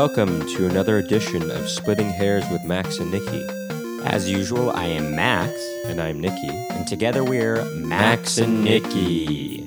Welcome 0.00 0.46
to 0.56 0.64
another 0.64 0.96
edition 0.96 1.50
of 1.50 1.68
Splitting 1.68 2.08
Hairs 2.08 2.48
with 2.50 2.64
Max 2.64 3.00
and 3.00 3.10
Nikki. 3.10 3.46
As 4.02 4.30
usual, 4.30 4.70
I 4.70 4.84
am 4.84 5.14
Max, 5.14 5.52
And 5.84 6.00
I'm 6.00 6.18
Nikki. 6.18 6.48
and 6.48 6.86
together 6.86 7.22
we're 7.22 7.62
Max, 7.74 8.38
and 8.38 8.64
Nikki. 8.64 9.66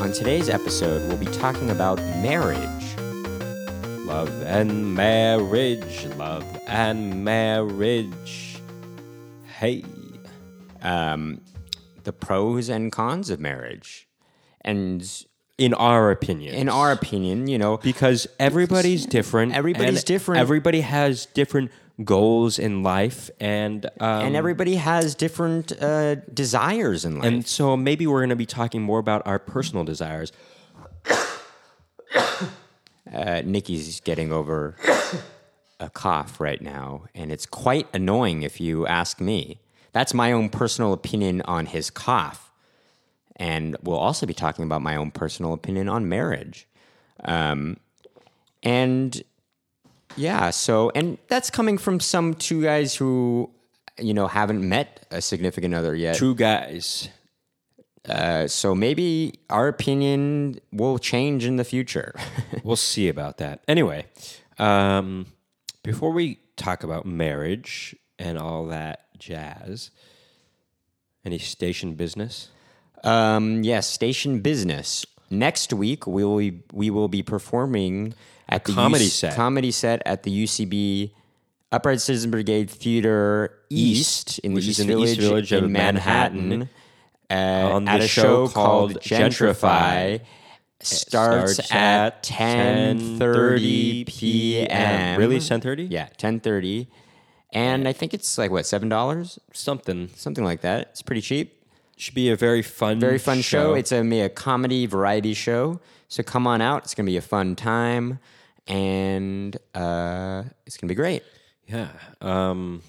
On 0.00 0.10
today's 0.10 0.48
episode, 0.48 1.06
we'll 1.06 1.16
be 1.16 1.26
talking 1.26 1.70
about 1.70 1.98
marriage. 2.20 2.96
Love 4.04 4.42
and 4.42 4.96
marriage, 4.96 6.06
love 6.16 6.44
and 6.66 7.24
marriage. 7.24 8.60
Hey. 9.60 9.84
Um, 10.82 11.40
the 12.02 12.12
pros 12.12 12.68
and 12.68 12.90
cons 12.90 13.30
of 13.30 13.38
marriage. 13.38 14.08
And 14.62 15.08
In 15.62 15.74
our 15.74 16.10
opinion. 16.10 16.54
in 16.54 16.68
our 16.68 16.92
opinion, 16.92 17.46
you 17.46 17.58
know, 17.58 17.76
because 17.78 18.26
everybody's 18.38 19.06
different. 19.06 19.54
Everybody's 19.54 20.04
different. 20.04 20.40
Everybody 20.40 20.80
has 20.80 21.26
different 21.26 21.70
goals 22.04 22.58
in 22.58 22.82
life, 22.82 23.30
and 23.40 23.86
um, 24.00 24.26
and 24.26 24.36
everybody 24.36 24.76
has 24.76 25.14
different 25.14 25.72
uh, 25.80 26.16
desires 26.32 27.04
in 27.04 27.16
life. 27.18 27.24
and 27.26 27.46
so 27.46 27.76
maybe 27.76 28.06
we're 28.06 28.20
going 28.20 28.30
to 28.30 28.36
be 28.36 28.46
talking 28.46 28.82
more 28.82 28.98
about 28.98 29.26
our 29.26 29.38
personal 29.38 29.84
desires. 29.84 30.32
uh, 33.12 33.42
Nikki's 33.44 34.00
getting 34.00 34.32
over 34.32 34.76
a 35.80 35.90
cough 35.90 36.40
right 36.40 36.60
now, 36.60 37.04
and 37.14 37.30
it's 37.32 37.46
quite 37.46 37.86
annoying 37.92 38.42
if 38.42 38.60
you 38.60 38.86
ask 38.86 39.20
me. 39.20 39.60
That's 39.92 40.14
my 40.14 40.32
own 40.32 40.48
personal 40.48 40.92
opinion 40.92 41.42
on 41.42 41.66
his 41.66 41.90
cough. 41.90 42.51
And 43.36 43.76
we'll 43.82 43.98
also 43.98 44.26
be 44.26 44.34
talking 44.34 44.64
about 44.64 44.82
my 44.82 44.96
own 44.96 45.10
personal 45.10 45.52
opinion 45.52 45.88
on 45.88 46.08
marriage. 46.08 46.68
Um, 47.24 47.78
and 48.62 49.22
yeah, 50.16 50.50
so, 50.50 50.90
and 50.94 51.18
that's 51.28 51.50
coming 51.50 51.78
from 51.78 52.00
some 52.00 52.34
two 52.34 52.62
guys 52.62 52.94
who, 52.94 53.50
you 53.98 54.14
know, 54.14 54.26
haven't 54.26 54.66
met 54.66 55.06
a 55.10 55.22
significant 55.22 55.74
other 55.74 55.94
yet. 55.94 56.16
Two 56.16 56.34
guys. 56.34 57.08
Uh, 58.08 58.48
so 58.48 58.74
maybe 58.74 59.34
our 59.48 59.68
opinion 59.68 60.58
will 60.72 60.98
change 60.98 61.44
in 61.44 61.56
the 61.56 61.64
future. 61.64 62.14
We'll 62.64 62.76
see 62.76 63.08
about 63.08 63.38
that. 63.38 63.64
Anyway, 63.66 64.06
um, 64.56 65.26
before 65.82 66.12
we 66.12 66.38
talk 66.56 66.84
about 66.84 67.04
marriage 67.04 67.96
and 68.20 68.38
all 68.38 68.66
that 68.66 69.18
jazz, 69.18 69.90
any 71.24 71.38
station 71.38 71.94
business? 71.94 72.51
Um, 73.04 73.62
yes, 73.64 73.88
station 73.88 74.40
business. 74.40 75.04
Next 75.30 75.72
week 75.72 76.06
we 76.06 76.24
will 76.24 76.38
be, 76.38 76.62
we 76.72 76.90
will 76.90 77.08
be 77.08 77.22
performing 77.22 78.14
at 78.48 78.64
the 78.64 78.72
comedy 78.72 79.06
UC 79.06 79.10
set. 79.10 79.34
comedy 79.34 79.70
set 79.70 80.02
at 80.04 80.22
the 80.24 80.44
UCB 80.44 81.12
Upright 81.72 82.00
Citizen 82.02 82.30
Brigade 82.30 82.68
Theater 82.70 83.58
East 83.70 84.38
in 84.40 84.52
the 84.54 84.60
East 84.60 84.78
in 84.78 84.86
the 84.88 84.92
Village, 84.92 85.10
East 85.10 85.20
Village 85.20 85.52
in 85.52 85.64
of 85.64 85.70
Manhattan, 85.70 86.48
Manhattan, 86.48 86.68
uh, 87.30 87.74
on 87.74 87.88
at 87.88 88.02
a 88.02 88.08
show 88.08 88.46
called 88.48 89.00
Gentrify. 89.00 90.20
Gentrify. 90.20 90.20
Starts, 90.84 91.52
starts 91.54 91.72
at 91.72 92.14
at 92.16 92.22
ten 92.24 93.16
thirty 93.18 94.04
10:30 94.04 94.06
p.m. 94.06 95.18
Really, 95.18 95.36
10:30? 95.36 95.86
Yeah, 95.90 96.08
ten 96.18 96.40
thirty, 96.40 96.88
and 97.52 97.86
I 97.86 97.92
think 97.92 98.12
it's 98.12 98.36
like 98.36 98.50
what 98.50 98.66
seven 98.66 98.88
dollars, 98.88 99.38
Something. 99.52 100.10
something 100.16 100.44
like 100.44 100.62
that. 100.62 100.88
It's 100.90 101.00
pretty 101.00 101.20
cheap. 101.22 101.61
Should 102.02 102.14
be 102.14 102.30
a 102.30 102.36
very 102.36 102.62
fun, 102.62 102.98
very 102.98 103.18
fun 103.18 103.42
show. 103.42 103.74
It's 103.74 103.92
a, 103.92 104.00
a 104.22 104.28
comedy 104.28 104.86
variety 104.86 105.34
show. 105.34 105.78
So 106.08 106.24
come 106.24 106.48
on 106.48 106.60
out. 106.60 106.82
It's 106.82 106.96
going 106.96 107.06
to 107.06 107.12
be 107.12 107.16
a 107.16 107.20
fun 107.20 107.54
time. 107.54 108.18
And 108.66 109.56
uh, 109.72 110.42
it's 110.66 110.76
going 110.76 110.88
to 110.88 110.92
be 110.92 110.96
great. 110.96 111.22
yeah. 111.68 111.90
Um, 112.20 112.82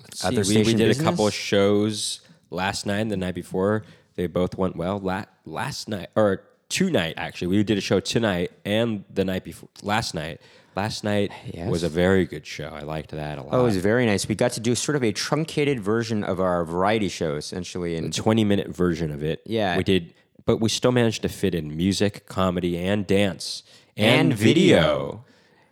let's 0.00 0.24
Other 0.24 0.44
see. 0.44 0.58
We, 0.58 0.62
we 0.62 0.74
did 0.74 0.96
a 0.96 1.02
couple 1.02 1.26
of 1.26 1.34
shows 1.34 2.20
last 2.50 2.86
night 2.86 3.00
and 3.00 3.10
the 3.10 3.16
night 3.16 3.34
before. 3.34 3.82
They 4.14 4.28
both 4.28 4.56
went 4.56 4.76
well. 4.76 5.00
La- 5.00 5.24
last 5.44 5.88
night 5.88 6.10
or 6.14 6.44
tonight 6.68 7.14
actually, 7.16 7.48
we 7.48 7.64
did 7.64 7.78
a 7.78 7.80
show 7.80 7.98
tonight 7.98 8.52
and 8.64 9.02
the 9.12 9.24
night 9.24 9.42
before. 9.42 9.70
Last 9.82 10.14
night. 10.14 10.40
Last 10.76 11.04
night 11.04 11.30
Yes. 11.52 11.70
was 11.70 11.82
a 11.82 11.88
very 11.88 12.24
good 12.24 12.46
show. 12.46 12.68
I 12.68 12.80
liked 12.80 13.10
that 13.10 13.38
a 13.38 13.42
lot. 13.42 13.54
Oh, 13.54 13.60
it 13.60 13.64
was 13.64 13.76
very 13.76 14.06
nice. 14.06 14.26
We 14.28 14.34
got 14.34 14.52
to 14.52 14.60
do 14.60 14.74
sort 14.74 14.96
of 14.96 15.04
a 15.04 15.12
truncated 15.12 15.80
version 15.80 16.24
of 16.24 16.40
our 16.40 16.64
variety 16.64 17.08
show, 17.08 17.36
essentially. 17.36 17.96
And 17.96 18.12
20 18.12 18.44
minute 18.44 18.68
version 18.68 19.10
of 19.10 19.22
it. 19.22 19.40
Yeah. 19.46 19.76
We 19.76 19.84
did, 19.84 20.14
but 20.46 20.58
we 20.58 20.68
still 20.68 20.92
managed 20.92 21.22
to 21.22 21.28
fit 21.28 21.54
in 21.54 21.76
music, 21.76 22.26
comedy, 22.26 22.76
and 22.78 23.06
dance 23.06 23.62
And 23.96 24.34
video. 24.34 25.24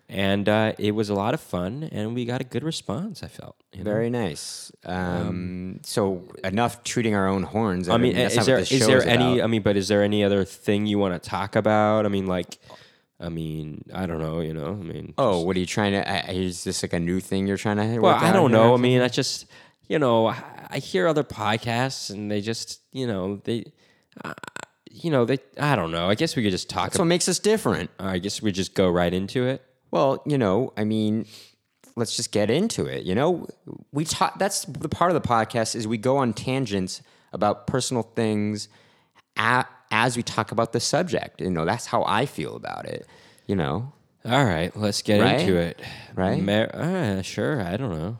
And 0.08 0.46
uh, 0.46 0.74
it 0.78 0.90
was 0.90 1.08
a 1.08 1.14
lot 1.14 1.32
of 1.32 1.40
fun, 1.40 1.88
and 1.90 2.14
we 2.14 2.26
got 2.26 2.42
a 2.42 2.44
good 2.44 2.62
response, 2.62 3.22
I 3.22 3.28
felt. 3.28 3.56
you 3.72 3.82
know? 3.82 3.90
very 3.90 4.10
nice. 4.10 4.70
Um, 4.84 5.80
so 5.84 6.24
enough 6.44 6.84
tooting 6.84 7.14
our 7.14 7.26
own 7.28 7.44
horns. 7.44 7.88
I 7.88 7.96
mean, 7.96 8.14
that's 8.14 8.32
is 8.34 8.36
not 8.36 8.46
there 8.46 8.56
what 8.56 8.70
is 8.72 8.78
this 8.80 8.86
there 8.86 9.02
any? 9.08 9.34
about. 9.38 9.44
I 9.44 9.46
mean, 9.46 9.62
but 9.62 9.74
is 9.78 9.88
there 9.88 10.02
any 10.02 10.22
other 10.22 10.44
thing 10.44 10.84
you 10.84 10.98
want 10.98 11.14
to 11.20 11.30
talk 11.30 11.56
about? 11.56 12.04
I 12.04 12.10
mean, 12.10 12.26
like, 12.26 12.58
I 13.22 13.28
mean, 13.28 13.84
I 13.94 14.06
don't 14.06 14.18
know. 14.18 14.40
You 14.40 14.52
know, 14.52 14.66
I 14.70 14.84
mean, 14.84 15.14
Oh, 15.16 15.40
what 15.42 15.56
are 15.56 15.60
you 15.60 15.66
trying 15.66 15.92
to? 15.92 16.02
Uh, 16.28 16.32
is 16.32 16.64
this 16.64 16.82
like 16.82 16.92
a 16.92 16.98
new 17.00 17.20
thing 17.20 17.46
you're 17.46 17.56
trying 17.56 17.76
to? 17.76 17.98
well, 18.00 18.14
I 18.16 18.32
don't 18.32 18.50
here? 18.50 18.58
know. 18.58 18.74
I 18.74 18.78
mean, 18.78 19.00
I 19.00 19.08
just, 19.08 19.46
you 19.88 19.98
know, 19.98 20.26
I, 20.26 20.42
I 20.70 20.78
hear 20.78 21.06
other 21.06 21.22
podcasts, 21.24 22.10
and 22.10 22.30
they 22.30 22.40
just, 22.40 22.80
you 22.92 23.06
know, 23.06 23.40
they, 23.44 23.64
uh, 24.24 24.34
you 24.90 25.10
know, 25.10 25.24
they. 25.24 25.38
I 25.58 25.76
don't 25.76 25.90
know. 25.92 26.08
I 26.10 26.14
guess 26.16 26.34
we 26.36 26.42
could 26.42 26.50
just 26.50 26.68
talk. 26.68 26.90
That's 26.90 26.98
what 26.98 27.04
makes 27.06 27.28
us 27.28 27.38
different. 27.38 27.90
I 27.98 28.18
guess 28.18 28.42
we 28.42 28.52
just 28.52 28.74
go 28.74 28.90
right 28.90 29.12
into 29.14 29.46
it. 29.46 29.62
Well, 29.90 30.22
you 30.26 30.36
know, 30.38 30.72
I 30.76 30.84
mean, 30.84 31.26
let's 31.96 32.16
just 32.16 32.32
get 32.32 32.50
into 32.50 32.86
it. 32.86 33.04
You 33.04 33.14
know, 33.14 33.46
we 33.92 34.04
talk. 34.04 34.38
That's 34.38 34.64
the 34.64 34.88
part 34.88 35.10
of 35.12 35.22
the 35.22 35.26
podcast 35.28 35.76
is 35.76 35.86
we 35.86 35.96
go 35.98 36.16
on 36.16 36.32
tangents 36.32 37.02
about 37.32 37.66
personal 37.66 38.02
things 38.02 38.68
a 39.36 39.64
as 39.92 40.16
we 40.16 40.22
talk 40.24 40.50
about 40.50 40.72
the 40.72 40.80
subject. 40.80 41.40
You 41.40 41.50
know, 41.50 41.64
that's 41.64 41.86
how 41.86 42.02
I 42.04 42.26
feel 42.26 42.56
about 42.56 42.86
it. 42.86 43.06
You 43.46 43.54
know, 43.54 43.92
All 44.24 44.44
right, 44.44 44.74
let's 44.76 45.02
get 45.02 45.20
Right? 45.20 45.40
into 45.40 45.56
it. 45.56 45.80
Right? 46.14 46.42
Mar- 46.42 46.70
uh, 46.74 47.22
sure. 47.22 47.60
I 47.60 47.76
don't 47.76 47.90
know. 47.90 48.18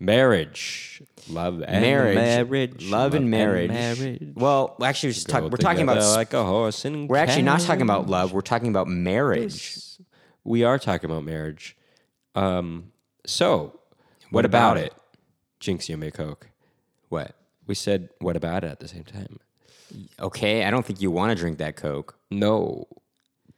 Marriage, 0.00 1.02
love, 1.28 1.62
and 1.62 1.82
marriage, 1.82 2.14
marriage, 2.16 2.90
love, 2.90 3.14
and 3.14 3.30
marriage. 3.30 3.70
marriage. 3.70 4.32
Well, 4.34 4.76
actually, 4.82 5.08
we're, 5.10 5.12
just 5.14 5.28
talk, 5.28 5.42
we're 5.44 5.56
talking 5.56 5.82
about. 5.82 6.02
like 6.16 6.32
a 6.34 6.44
horse 6.44 6.84
and 6.84 7.08
we're 7.08 7.16
actually 7.16 7.42
not 7.42 7.60
talking 7.60 7.82
about 7.82 8.08
love. 8.08 8.32
We're 8.32 8.40
talking 8.42 8.68
about 8.68 8.86
marriage. 8.88 9.78
We 10.42 10.62
are 10.64 10.78
talking 10.78 11.10
about 11.10 11.24
marriage. 11.24 11.76
Um. 12.34 12.92
So, 13.26 13.80
what, 14.30 14.44
about 14.44 14.76
about, 14.76 14.86
it? 14.86 14.94
Jinx, 15.60 15.88
you 15.88 15.96
make 15.96 16.14
coke. 16.14 16.48
What? 17.08 17.34
We 17.66 17.74
said, 17.74 18.10
what 18.18 18.36
about 18.36 18.64
it 18.64 18.70
at 18.70 18.80
the 18.80 18.88
same 18.88 19.04
time? 19.04 19.38
Okay, 20.20 20.64
I 20.64 20.70
don't 20.70 20.84
think 20.84 21.00
you 21.00 21.10
want 21.10 21.30
to 21.30 21.36
drink 21.36 21.58
that 21.58 21.76
Coke. 21.76 22.16
No, 22.30 22.86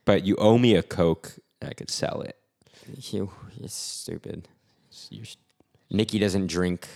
but 0.05 0.25
you 0.25 0.35
owe 0.37 0.57
me 0.57 0.75
a 0.75 0.83
coke. 0.83 1.33
I 1.61 1.73
could 1.73 1.89
sell 1.91 2.21
it. 2.21 2.37
You, 3.11 3.31
you're 3.57 3.67
stupid. 3.67 4.47
You're, 5.09 5.25
Nikki 5.89 6.19
doesn't 6.19 6.47
drink. 6.47 6.87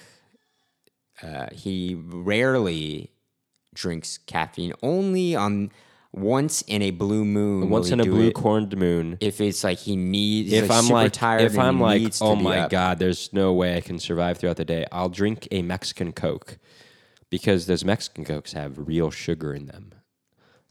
Uh, 1.21 1.47
he 1.51 1.95
rarely 1.95 3.11
drinks 3.73 4.17
caffeine. 4.17 4.73
Only 4.81 5.35
on 5.35 5.71
once 6.13 6.61
in 6.63 6.81
a 6.81 6.91
blue 6.91 7.25
moon. 7.25 7.69
once 7.69 7.89
in 7.89 7.99
a 7.99 8.03
blue 8.03 8.31
corned 8.31 8.77
moon. 8.77 9.17
If 9.19 9.41
it's 9.41 9.63
like 9.63 9.79
he 9.79 9.95
needs, 9.95 10.53
if 10.53 10.69
like 10.69 10.83
I'm 10.83 10.89
like, 10.89 11.13
tired, 11.13 11.41
if 11.41 11.57
I'm 11.57 11.79
like, 11.79 12.13
oh 12.21 12.35
my 12.35 12.59
up. 12.59 12.69
god, 12.69 12.99
there's 12.99 13.31
no 13.33 13.53
way 13.53 13.75
I 13.75 13.81
can 13.81 13.99
survive 13.99 14.37
throughout 14.37 14.57
the 14.57 14.65
day. 14.65 14.85
I'll 14.91 15.09
drink 15.09 15.47
a 15.51 15.61
Mexican 15.61 16.11
Coke 16.13 16.57
because 17.31 17.65
those 17.65 17.83
Mexican 17.83 18.23
Cokes 18.23 18.53
have 18.53 18.77
real 18.77 19.09
sugar 19.09 19.55
in 19.55 19.65
them. 19.65 19.93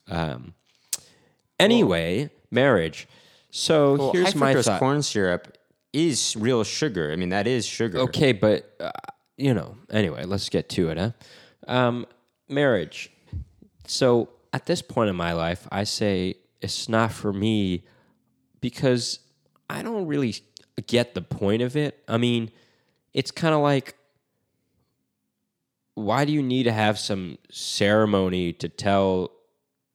Um. 0.09 0.55
Anyway, 1.59 2.31
marriage. 2.53 3.09
So 3.51 3.97
Well, 3.97 4.13
here's 4.13 4.33
high 4.35 4.39
my 4.39 4.63
thought. 4.63 4.79
corn 4.79 5.03
syrup 5.03 5.59
is 5.93 6.37
real 6.37 6.63
sugar. 6.63 7.11
I 7.11 7.17
mean, 7.17 7.31
that 7.31 7.49
is 7.49 7.67
sugar. 7.67 7.99
Okay, 7.99 8.33
but 8.33 8.73
uh, 8.79 8.93
you 9.37 9.53
know, 9.53 9.77
anyway, 9.91 10.25
let's 10.25 10.49
get 10.49 10.69
to 10.71 10.91
it, 10.91 10.99
huh? 10.99 11.11
Um, 11.67 12.07
marriage. 12.49 13.11
So 13.87 14.29
at 14.53 14.67
this 14.67 14.83
point 14.83 15.11
in 15.11 15.17
my 15.17 15.33
life, 15.33 15.67
I 15.73 15.85
say 15.85 16.37
it's 16.61 16.89
not 16.89 17.13
for 17.13 17.33
me 17.33 17.85
because 18.61 19.19
I 19.69 19.83
don't 19.83 20.07
really 20.07 20.35
get 20.87 21.15
the 21.15 21.23
point 21.23 21.63
of 21.63 21.77
it. 21.77 22.03
I 22.07 22.19
mean, 22.19 22.51
it's 23.13 23.31
kind 23.31 23.55
of 23.55 23.61
like 23.61 23.97
why 26.01 26.25
do 26.25 26.33
you 26.33 26.43
need 26.43 26.65
to 26.65 26.73
have 26.73 26.99
some 26.99 27.39
ceremony 27.51 28.53
to 28.55 28.69
tell 28.69 29.31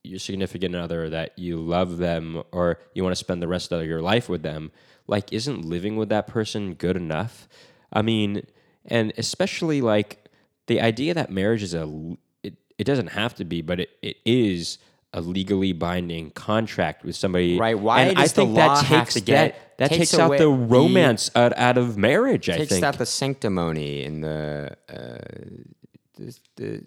your 0.03 0.19
significant 0.19 0.75
other 0.75 1.09
that 1.09 1.37
you 1.37 1.57
love 1.57 1.97
them 1.97 2.43
or 2.51 2.79
you 2.93 3.03
want 3.03 3.11
to 3.11 3.19
spend 3.19 3.41
the 3.41 3.47
rest 3.47 3.71
of 3.71 3.85
your 3.85 4.01
life 4.01 4.29
with 4.29 4.43
them 4.43 4.71
like 5.07 5.33
isn't 5.33 5.65
living 5.65 5.95
with 5.95 6.09
that 6.09 6.27
person 6.27 6.73
good 6.75 6.95
enough 6.95 7.47
i 7.91 8.01
mean 8.01 8.45
and 8.85 9.11
especially 9.17 9.81
like 9.81 10.29
the 10.67 10.79
idea 10.79 11.13
that 11.13 11.31
marriage 11.31 11.63
is 11.63 11.73
a 11.73 12.15
it, 12.43 12.53
it 12.77 12.83
doesn't 12.83 13.07
have 13.07 13.33
to 13.33 13.43
be 13.43 13.61
but 13.61 13.79
it, 13.79 13.89
it 14.03 14.17
is 14.25 14.77
a 15.13 15.21
legally 15.21 15.71
binding 15.71 16.29
contract 16.31 17.05
with 17.05 17.15
somebody. 17.15 17.57
Right, 17.57 17.79
why 17.79 18.01
and 18.01 18.17
does 18.17 18.23
I 18.25 18.27
the 18.27 18.33
think 18.47 18.57
law 18.57 18.75
that 18.75 18.85
have 18.85 19.05
takes 19.05 19.13
to 19.13 19.21
get- 19.21 19.33
that, 19.55 19.77
that 19.77 19.89
takes 19.89 20.11
takes, 20.11 20.19
out 20.19 20.31
the 20.31 20.39
the- 20.39 20.49
romance 20.49 21.31
out, 21.35 21.57
out 21.57 21.77
of 21.77 21.97
marriage. 21.97 22.49
I 22.49 22.57
takes 22.57 22.69
think 22.69 22.81
takes 22.81 22.83
out 22.83 22.97
the 22.97 23.05
sanctimony 23.05 24.03
and 24.03 24.21
the, 24.25 24.75
uh, 24.89 25.17
the, 26.17 26.37
the 26.55 26.83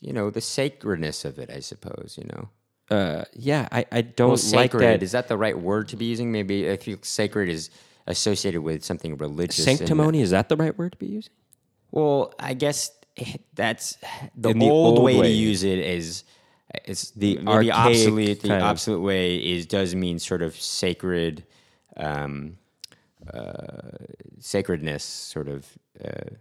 you 0.00 0.12
know 0.12 0.30
the 0.30 0.40
sacredness 0.40 1.24
of 1.24 1.38
it. 1.38 1.50
I 1.50 1.60
suppose 1.60 2.18
you 2.20 2.28
know. 2.32 2.48
uh, 2.96 3.24
yeah, 3.34 3.68
I, 3.72 3.84
I 3.92 4.00
don't 4.02 4.28
Well, 4.28 4.36
like 4.52 4.72
sacred 4.72 4.82
that. 4.82 5.02
is 5.02 5.12
that 5.12 5.28
the 5.28 5.36
right 5.36 5.58
word 5.58 5.88
to 5.88 5.96
be 5.96 6.04
using? 6.06 6.30
Maybe 6.32 6.70
I 6.70 6.76
feel 6.76 6.98
sacred 7.02 7.48
is 7.48 7.70
associated 8.06 8.60
with 8.62 8.84
something 8.84 9.16
religious. 9.16 9.66
and- 9.66 9.78
Sanctimony 9.78 10.20
is 10.20 10.30
that 10.30 10.48
the 10.48 10.56
right 10.56 10.76
word 10.76 10.92
to 10.92 10.98
be 10.98 11.06
using? 11.06 11.32
Well, 11.92 12.34
I 12.38 12.54
guess 12.54 12.90
that's 13.54 13.96
the 14.36 14.50
In 14.50 14.58
the 14.58 14.68
old, 14.70 14.98
old 14.98 15.04
way, 15.04 15.18
way. 15.18 15.28
to 15.28 15.32
use 15.32 15.62
it 15.62 15.78
is 15.78 16.24
is 16.86 17.10
The 17.12 17.36
maybe 17.36 17.70
archaic 17.70 17.74
obsolete. 17.74 18.42
The 18.42 18.60
obsolete 18.60 19.02
way 19.02 19.36
is 19.36 19.66
does 19.66 19.94
mean 19.94 20.18
sort 20.18 20.40
of 20.42 20.56
sacred, 20.56 21.44
um, 21.98 22.56
uh, 23.32 23.98
sacredness. 24.40 25.04
Sort 25.04 25.48
of 25.48 25.66
uh, 26.04 26.34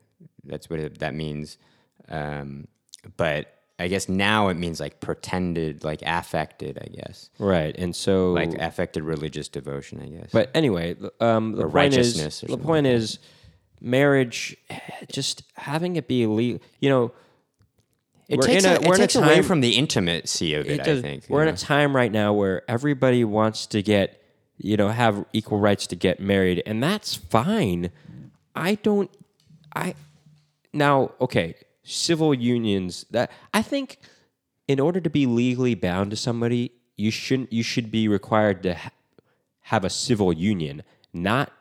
that's 0.46 0.70
what 0.70 0.80
it, 0.80 1.00
that 1.00 1.14
means. 1.14 1.58
Um, 2.10 2.68
but 3.18 3.54
I 3.80 3.88
guess 3.88 4.08
now 4.10 4.50
it 4.50 4.56
means 4.56 4.80
like 4.80 5.00
pretended, 5.00 5.84
like 5.84 6.02
affected. 6.06 6.78
I 6.80 6.88
guess 6.96 7.30
Right, 7.40 7.76
and 7.78 7.96
so 7.96 8.32
like 8.34 8.54
affected 8.56 9.04
religious 9.04 9.48
devotion. 9.48 10.02
I 10.02 10.08
guess. 10.08 10.30
But 10.32 10.52
anyway, 10.54 10.96
um, 11.20 11.54
the 11.54 11.66
Or 11.66 11.70
point 11.70 11.96
is, 11.96 12.42
the 12.42 12.58
point 12.58 12.86
is, 12.88 13.20
marriage, 13.80 14.56
just 15.12 15.44
having 15.56 15.96
it 15.96 16.08
be 16.08 16.24
illegal. 16.24 16.62
You 16.80 16.90
know, 16.90 17.12
it 18.30 18.38
we're 18.38 18.46
takes, 18.46 18.64
in 18.66 18.72
a, 18.72 18.74
a, 18.76 18.76
it 18.82 18.88
we're 18.88 18.96
in 18.96 19.02
a 19.02 19.04
takes 19.04 19.16
away 19.16 19.36
time- 19.36 19.44
from 19.44 19.62
the 19.62 19.78
intimacy 19.78 20.54
of 20.54 20.66
it. 20.68 20.74
it 20.80 20.84
does- 20.84 21.00
I 21.00 21.02
think 21.02 21.24
we're 21.28 21.42
in 21.44 21.50
a 21.54 21.58
time 21.58 21.96
right 21.96 22.12
now 22.12 22.34
where 22.34 22.62
everybody 22.70 23.24
wants 23.24 23.66
to 23.68 23.82
get, 23.82 24.22
you 24.58 24.78
know, 24.78 24.90
have 24.90 25.26
equal 25.34 25.60
rights 25.60 25.88
to 25.88 25.96
get 25.96 26.20
married, 26.20 26.62
and 26.68 26.84
that's 26.84 27.16
fine. 27.16 27.90
I 28.56 28.76
don't. 28.76 29.10
I 29.76 29.96
now 30.72 31.12
okay. 31.20 31.56
Civil 31.84 32.34
unions 32.34 33.06
that 33.12 33.32
I 33.54 33.62
think, 33.62 33.98
in 34.68 34.80
order 34.80 35.02
to 35.02 35.10
be 35.10 35.26
legally 35.26 35.76
bound 35.76 36.12
to 36.12 36.18
somebody, 36.18 36.72
you 36.96 37.12
shouldn't. 37.12 37.52
You 37.52 37.64
should 37.64 37.92
be 37.92 38.08
required 38.08 38.62
to 38.64 38.76
ha- 38.76 38.92
have 39.62 39.84
a 39.84 39.90
civil 39.90 40.32
union, 40.32 40.84
not 41.14 41.52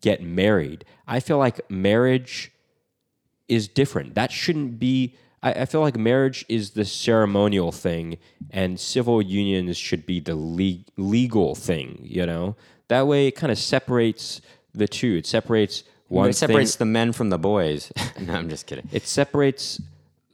get 0.00 0.22
married. 0.22 0.84
I 1.06 1.20
feel 1.20 1.38
like 1.38 1.70
marriage 1.70 2.52
is 3.48 3.68
different. 3.68 4.14
That 4.14 4.32
shouldn't 4.32 4.78
be. 4.78 5.16
I, 5.42 5.52
I 5.52 5.64
feel 5.66 5.82
like 5.82 5.96
marriage 5.96 6.44
is 6.48 6.70
the 6.70 6.84
ceremonial 6.84 7.72
thing, 7.72 8.18
and 8.50 8.80
civil 8.80 9.20
unions 9.20 9.76
should 9.76 10.06
be 10.06 10.20
the 10.20 10.34
le- 10.36 10.84
legal 10.96 11.54
thing. 11.54 12.00
You 12.02 12.26
know, 12.26 12.56
that 12.88 13.06
way 13.06 13.26
it 13.26 13.32
kind 13.32 13.52
of 13.52 13.58
separates 13.58 14.40
the 14.72 14.88
two. 14.88 15.16
It 15.16 15.26
separates 15.26 15.84
one 16.08 16.30
it 16.30 16.34
separates 16.34 16.74
thing. 16.76 16.86
the 16.88 16.92
men 16.92 17.12
from 17.12 17.30
the 17.30 17.38
boys. 17.38 17.92
no, 18.20 18.34
I'm 18.34 18.48
just 18.48 18.66
kidding. 18.66 18.88
It 18.92 19.06
separates 19.06 19.80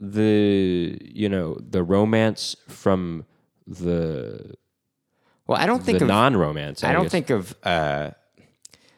the 0.00 0.98
you 1.02 1.28
know 1.28 1.56
the 1.60 1.82
romance 1.82 2.56
from 2.68 3.24
the 3.66 4.54
Well, 5.46 5.58
I 5.58 5.66
don't 5.66 5.82
think 5.82 5.98
the 5.98 6.04
of 6.04 6.08
non-romance. 6.08 6.84
I 6.84 6.92
don't 6.92 7.04
guess. 7.04 7.12
think 7.12 7.30
of. 7.30 7.54
Uh, 7.62 8.10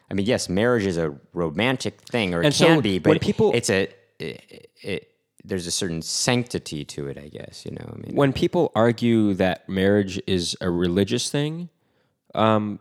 I 0.09 0.13
mean, 0.13 0.25
yes, 0.25 0.47
marriage 0.47 0.85
is 0.85 0.97
a 0.97 1.13
romantic 1.33 1.99
thing, 2.01 2.33
or 2.33 2.41
it 2.41 2.45
And 2.45 2.55
so 2.55 2.67
can 2.67 2.81
be, 2.81 2.99
but 2.99 3.21
people- 3.21 3.51
it's 3.53 3.69
a. 3.69 3.89
It, 4.19 4.69
it, 4.81 5.11
there's 5.43 5.67
a 5.67 5.71
certain 5.71 6.01
sanctity 6.01 6.83
to 6.83 7.07
it, 7.07 7.17
I 7.17 7.29
guess. 7.29 7.65
You 7.65 7.71
know, 7.71 7.89
I 7.93 7.97
mean, 7.97 8.15
when 8.15 8.33
people 8.33 8.71
argue 8.75 9.33
that 9.35 9.69
marriage 9.69 10.19
is 10.27 10.57
a 10.59 10.69
religious 10.69 11.29
thing, 11.29 11.69
um, 12.35 12.79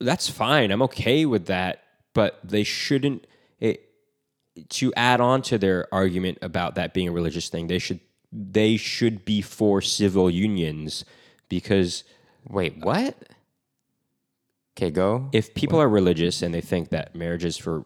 that's 0.00 0.28
fine. 0.28 0.72
I'm 0.72 0.82
okay 0.82 1.24
with 1.26 1.46
that, 1.46 1.82
but 2.18 2.40
they 2.42 2.64
shouldn't. 2.64 3.28
It, 3.60 3.90
to 4.70 4.92
add 4.94 5.20
on 5.20 5.40
to 5.42 5.56
their 5.56 5.86
argument 5.94 6.38
about 6.42 6.74
that 6.74 6.92
being 6.92 7.06
a 7.06 7.12
religious 7.12 7.48
thing, 7.48 7.68
they 7.68 7.78
should 7.78 8.00
they 8.32 8.76
should 8.76 9.24
be 9.24 9.40
for 9.40 9.80
civil 9.80 10.28
unions 10.28 11.04
because 11.48 12.02
wait, 12.48 12.76
what? 12.78 13.14
Okay, 14.76 14.90
go. 14.90 15.30
if 15.32 15.54
people 15.54 15.80
are 15.80 15.88
religious 15.88 16.42
and 16.42 16.52
they 16.52 16.60
think 16.60 16.88
that 16.88 17.14
marriage 17.14 17.44
is 17.44 17.56
for 17.56 17.84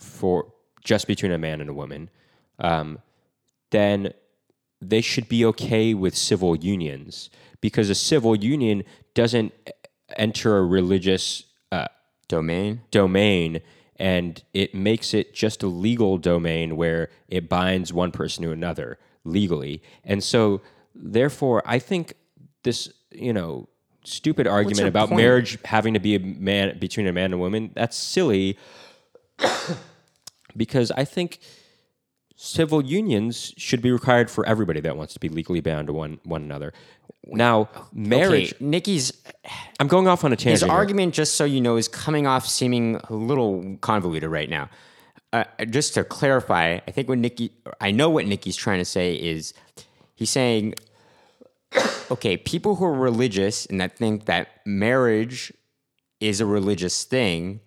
for 0.00 0.52
just 0.82 1.06
between 1.06 1.30
a 1.30 1.38
man 1.38 1.60
and 1.60 1.70
a 1.70 1.74
woman, 1.74 2.10
um, 2.58 2.98
then 3.70 4.12
they 4.82 5.02
should 5.02 5.28
be 5.28 5.44
okay 5.44 5.94
with 5.94 6.16
civil 6.16 6.56
unions 6.56 7.30
because 7.60 7.90
a 7.90 7.94
civil 7.94 8.34
union 8.34 8.82
doesn't 9.14 9.52
enter 10.16 10.56
a 10.56 10.64
religious 10.64 11.44
Domain. 12.28 12.82
domain 12.90 13.60
and 13.96 14.44
it 14.54 14.74
makes 14.74 15.12
it 15.12 15.34
just 15.34 15.62
a 15.62 15.66
legal 15.66 16.18
domain 16.18 16.76
where 16.76 17.10
it 17.28 17.48
binds 17.48 17.92
one 17.92 18.12
person 18.12 18.44
to 18.44 18.52
another 18.52 18.98
legally. 19.24 19.82
And 20.04 20.22
so 20.22 20.60
therefore 20.94 21.62
I 21.66 21.78
think 21.78 22.14
this, 22.62 22.92
you 23.10 23.32
know, 23.32 23.68
stupid 24.04 24.46
argument 24.46 24.88
about 24.88 25.08
point? 25.08 25.20
marriage 25.20 25.58
having 25.64 25.94
to 25.94 26.00
be 26.00 26.14
a 26.14 26.20
man 26.20 26.78
between 26.78 27.06
a 27.06 27.12
man 27.12 27.26
and 27.26 27.34
a 27.34 27.38
woman, 27.38 27.70
that's 27.74 27.96
silly 27.96 28.56
because 30.56 30.90
I 30.92 31.04
think 31.04 31.40
civil 32.36 32.84
unions 32.84 33.52
should 33.56 33.82
be 33.82 33.90
required 33.90 34.30
for 34.30 34.46
everybody 34.46 34.80
that 34.80 34.96
wants 34.96 35.12
to 35.14 35.20
be 35.20 35.28
legally 35.28 35.60
bound 35.60 35.88
to 35.88 35.92
one 35.92 36.20
one 36.24 36.42
another. 36.42 36.72
Now, 37.36 37.68
marriage. 37.92 38.54
Okay, 38.54 38.64
Nikki's 38.64 39.12
I'm 39.80 39.88
going 39.88 40.08
off 40.08 40.24
on 40.24 40.32
a 40.32 40.34
his 40.34 40.42
tangent. 40.42 40.70
here. 40.70 40.76
argument, 40.76 41.14
just 41.14 41.36
so 41.36 41.44
you 41.44 41.60
know, 41.60 41.76
is 41.76 41.88
coming 41.88 42.26
off 42.26 42.46
seeming 42.46 42.96
a 43.08 43.14
little 43.14 43.76
convoluted 43.80 44.30
right 44.30 44.50
now. 44.50 44.68
Uh, 45.32 45.44
just 45.68 45.94
to 45.94 46.04
clarify, 46.04 46.78
I 46.86 46.90
think 46.90 47.08
what 47.08 47.18
Nikki, 47.18 47.52
I 47.80 47.90
know 47.90 48.08
what 48.08 48.26
Nikki's 48.26 48.56
trying 48.56 48.78
to 48.78 48.84
say 48.84 49.14
is, 49.14 49.52
he's 50.14 50.30
saying, 50.30 50.74
okay, 52.10 52.36
people 52.36 52.76
who 52.76 52.86
are 52.86 52.94
religious 52.94 53.66
and 53.66 53.80
that 53.80 53.96
think 53.96 54.24
that 54.24 54.48
marriage 54.64 55.52
is 56.20 56.40
a 56.40 56.46
religious 56.46 57.04
thing, 57.04 57.60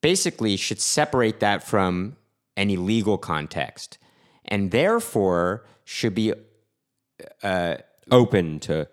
basically 0.00 0.56
should 0.56 0.80
separate 0.80 1.40
that 1.40 1.64
from 1.64 2.16
any 2.56 2.76
legal 2.76 3.18
context, 3.18 3.98
and 4.44 4.70
therefore 4.70 5.66
should 5.84 6.14
be 6.14 6.32
open 8.10 8.60
to 8.60 8.88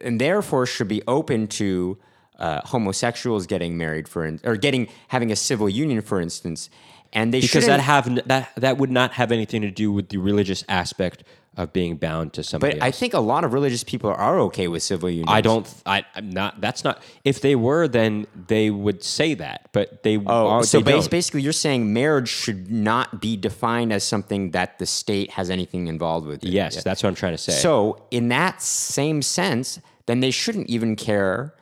and 0.00 0.20
therefore 0.20 0.66
should 0.66 0.88
be 0.88 1.02
open 1.06 1.46
to 1.48 1.98
uh, 2.38 2.60
homosexuals 2.64 3.46
getting 3.46 3.76
married 3.76 4.08
for 4.08 4.24
in, 4.24 4.40
or 4.44 4.56
getting 4.56 4.88
having 5.08 5.32
a 5.32 5.36
civil 5.36 5.68
union, 5.68 6.00
for 6.02 6.20
instance, 6.20 6.70
and 7.12 7.34
they 7.34 7.40
because 7.40 7.64
shouldn't. 7.64 7.68
that 7.68 7.80
have 7.80 8.28
that 8.28 8.52
that 8.56 8.78
would 8.78 8.90
not 8.90 9.12
have 9.12 9.32
anything 9.32 9.62
to 9.62 9.70
do 9.70 9.90
with 9.90 10.08
the 10.10 10.18
religious 10.18 10.64
aspect 10.68 11.24
of 11.58 11.72
being 11.72 11.96
bound 11.96 12.32
to 12.32 12.42
somebody 12.42 12.74
but 12.78 12.82
I 12.82 12.90
think 12.90 13.12
a 13.12 13.20
lot 13.20 13.44
of 13.44 13.52
religious 13.52 13.82
people 13.84 14.10
are 14.10 14.38
okay 14.42 14.68
with 14.68 14.82
civil 14.82 15.10
unions. 15.10 15.28
I 15.28 15.40
don't. 15.40 15.74
I, 15.84 16.04
I'm 16.14 16.30
not. 16.30 16.60
That's 16.60 16.84
not. 16.84 17.02
If 17.24 17.40
they 17.40 17.56
were, 17.56 17.88
then 17.88 18.26
they 18.46 18.70
would 18.70 19.02
say 19.02 19.34
that. 19.34 19.68
But 19.72 20.02
they. 20.04 20.16
Oh, 20.18 20.48
are, 20.48 20.62
so 20.62 20.80
they 20.80 20.92
bas- 20.92 21.08
basically, 21.08 21.42
you're 21.42 21.52
saying 21.52 21.92
marriage 21.92 22.28
should 22.28 22.70
not 22.70 23.20
be 23.20 23.36
defined 23.36 23.92
as 23.92 24.04
something 24.04 24.52
that 24.52 24.78
the 24.78 24.86
state 24.86 25.32
has 25.32 25.50
anything 25.50 25.88
involved 25.88 26.26
with. 26.26 26.44
it. 26.44 26.50
yes, 26.50 26.82
that's 26.84 27.02
what 27.02 27.08
I'm 27.08 27.14
trying 27.16 27.34
to 27.34 27.38
say. 27.38 27.52
So, 27.52 28.02
in 28.10 28.28
that 28.28 28.62
same 28.62 29.20
sense, 29.20 29.80
then 30.06 30.20
they 30.20 30.30
shouldn't 30.30 30.68
even 30.68 30.94
care 30.96 31.54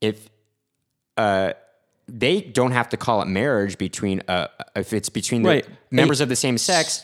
if 0.00 0.30
uh, 1.16 1.52
they 2.08 2.40
don't 2.40 2.72
have 2.72 2.88
to 2.90 2.96
call 2.96 3.20
it 3.20 3.26
marriage 3.26 3.78
between 3.78 4.22
uh, 4.28 4.46
if 4.76 4.92
it's 4.92 5.08
between 5.08 5.42
the 5.42 5.48
Right. 5.48 5.66
members 5.90 6.20
of 6.20 6.28
the 6.28 6.36
same 6.36 6.56
sex. 6.56 7.02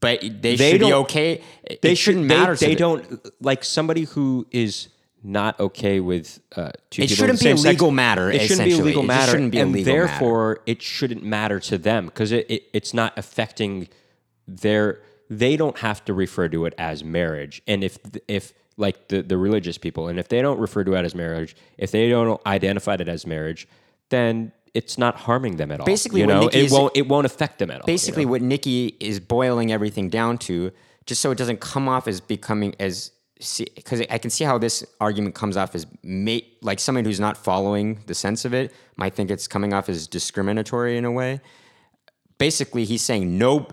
But 0.00 0.20
they, 0.20 0.56
They 0.56 0.70
should 0.72 0.80
be 0.80 0.92
okay. 0.92 1.42
It 1.64 1.82
they 1.82 1.94
shouldn't 1.94 2.28
they- 2.28 2.36
matter. 2.36 2.56
to 2.56 2.64
They, 2.64 2.74
don't 2.74 3.04
like 3.42 3.64
somebody 3.64 4.04
who 4.04 4.46
is 4.50 4.88
not 5.22 5.60
okay 5.60 6.00
with 6.00 6.40
uh, 6.56 6.70
two 6.88 7.02
It 7.02 7.10
people 7.10 7.16
shouldn't 7.16 7.40
be 7.40 7.46
a 7.46 7.50
same 7.50 7.56
sex, 7.58 7.74
legal 7.74 7.90
matter, 7.90 8.30
It 8.30 8.40
shouldn't 8.42 8.64
be 8.64 8.72
a 8.72 8.76
legal 8.78 9.10
It 9.10 9.26
shouldn't 9.26 9.52
be 9.52 9.60
a 9.60 9.66
legal 9.66 9.92
matter. 9.94 10.06
therefore 10.06 10.60
it 10.64 10.80
shouldn't 10.80 11.22
matter 11.22 11.60
to 11.60 11.76
them 11.76 12.06
because 12.06 12.32
it, 12.32 12.50
it 12.50 12.62
it's 12.72 12.94
not 12.94 13.12
affecting 13.18 13.88
their. 14.48 15.00
They 15.28 15.56
don't 15.56 15.78
have 15.78 16.04
to 16.06 16.14
refer 16.14 16.48
to 16.48 16.64
it 16.64 16.74
as 16.78 17.04
marriage, 17.04 17.62
and 17.68 17.84
if 17.84 17.98
if 18.26 18.52
like 18.78 19.08
the 19.08 19.20
the 19.22 19.36
religious 19.36 19.76
people, 19.78 20.08
and 20.08 20.18
if 20.18 20.28
they 20.28 20.40
don't 20.42 20.58
refer 20.58 20.82
to 20.84 20.94
it 20.94 21.04
as 21.04 21.14
marriage, 21.14 21.54
if 21.78 21.90
they 21.90 22.08
don't 22.08 22.40
identify 22.46 22.94
it 22.94 23.08
as 23.08 23.26
marriage, 23.26 23.68
then 24.08 24.50
it's 24.74 24.98
not 24.98 25.16
harming 25.16 25.56
them 25.56 25.70
at 25.72 25.80
all. 25.80 25.86
Basically, 25.86 26.20
you 26.20 26.26
know, 26.26 26.40
Nikki 26.42 26.58
it 26.58 26.64
is- 26.66 26.72
won't 26.72 26.96
it 26.96 27.08
won't 27.08 27.26
affect 27.26 27.58
them 27.58 27.70
at 27.70 27.76
all. 27.76 27.84
you 27.86 27.92
basically 27.92 28.24
know? 28.24 28.32
what 28.32 28.42
Nikki 28.42 28.96
is 29.00 29.20
boiling 29.20 29.72
everything 29.72 30.08
down 30.08 30.38
to, 30.38 30.72
just 31.06 31.20
so 31.20 31.30
it 31.30 31.38
doesn't 31.38 31.60
come 31.60 31.88
off 31.88 32.06
as 32.06 32.20
becoming 32.20 32.74
as 32.78 33.12
because 33.74 34.02
I 34.02 34.18
can 34.18 34.30
see 34.30 34.44
how 34.44 34.58
this 34.58 34.84
argument 35.00 35.34
comes 35.34 35.56
off 35.56 35.74
as 35.74 35.86
ma- 36.02 36.40
like 36.60 36.78
someone 36.78 37.06
who's 37.06 37.20
not 37.20 37.38
following 37.38 38.00
the 38.06 38.14
sense 38.14 38.44
of 38.44 38.52
it 38.52 38.70
might 38.96 39.14
think 39.14 39.30
it's 39.30 39.48
coming 39.48 39.72
off 39.72 39.88
as 39.88 40.06
discriminatory 40.06 40.98
in 40.98 41.06
a 41.06 41.10
way. 41.10 41.40
Basically, 42.36 42.84
he's 42.84 43.02
saying 43.02 43.38
no, 43.38 43.66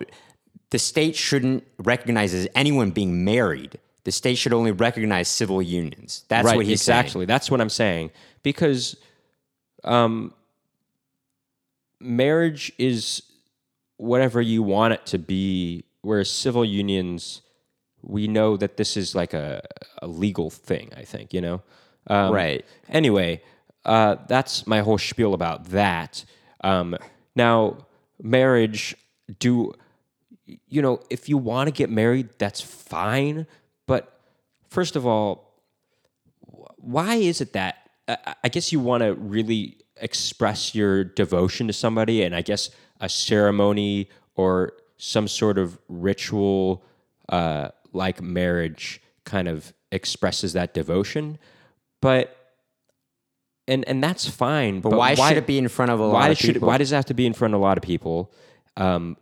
the 0.69 0.79
state 0.79 1.15
shouldn't 1.15 1.65
recognize 1.79 2.33
as 2.33 2.47
anyone 2.55 2.91
being 2.91 3.23
married. 3.25 3.77
the 4.05 4.11
state 4.11 4.37
should 4.37 4.53
only 4.53 4.71
recognize 4.71 5.27
civil 5.27 5.61
unions. 5.61 6.23
That's 6.29 6.45
right, 6.45 6.55
what 6.55 6.65
he's 6.65 6.79
exactly. 6.79 7.25
That's 7.25 7.51
what 7.51 7.59
I'm 7.59 7.69
saying 7.69 8.11
because 8.41 8.95
um, 9.83 10.33
marriage 11.99 12.71
is 12.77 13.23
whatever 13.97 14.41
you 14.41 14.63
want 14.63 14.93
it 14.93 15.05
to 15.07 15.17
be, 15.17 15.85
whereas 16.01 16.29
civil 16.29 16.63
unions, 16.63 17.41
we 18.01 18.27
know 18.27 18.57
that 18.57 18.77
this 18.77 18.95
is 18.95 19.15
like 19.15 19.33
a, 19.33 19.61
a 20.01 20.07
legal 20.07 20.49
thing. 20.49 20.91
I 20.95 21.03
think 21.03 21.33
you 21.33 21.41
know. 21.41 21.61
Um, 22.07 22.31
Right. 22.31 22.65
Anyway, 22.89 23.41
uh, 23.85 24.15
that's 24.27 24.65
my 24.65 24.79
whole 24.79 24.97
spiel 24.97 25.33
about 25.33 25.65
that. 25.65 26.23
Um, 26.61 26.95
now, 27.35 27.85
marriage. 28.21 28.95
Do 29.39 29.73
you 30.45 30.81
know 30.81 31.01
if 31.09 31.27
you 31.27 31.37
want 31.37 31.67
to 31.67 31.71
get 31.71 31.89
married? 31.89 32.29
That's 32.37 32.61
fine. 32.61 33.45
But 33.87 34.19
first 34.69 34.95
of 34.95 35.05
all, 35.05 35.53
why 36.77 37.15
is 37.15 37.41
it 37.41 37.53
that 37.53 37.89
I 38.07 38.35
I 38.45 38.49
guess 38.49 38.71
you 38.71 38.79
want 38.79 39.03
to 39.03 39.13
really 39.15 39.77
express 40.01 40.75
your 40.75 41.03
devotion 41.03 41.67
to 41.67 41.73
somebody, 41.73 42.23
and 42.23 42.35
I 42.35 42.41
guess 42.41 42.69
a 42.99 43.09
ceremony 43.09 44.09
or 44.35 44.73
some 44.97 45.27
sort 45.27 45.57
of 45.57 45.77
ritual 45.87 46.83
uh, 47.29 47.69
like 47.93 48.21
marriage 48.21 49.01
kind 49.25 49.47
of 49.47 49.73
expresses 49.91 50.53
that 50.53 50.73
devotion, 50.73 51.37
but. 52.01 52.33
And, 53.69 53.83
and 53.85 54.01
that's 54.01 54.25
fine. 54.25 54.79
But 54.79 54.93
why, 54.93 55.13
should 55.13 55.35
it 55.35 55.45
be 55.45 55.57
in 55.57 55.67
front 55.67 55.91
of 55.91 55.99
a 55.99 56.05
lot 56.05 56.13
why 56.13 56.29
of 56.29 56.37
should 56.37 56.53
people? 56.53 56.69
why 56.69 56.77
does 56.77 56.93
it 56.93 56.95
have 56.95 57.03
to 57.07 57.13
be 57.13 57.25
in 57.25 57.33
front 57.33 57.53
of 57.53 57.59
a 57.59 57.63
lot 57.63 57.77
of 57.77 57.83
people? 57.83 58.31
Um, 58.77 59.17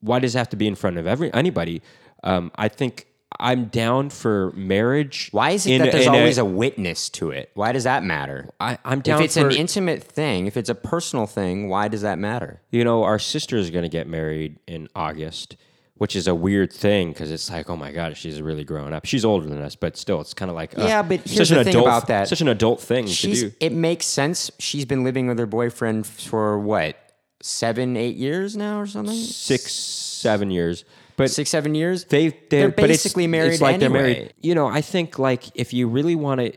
why 0.00 0.18
does 0.18 0.34
it 0.34 0.38
have 0.38 0.48
to 0.48 0.56
be 0.56 0.66
in 0.66 0.74
front 0.74 0.96
of 0.96 1.06
every 1.06 1.30
anybody? 1.34 1.82
Um, 2.24 2.50
I 2.56 2.68
think 2.68 3.06
I'm 3.38 3.66
down 3.66 4.10
for 4.10 4.52
marriage. 4.54 5.28
Why 5.32 5.50
is 5.50 5.66
it 5.66 5.72
in- 5.72 5.82
that 5.82 5.92
there's 5.92 6.06
always 6.06 6.38
a, 6.38 6.44
witness 6.44 7.08
to 7.10 7.30
it? 7.30 7.50
Why 7.54 7.72
does 7.72 7.84
that 7.84 8.04
matter? 8.04 8.50
I, 8.60 8.78
I'm 8.84 9.00
down 9.00 9.18
for 9.18 9.22
If 9.22 9.26
it's 9.26 9.36
for 9.36 9.48
an 9.48 9.54
intimate 9.56 10.02
thing, 10.02 10.46
if 10.46 10.56
it's 10.56 10.68
a 10.68 10.74
personal 10.74 11.26
thing, 11.26 11.68
why 11.68 11.88
does 11.88 12.02
that 12.02 12.18
matter? 12.18 12.60
you 12.70 12.84
know 12.84 13.04
our 13.04 13.18
sister 13.18 13.56
is 13.56 13.70
going 13.70 13.82
to 13.84 13.88
get 13.88 14.06
married 14.06 14.58
in 14.66 14.88
August, 14.94 15.56
which 15.96 16.16
is 16.16 16.26
a 16.26 16.34
weird 16.34 16.72
thing 16.72 17.12
because 17.12 17.30
it's 17.30 17.48
like 17.50 17.70
oh 17.70 17.76
my 17.76 17.92
god 17.92 18.16
she's 18.16 18.42
really 18.42 18.64
grown 18.64 18.92
up. 18.92 19.04
She's 19.04 19.24
older 19.24 19.48
than 19.48 19.60
us, 19.62 19.76
but 19.76 19.96
still 19.96 20.20
it's 20.20 20.34
kind 20.34 20.50
of 20.50 20.54
like 20.56 20.76
uh, 20.78 20.82
Yeah, 20.82 21.02
but 21.02 21.20
such 21.20 21.30
here's 21.30 21.48
the 21.50 21.64
thing 21.64 21.68
adult, 21.68 21.86
about 21.86 22.06
that. 22.08 22.28
Such 22.28 22.40
an 22.40 22.48
adult 22.48 22.80
thing 22.80 23.06
She's, 23.06 23.42
to 23.42 23.50
do. 23.50 23.56
it 23.60 23.72
makes 23.72 24.06
sense. 24.06 24.50
She's 24.58 24.84
been 24.84 25.04
living 25.04 25.26
with 25.28 25.38
her 25.38 25.46
boyfriend 25.46 26.06
for 26.06 26.58
what, 26.58 26.96
seven, 27.40 27.96
eight 27.96 28.16
years 28.16 28.56
now 28.56 28.80
or 28.80 28.86
something? 28.86 29.14
Six, 29.16 29.72
seven 29.72 30.50
years, 30.50 30.84
but 31.22 31.30
Six, 31.30 31.50
seven 31.50 31.74
years? 31.74 32.04
they 32.06 32.28
they're, 32.28 32.36
They're 32.48 32.68
it's- 32.68 32.88
basically 32.88 33.24
it's, 33.24 33.30
married 33.30 33.60
like 33.60 33.80
they're 33.80 33.88
anyway. 33.88 34.14
married. 34.14 34.34
You 34.42 34.54
know, 34.54 34.66
I 34.66 34.80
think 34.80 35.18
like 35.18 35.44
if 35.54 35.72
you 35.72 35.88
really 35.88 36.14
want 36.16 36.40
to 36.40 36.52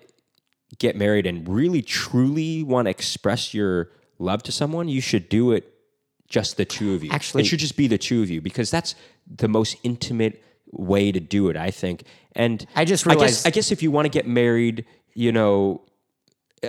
get 0.80 0.96
married 0.96 1.26
and 1.26 1.48
really 1.48 1.82
truly 1.82 2.64
want 2.64 2.86
to 2.88 2.90
express 2.90 3.54
your 3.54 3.92
love 4.20 4.44
to 4.44 4.52
someone, 4.52 4.88
you 4.90 5.02
should 5.02 5.30
do 5.30 5.52
it 5.52 5.72
just 6.28 6.58
the 6.58 6.66
two 6.66 6.94
of 6.96 7.04
you. 7.04 7.12
Actually- 7.12 7.44
it 7.44 7.46
should 7.46 7.60
just 7.60 7.78
be 7.78 7.88
the 7.88 7.98
two 7.98 8.22
of 8.24 8.30
you 8.30 8.42
because 8.42 8.72
that's 8.72 8.96
the 9.28 9.48
most 9.48 9.76
intimate 9.84 10.44
way 10.72 11.12
to 11.12 11.20
do 11.20 11.50
it. 11.50 11.56
I 11.58 11.72
think. 11.72 12.04
And 12.34 12.66
I 12.76 12.84
just 12.86 13.06
I 13.08 13.12
guess 13.12 13.16
realized- 13.16 13.48
I 13.48 13.50
guess 13.52 13.72
if 13.72 13.82
you 13.84 13.92
want 13.92 14.06
to 14.06 14.10
get 14.10 14.28
married, 14.28 14.86
you 15.14 15.32
know, 15.32 15.82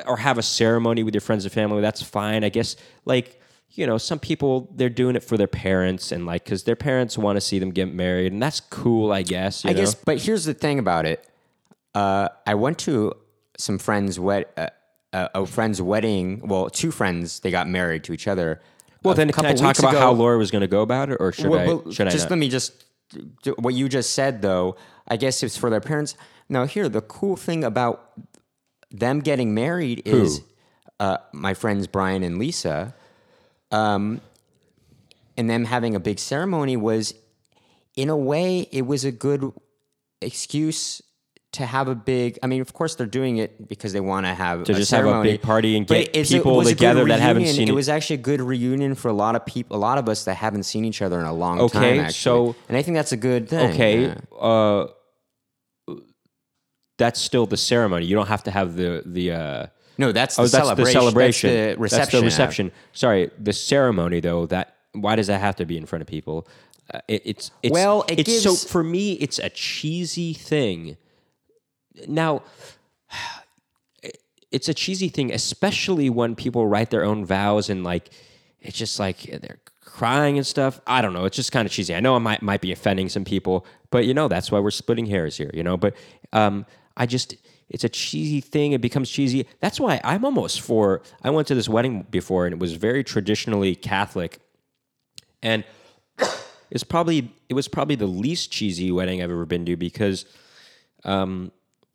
or 0.07 0.17
have 0.19 0.37
a 0.39 0.43
ceremony 0.43 1.03
with 1.03 1.15
your 1.15 1.21
friends 1.23 1.45
and 1.45 1.53
family, 1.53 1.81
that's 1.81 2.03
fine. 2.03 2.45
I 2.45 2.51
guess 2.51 2.77
like 3.07 3.41
you 3.77 3.87
know, 3.87 3.99
some 3.99 4.19
people 4.19 4.69
they're 4.75 4.89
doing 4.89 5.17
it 5.17 5.23
for 5.23 5.37
their 5.37 5.47
parents 5.47 6.11
and 6.13 6.27
like 6.27 6.45
because 6.45 6.65
their 6.65 6.77
parents 6.77 7.17
want 7.19 7.37
to 7.37 7.41
see 7.41 7.59
them 7.59 7.71
get 7.71 7.93
married, 7.93 8.33
and 8.33 8.43
that's 8.43 8.61
cool. 8.61 9.13
I 9.13 9.23
guess. 9.23 9.65
You 9.65 9.71
I 9.71 9.73
know? 9.75 9.81
guess, 9.81 9.95
but 9.95 10.21
here's 10.23 10.45
the 10.45 10.55
thing 10.55 10.79
about 10.79 11.07
it. 11.07 11.27
Uh, 11.95 12.29
I 12.47 12.55
went 12.55 12.79
to 12.81 13.13
some 13.59 13.79
friends' 13.79 14.19
wed, 14.21 14.47
uh, 14.57 14.69
uh, 15.13 15.29
a 15.35 15.47
friend's 15.47 15.81
wedding. 15.81 16.41
Well, 16.47 16.69
two 16.71 16.91
friends 16.91 17.41
they 17.41 17.51
got 17.51 17.69
married 17.69 18.05
to 18.05 18.13
each 18.13 18.27
other. 18.29 18.61
Well, 19.03 19.15
then 19.15 19.31
can 19.31 19.47
I 19.47 19.55
talk 19.55 19.79
about 19.79 19.91
ago- 19.93 20.01
how 20.01 20.13
Laura 20.13 20.37
was 20.37 20.51
going 20.51 20.63
to 20.63 20.67
go 20.69 20.83
about 20.83 21.11
it, 21.11 21.19
or 21.21 21.33
should 21.33 21.47
Well, 21.47 21.85
I? 21.87 21.91
should 21.93 22.09
I 22.09 22.11
just 22.11 22.29
let 22.31 22.39
me 22.39 22.49
just 22.49 22.85
what 23.59 23.75
you 23.75 23.89
just 23.89 24.13
said 24.13 24.43
though. 24.43 24.77
I 25.09 25.17
guess 25.17 25.43
it's 25.43 25.57
for 25.57 25.71
their 25.71 25.81
parents. 25.81 26.17
Now, 26.49 26.65
here 26.67 26.89
the 26.89 27.01
cool 27.03 27.37
thing 27.37 27.63
about 27.65 28.11
them 28.91 29.21
getting 29.21 29.55
married 29.55 30.03
is 30.05 30.41
uh, 30.99 31.19
my 31.33 31.55
friends 31.55 31.87
Brian 31.87 32.23
and 32.23 32.39
Lisa, 32.39 32.95
um, 33.71 34.21
and 35.37 35.49
them 35.51 35.65
having 35.65 35.95
a 35.95 36.01
big 36.01 36.19
ceremony 36.19 36.77
was, 36.77 37.15
in 37.97 38.09
a 38.09 38.17
way, 38.17 38.69
it 38.73 38.87
was 38.87 39.05
a 39.05 39.13
good 39.13 39.53
excuse 40.23 41.03
to 41.53 41.65
have 41.67 41.89
a 41.89 41.95
big. 41.95 42.39
I 42.43 42.47
mean, 42.47 42.61
of 42.61 42.73
course, 42.75 42.95
they're 42.97 43.07
doing 43.07 43.39
it 43.39 43.67
because 43.69 43.93
they 43.93 44.01
want 44.01 44.27
to 44.27 44.35
have 44.35 44.65
To 44.65 44.73
a 44.73 44.75
just 44.75 44.91
have 44.91 45.07
a 45.07 45.23
big 45.23 45.41
party 45.43 45.77
and 45.77 45.87
get 45.87 46.13
people 46.13 46.61
a 46.61 46.65
together 46.65 47.05
that 47.07 47.21
haven't 47.21 47.47
seen 47.47 47.69
It 47.69 47.71
it- 47.71 47.75
was 47.75 47.89
actually 47.89 48.15
a 48.15 48.23
good 48.23 48.41
reunion 48.43 48.95
for 48.95 49.09
a 49.09 49.13
lot 49.15 49.37
of 49.37 49.47
people, 49.47 49.77
a 49.77 49.79
lot 49.79 49.97
of 49.99 50.09
us 50.09 50.25
that 50.25 50.35
haven't 50.37 50.65
seen 50.65 50.85
each 50.85 51.01
other 51.03 51.19
in 51.19 51.27
a 51.27 51.33
long 51.33 51.61
Okay, 51.61 51.97
time. 51.97 52.01
Actually, 52.07 52.13
so- 52.53 52.57
and 52.69 52.77
I 52.77 52.83
think 52.83 52.97
that's 52.97 53.13
a 53.13 53.17
good 53.17 53.49
thing. 53.49 53.71
okay, 53.73 54.03
yeah. 54.03 54.15
uh, 54.39 54.89
that's 56.99 57.21
still 57.21 57.47
the 57.47 57.57
ceremony. 57.57 58.07
You 58.07 58.17
don't 58.17 58.29
have 58.29 58.45
to 58.45 58.51
have 58.51 58.77
the 58.77 59.03
the. 59.05 59.33
Uh, 59.33 59.67
No, 59.99 60.13
that's 60.13 60.37
the 60.37 60.43
oh, 60.43 60.45
that's 60.45 60.53
celebration. 60.53 60.87
the 60.87 61.01
celebration. 61.01 61.51
That's 61.51 61.77
the 61.77 61.81
reception. 61.81 61.99
That's 61.99 62.11
the 62.11 62.23
reception. 62.23 62.73
Sorry, 62.93 63.31
the 63.39 63.53
ceremony 63.53 64.21
though. 64.21 64.47
That 64.47 64.77
why 64.93 65.17
does 65.17 65.27
that 65.29 65.41
have 65.41 65.57
to 65.57 65.67
be 65.67 65.77
in 65.77 65.87
front 65.87 66.03
of 66.03 66.09
people? 66.09 66.47
Uh, 66.93 67.01
it, 67.09 67.23
it's 67.25 67.51
it's 67.63 67.73
Well, 67.73 68.05
it 68.09 68.21
it's 68.21 68.43
so 68.43 68.55
for 68.55 68.83
me. 68.83 69.13
It's 69.15 69.39
a 69.39 69.51
cheesy 69.51 70.35
thing. 70.35 70.97
Now, 72.07 72.43
it's 74.51 74.69
a 74.69 74.75
cheesy 74.75 75.09
thing, 75.09 75.33
especially 75.33 76.11
when 76.11 76.35
people 76.35 76.67
write 76.67 76.91
their 76.91 77.05
own 77.05 77.25
vows 77.25 77.69
and 77.69 77.83
like 77.83 78.11
it's 78.61 78.77
just 78.77 78.99
like 78.99 79.23
they're 79.23 79.61
crying 79.85 80.37
and 80.37 80.47
stuff. 80.47 80.81
I 80.87 81.01
don't 81.01 81.13
know. 81.13 81.25
It's 81.25 81.37
just 81.37 81.53
kind 81.53 81.67
of 81.67 81.73
cheesy. 81.73 81.95
I 81.95 82.01
know 82.01 82.15
I 82.15 82.19
might 82.19 82.43
might 82.43 82.61
be 82.61 82.73
offending 82.73 83.09
some 83.09 83.25
people, 83.25 83.67
but 83.91 84.05
you 84.05 84.15
know 84.15 84.29
that's 84.29 84.53
why 84.53 84.61
we're 84.61 84.71
splitting 84.71 85.07
hairs 85.07 85.37
here. 85.37 85.51
You 85.55 85.63
know, 85.63 85.77
but 85.77 85.95
um, 86.33 86.67
I 86.97 87.07
just 87.07 87.35
it's 87.69 87.85
a 87.85 87.89
cheesy 87.89 88.41
thing. 88.41 88.73
It 88.73 88.81
becomes 88.81 89.11
cheesy. 89.11 89.47
That's 89.61 89.81
why 89.81 90.01
I'm 90.05 90.25
almost 90.25 90.61
for. 90.61 91.03
I 91.23 91.31
went 91.31 91.49
to 91.49 91.55
this 91.55 91.69
wedding 91.69 92.07
before 92.11 92.47
and 92.47 92.53
it 92.53 92.59
was 92.59 92.75
very 92.75 93.03
traditionally 93.03 93.75
Catholic, 93.75 94.39
and 95.43 95.65
it's 96.71 96.85
probably 96.85 97.33
it 97.49 97.55
was 97.55 97.69
probably 97.69 97.97
the 97.97 98.07
least 98.07 98.51
cheesy 98.53 98.93
wedding 98.93 99.23
I've 99.23 99.31
ever 99.31 99.47
been 99.47 99.67
to 99.67 99.77
because 99.77 100.27
um, 101.05 101.51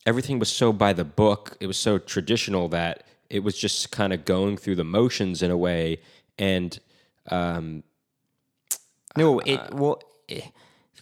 everything 0.06 0.40
was 0.40 0.52
so 0.52 0.74
by 0.74 0.94
the 0.94 1.06
book. 1.06 1.58
It 1.60 1.68
was 1.68 1.78
so 1.78 1.98
traditional 1.98 2.68
that 2.70 3.04
it 3.30 3.44
was 3.44 3.58
just 3.58 3.92
kind 3.92 4.12
of 4.12 4.26
going 4.26 4.58
through 4.58 4.76
the 4.76 4.84
motions 4.84 5.42
in 5.42 5.52
a 5.52 5.58
way. 5.58 6.02
And 6.38 6.78
um, 7.30 7.84
No, 9.16 9.40
it 9.40 9.74
well, 9.74 10.02
eh, 10.28 10.42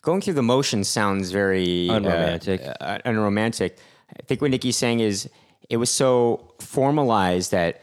going 0.02 0.22
through 0.22 0.36
the 0.36 0.44
motions 0.44 0.88
sounds 0.88 1.32
very 1.32 1.90
uh, 1.90 1.96
Unromantic. 1.96 2.62
uh, 2.80 3.00
unromantic. 3.06 3.78
I 4.18 4.24
think 4.26 4.42
what 4.42 4.52
Nikki's 4.52 4.78
saying 4.78 5.00
is 5.02 5.30
it 5.70 5.78
was 5.78 5.90
so 5.90 6.54
formalized 6.60 7.52
that 7.52 7.82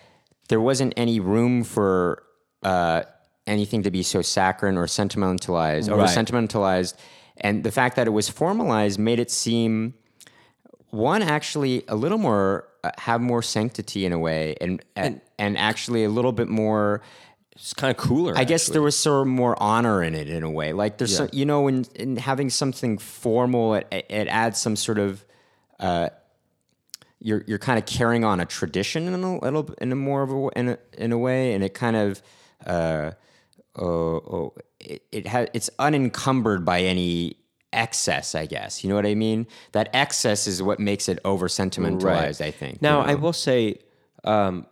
there 0.48 0.60
wasn't 0.60 0.94
any 0.96 1.20
room 1.20 1.64
for 1.64 2.22
uh, 2.62 3.02
anything 3.46 3.82
to 3.84 3.90
be 3.90 4.02
so 4.02 4.22
saccharine 4.22 4.76
or 4.76 4.86
sentimentalized, 4.86 5.90
Right. 5.90 6.08
sentimentalized, 6.08 6.96
and 7.38 7.62
the 7.64 7.70
fact 7.70 7.96
that 7.96 8.06
it 8.06 8.10
was 8.10 8.28
formalized 8.28 8.98
made 8.98 9.18
it 9.20 9.30
seem 9.30 9.94
one 10.90 11.22
actually 11.22 11.84
a 11.88 11.94
little 11.96 12.18
more 12.18 12.68
uh, 12.84 12.90
have 12.98 13.20
more 13.20 13.42
sanctity 13.42 14.06
in 14.06 14.12
a 14.12 14.18
way, 14.18 14.56
and 14.60 14.82
and, 14.94 15.20
and 15.38 15.58
actually 15.58 16.04
a 16.04 16.08
little 16.08 16.32
bit 16.32 16.48
more. 16.48 17.02
it's 17.52 17.74
kind 17.74 17.90
of 17.90 17.96
cooler. 17.96 18.34
I 18.36 18.44
guess 18.44 18.66
there 18.68 18.82
was 18.82 18.96
sort 18.98 19.22
of 19.22 19.26
more 19.28 19.60
honor 19.62 20.02
in 20.02 20.14
it 20.14 20.28
in 20.28 20.42
a 20.42 20.50
way. 20.50 20.72
Like 20.72 20.98
there's, 20.98 21.16
some, 21.16 21.28
you 21.32 21.44
know, 21.44 21.66
in, 21.68 21.84
in 21.94 22.16
having 22.16 22.50
something 22.50 22.98
formal, 22.98 23.74
it, 23.74 23.86
it 23.90 24.28
adds 24.28 24.60
some 24.60 24.76
sort 24.76 24.98
of, 24.98 25.24
uh, 25.80 26.08
you're 27.20 27.44
you're 27.46 27.58
kind 27.58 27.78
of 27.78 27.86
carrying 27.86 28.24
on 28.24 28.40
a 28.40 28.46
tradition 28.46 29.06
in 29.08 29.14
a 29.14 29.38
little, 29.38 29.74
in 29.80 29.92
a 29.92 29.96
more 29.96 30.22
of 30.22 30.30
a 30.30 30.58
in 30.58 30.68
a, 30.70 30.78
in 30.98 31.12
a 31.12 31.18
way, 31.18 31.54
and 31.54 31.64
it 31.64 31.74
kind 31.74 31.96
of, 31.96 32.22
uh, 32.66 33.12
oh, 33.76 33.84
oh 33.86 34.54
it, 34.80 35.02
it 35.12 35.26
has 35.26 35.48
it's 35.54 35.70
unencumbered 35.78 36.64
by 36.64 36.80
any 36.82 37.36
excess. 37.72 38.34
I 38.34 38.46
guess 38.46 38.84
you 38.84 38.90
know 38.90 38.96
what 38.96 39.06
I 39.06 39.14
mean. 39.14 39.46
That 39.72 39.88
excess 39.92 40.46
is 40.46 40.62
what 40.62 40.78
makes 40.78 41.08
it 41.08 41.18
over 41.24 41.48
sentimentalized. 41.48 42.42
I 42.42 42.50
think. 42.50 42.82
Now, 42.82 43.00
you 43.02 43.12
I 43.12 43.14
will 43.14 43.32
say, 43.32 43.80
um, 44.24 44.66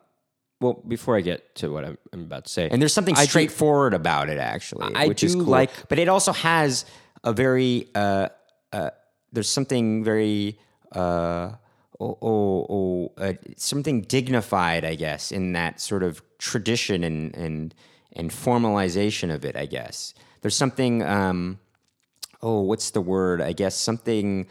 well, 0.61 0.82
before 0.87 1.16
I 1.16 1.20
get 1.20 1.54
to 1.56 1.70
what 1.70 1.84
I'm, 1.84 1.99
I'm 2.12 2.23
about 2.23 2.44
to 2.44 2.52
say, 2.52 2.68
And 2.70 2.80
there's 2.80 2.94
something 2.94 3.16
I 3.16 3.25
do- 3.25 3.30
straightforward 3.30 3.94
about 3.94 4.28
it, 4.28 4.38
actually, 4.38 4.94
I 4.94 5.08
which 5.08 5.25
is 5.25 5.34
cool. 5.34 5.44
like- 5.44 5.70
but 5.88 5.99
it 5.99 6.08
also 6.08 6.32
has 6.32 6.84
a 7.23 7.32
very 7.32 7.88
uh, 7.94 8.28
uh, 8.73 8.90
there's 9.32 9.49
something 9.49 10.04
very 10.04 10.58
uh, 10.95 11.53
oh, 12.01 12.19
oh, 12.23 12.67
oh 12.69 13.13
uh, 13.19 13.35
something 13.57 14.03
dignified, 14.03 14.85
I 14.85 14.95
guess, 14.95 15.33
in 15.33 15.53
that 15.53 15.81
sort 15.81 16.03
of 16.03 16.23
tradition 16.39 17.05
and 17.05 17.35
and 17.37 17.75
and 18.13 18.31
formalization 18.31 19.33
of 19.35 19.45
it. 19.45 19.57
I 19.57 19.67
guess 19.67 20.15
there's 20.41 20.57
something. 20.57 21.03
Um, 21.03 21.59
oh, 22.43 22.61
what's 22.61 22.91
the 22.91 23.01
word? 23.01 23.41
I 23.41 23.53
guess 23.53 23.77
something. 23.77 24.47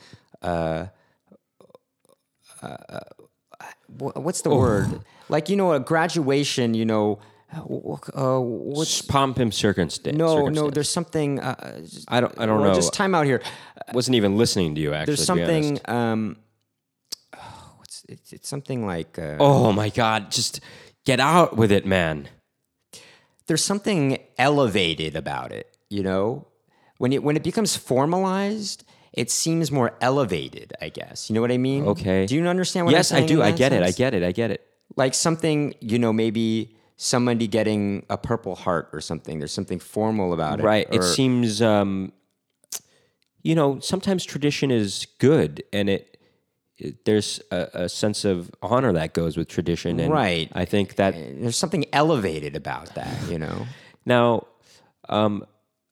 wh- 3.99 4.17
what's 4.17 4.41
the 4.41 4.49
word? 4.49 5.01
Like 5.29 5.49
you 5.49 5.55
know, 5.55 5.73
a 5.73 5.79
graduation. 5.79 6.73
You 6.73 6.85
know, 6.85 7.19
uh, 7.53 8.39
what's 8.39 9.01
Pomp 9.01 9.37
and 9.39 9.53
circumstance. 9.53 10.17
no, 10.17 10.47
no. 10.47 10.69
There's 10.69 10.89
something. 10.89 11.39
Uh, 11.39 11.81
I 12.07 12.21
don't. 12.21 12.37
I 12.39 12.45
don't 12.45 12.59
well, 12.59 12.69
know. 12.69 12.75
Just 12.75 12.93
time 12.93 13.13
out 13.15 13.25
here. 13.25 13.41
wasn't 13.93 14.15
even 14.15 14.37
listening 14.37 14.75
to 14.75 14.81
you. 14.81 14.93
Actually, 14.93 15.15
There's 15.15 15.27
to 15.27 15.33
be 15.35 15.43
honest. 15.43 15.67
something. 15.85 15.95
Um, 15.95 16.37
oh, 17.35 17.73
what's 17.77 18.05
it's, 18.09 18.33
it's 18.33 18.49
something 18.49 18.85
like. 18.85 19.17
Uh, 19.19 19.37
Oh 19.39 19.71
my 19.71 19.89
God! 19.89 20.31
Just 20.31 20.61
get 21.05 21.19
out 21.19 21.57
with 21.57 21.71
it, 21.71 21.85
man. 21.85 22.29
there's 23.47 23.63
something 23.63 24.17
elevated 24.37 25.15
about 25.15 25.51
it. 25.51 25.77
You 25.89 26.03
know, 26.03 26.47
when 26.97 27.13
it 27.13 27.23
when 27.23 27.35
it 27.35 27.43
becomes 27.43 27.75
formalized, 27.75 28.83
it 29.13 29.29
seems 29.29 29.71
more 29.71 29.95
elevated. 30.01 30.73
I 30.81 30.89
guess 30.89 31.29
you 31.29 31.35
know 31.35 31.41
what 31.41 31.51
I 31.51 31.57
mean. 31.57 31.85
Okay. 31.85 32.25
Do 32.25 32.35
you 32.35 32.47
understand 32.47 32.85
what 32.85 32.93
yes, 32.93 33.11
I'm 33.11 33.17
saying? 33.17 33.29
Yes, 33.29 33.31
I 33.31 33.35
do. 33.35 33.43
I 33.43 33.51
get 33.51 33.73
it. 33.73 33.83
I 33.83 33.91
get 33.91 34.13
it. 34.13 34.23
I 34.23 34.31
get 34.31 34.51
it. 34.51 34.65
like 34.95 35.13
something 35.13 35.73
you 35.81 35.99
know 35.99 36.13
maybe 36.13 36.72
somebody 36.95 37.47
getting 37.47 38.05
a 38.09 38.17
purple 38.17 38.55
heart 38.55 38.89
or 38.93 39.01
something. 39.01 39.39
There's 39.39 39.51
something 39.51 39.79
formal 39.79 40.33
about 40.33 40.59
it. 40.59 40.63
Right. 40.63 40.87
It 40.91 41.03
seems, 41.03 41.61
um, 41.61 42.13
you 43.41 43.55
know, 43.55 43.79
sometimes 43.79 44.23
tradition 44.25 44.71
is 44.71 45.07
good, 45.19 45.63
and 45.73 45.89
it, 45.89 46.17
it 46.77 47.03
there's 47.05 47.41
a, 47.51 47.67
a 47.73 47.89
sense 47.89 48.23
of 48.25 48.49
honor 48.61 48.93
that 48.93 49.13
goes 49.13 49.35
with 49.37 49.47
tradition. 49.47 49.99
And 49.99 50.11
Right. 50.13 50.49
I 50.53 50.65
think 50.65 50.95
that 50.95 51.13
there's 51.15 51.57
something 51.57 51.85
elevated 51.91 52.55
about 52.55 52.95
that. 52.95 53.29
You 53.29 53.39
know. 53.39 53.65
now, 54.05 54.47
um, 55.09 55.45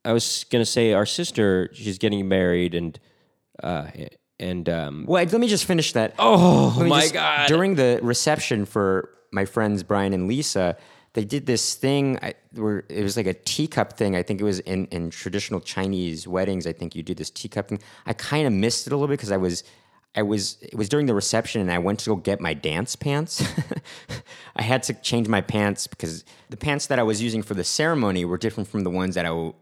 I 0.06 0.14
was 0.14 0.46
gonna 0.50 0.66
say 0.66 0.94
our 0.94 1.06
sister, 1.06 1.70
she's 1.74 1.98
getting 1.98 2.28
married, 2.28 2.74
and 2.74 2.98
uh, 3.62 3.88
and 4.40 4.68
um, 4.70 5.06
Well, 5.08 5.24
let 5.24 5.40
me 5.40 5.48
just 5.48 5.66
finish 5.66 5.92
that. 5.94 6.16
oh 6.20 6.84
my 6.88 7.02
just- 7.02 7.14
god, 7.14 7.48
During 7.48 7.76
the 7.76 8.00
reception 8.02 8.66
for 8.66 9.10
my 9.32 9.46
friends 9.46 9.84
Brian 9.84 10.14
and 10.14 10.28
Lisa, 10.28 10.78
they 11.14 11.26
did 11.26 11.46
this 11.46 11.76
thing 11.76 12.18
I, 12.22 12.34
where 12.54 12.84
it 12.90 13.04
was 13.04 13.18
like 13.18 13.28
a 13.28 13.34
teacup 13.34 13.94
thing. 13.94 14.16
I 14.16 14.24
think 14.24 14.40
it 14.40 14.44
was 14.44 14.60
in, 14.60 14.86
in 14.88 15.10
traditional 15.10 15.60
Chinese 15.60 16.28
weddings. 16.28 16.66
I 16.66 16.74
think 16.74 16.96
you 16.96 17.04
do 17.04 17.14
this 17.14 17.30
teacup 17.30 17.68
thing. 17.70 17.80
I 18.06 18.14
kind 18.14 18.48
of 18.48 18.54
missed 18.54 18.88
it 18.88 18.94
a 18.94 18.96
little 18.96 19.08
bit 19.08 19.20
because 19.20 19.32
I 19.32 19.38
was, 19.38 19.64
I 20.16 20.22
was, 20.22 20.58
it 20.62 20.76
was 20.76 20.88
during 20.90 21.06
the 21.06 21.14
reception 21.14 21.62
and 21.62 21.72
I 21.72 21.80
went 21.80 22.00
to 22.00 22.10
go 22.12 22.16
get 22.16 22.40
my 22.40 22.54
dance 22.54 22.96
pants. 22.96 23.44
I 24.56 24.62
had 24.62 24.84
to 24.84 24.94
change 24.94 25.28
my 25.28 25.42
pants 25.42 25.88
because 25.88 26.24
the 26.50 26.58
pants 26.58 26.88
that 26.88 27.00
I 27.00 27.04
was 27.04 27.22
using 27.22 27.42
for 27.42 27.54
the 27.54 27.64
ceremony 27.64 28.24
were 28.26 28.38
different 28.38 28.70
from 28.70 28.84
the 28.84 28.90
ones 28.90 29.16
that 29.16 29.26
I 29.26 29.30
w- 29.30 29.54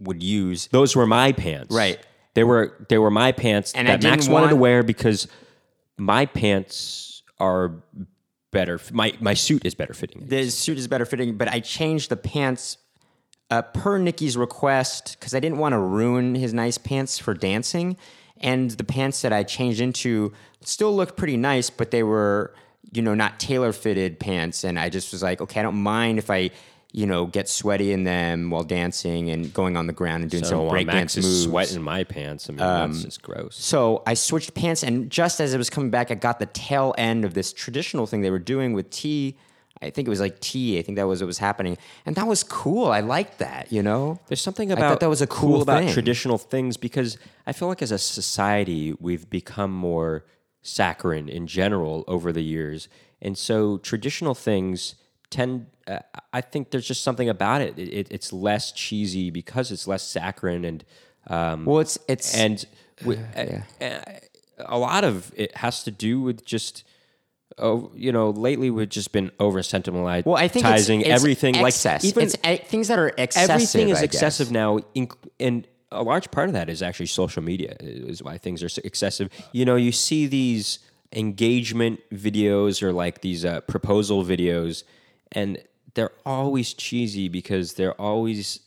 would 0.00 0.22
use. 0.22 0.68
those 0.68 0.94
were 0.94 1.06
my 1.06 1.32
pants. 1.32 1.74
Right. 1.74 1.98
They 2.34 2.44
were 2.44 2.86
they 2.88 2.98
were 2.98 3.10
my 3.10 3.32
pants 3.32 3.72
And 3.72 3.88
I 3.88 3.96
that 3.96 4.02
Max 4.02 4.28
wanted 4.28 4.50
to 4.50 4.56
wear 4.56 4.82
because 4.82 5.26
my 5.96 6.24
pants 6.24 7.22
are 7.40 7.72
better. 8.50 8.80
My 8.92 9.14
my 9.20 9.34
suit 9.34 9.64
is 9.64 9.74
better 9.74 9.94
fitting. 9.94 10.26
the 10.26 10.50
suit 10.50 10.78
is 10.78 10.88
better 10.88 11.06
fitting, 11.06 11.36
but 11.36 11.48
I 11.48 11.60
changed 11.60 12.10
the 12.10 12.16
pants 12.16 12.78
uh, 13.50 13.62
per 13.62 13.98
Nikki's 13.98 14.36
request 14.36 15.16
because 15.18 15.34
I 15.34 15.40
didn't 15.40 15.58
want 15.58 15.72
to 15.72 15.78
ruin 15.78 16.34
his 16.34 16.52
nice 16.52 16.78
pants 16.78 17.18
for 17.18 17.34
dancing. 17.34 17.96
And 18.40 18.70
the 18.72 18.84
pants 18.84 19.22
that 19.22 19.32
I 19.32 19.42
changed 19.42 19.80
into 19.80 20.32
still 20.60 20.94
looked 20.94 21.16
pretty 21.16 21.36
nice, 21.36 21.70
but 21.70 21.90
they 21.90 22.02
were, 22.02 22.54
you 22.92 23.02
know, 23.02 23.14
not 23.14 23.40
tailor 23.40 23.72
fitted 23.72 24.20
pants. 24.20 24.64
And 24.64 24.78
I 24.78 24.90
just 24.90 25.12
was 25.12 25.22
like, 25.22 25.40
okay, 25.40 25.60
I 25.60 25.62
don't 25.62 25.82
mind 25.82 26.18
if 26.18 26.30
I, 26.30 26.50
you 26.92 27.06
know, 27.06 27.26
get 27.26 27.48
sweaty 27.48 27.92
in 27.92 28.04
them 28.04 28.48
while 28.50 28.64
dancing 28.64 29.28
and 29.28 29.52
going 29.52 29.76
on 29.76 29.86
the 29.86 29.92
ground 29.92 30.22
and 30.22 30.30
doing 30.30 30.44
So 30.44 30.50
some 30.68 30.68
breakdance 30.76 31.16
moves. 31.16 31.42
sweating 31.44 31.82
my 31.82 32.02
pants. 32.04 32.48
I 32.48 32.52
mean, 32.52 32.58
that's 32.58 32.96
um, 32.96 33.02
just 33.02 33.22
gross. 33.22 33.56
So 33.56 34.02
I 34.06 34.14
switched 34.14 34.54
pants, 34.54 34.82
and 34.82 35.10
just 35.10 35.38
as 35.40 35.52
it 35.52 35.58
was 35.58 35.68
coming 35.68 35.90
back, 35.90 36.10
I 36.10 36.14
got 36.14 36.38
the 36.38 36.46
tail 36.46 36.94
end 36.96 37.24
of 37.26 37.34
this 37.34 37.52
traditional 37.52 38.06
thing 38.06 38.22
they 38.22 38.30
were 38.30 38.38
doing 38.38 38.72
with 38.72 38.88
tea. 38.90 39.36
I 39.80 39.90
think 39.90 40.08
it 40.08 40.10
was 40.10 40.18
like 40.18 40.40
tea. 40.40 40.78
I 40.78 40.82
think 40.82 40.96
that 40.96 41.06
was 41.06 41.20
what 41.20 41.26
was 41.28 41.38
happening, 41.38 41.76
and 42.06 42.16
that 42.16 42.26
was 42.26 42.42
cool. 42.42 42.86
I 42.90 43.00
liked 43.00 43.38
that. 43.38 43.70
You 43.70 43.82
know, 43.82 44.18
There's 44.26 44.40
something 44.40 44.70
I 44.70 44.74
about 44.74 44.88
thought 44.88 45.00
that 45.00 45.08
was 45.10 45.22
a 45.22 45.26
cool 45.26 45.62
about 45.62 45.84
thing. 45.84 45.92
traditional 45.92 46.36
things 46.38 46.76
because 46.76 47.16
I 47.46 47.52
feel 47.52 47.68
like 47.68 47.80
as 47.82 47.92
a 47.92 47.98
society 47.98 48.94
we've 48.98 49.28
become 49.30 49.70
more 49.72 50.24
saccharine 50.62 51.28
in 51.28 51.46
general 51.46 52.04
over 52.08 52.32
the 52.32 52.42
years, 52.42 52.88
and 53.22 53.36
so 53.36 53.76
traditional 53.78 54.34
things 54.34 54.94
tend. 55.30 55.66
Uh, 55.88 56.00
I 56.32 56.40
think 56.40 56.70
there's 56.70 56.86
just 56.86 57.02
something 57.02 57.28
about 57.28 57.62
it. 57.62 57.78
It, 57.78 57.88
it. 57.88 58.08
It's 58.10 58.32
less 58.32 58.72
cheesy 58.72 59.30
because 59.30 59.72
it's 59.72 59.88
less 59.88 60.02
saccharine 60.02 60.64
and 60.64 60.84
um, 61.28 61.64
well, 61.64 61.80
it's 61.80 61.98
it's 62.08 62.36
and 62.36 62.64
we, 63.04 63.16
a, 63.36 63.62
a 64.58 64.78
lot 64.78 65.04
of 65.04 65.32
it 65.36 65.56
has 65.56 65.84
to 65.84 65.90
do 65.90 66.20
with 66.20 66.44
just. 66.44 66.84
Oh, 67.60 67.90
you 67.96 68.12
know, 68.12 68.30
lately 68.30 68.70
we've 68.70 68.88
just 68.88 69.10
been 69.10 69.32
over 69.40 69.58
sentimentalizing 69.62 70.26
well, 70.26 70.36
I 70.36 70.46
think 70.46 70.64
it's, 70.64 70.88
it's 70.88 71.08
everything. 71.08 71.56
excess. 71.56 72.04
Like 72.04 72.10
even 72.12 72.22
it's 72.24 72.36
uh, 72.44 72.56
things 72.64 72.86
that 72.86 73.00
are 73.00 73.08
excessive. 73.18 73.50
everything 73.50 73.88
is 73.88 73.98
I 73.98 74.02
guess. 74.02 74.14
excessive 74.14 74.52
now 74.52 74.78
inc- 74.94 75.16
and 75.40 75.66
a 75.90 76.04
large 76.04 76.30
part 76.30 76.48
of 76.48 76.52
that 76.52 76.68
is 76.68 76.82
actually 76.82 77.06
social 77.06 77.42
media 77.42 77.74
is 77.80 78.22
why 78.22 78.38
things 78.38 78.62
are 78.62 78.68
so 78.68 78.80
excessive 78.84 79.30
you 79.52 79.64
know 79.64 79.74
you 79.74 79.90
see 79.90 80.26
these 80.26 80.78
engagement 81.12 82.00
videos 82.12 82.82
or 82.82 82.92
like 82.92 83.22
these 83.22 83.44
uh, 83.44 83.60
proposal 83.62 84.24
videos 84.24 84.84
and 85.32 85.58
they're 85.98 86.12
always 86.24 86.74
cheesy 86.74 87.28
because 87.28 87.74
they're 87.74 88.00
always 88.00 88.60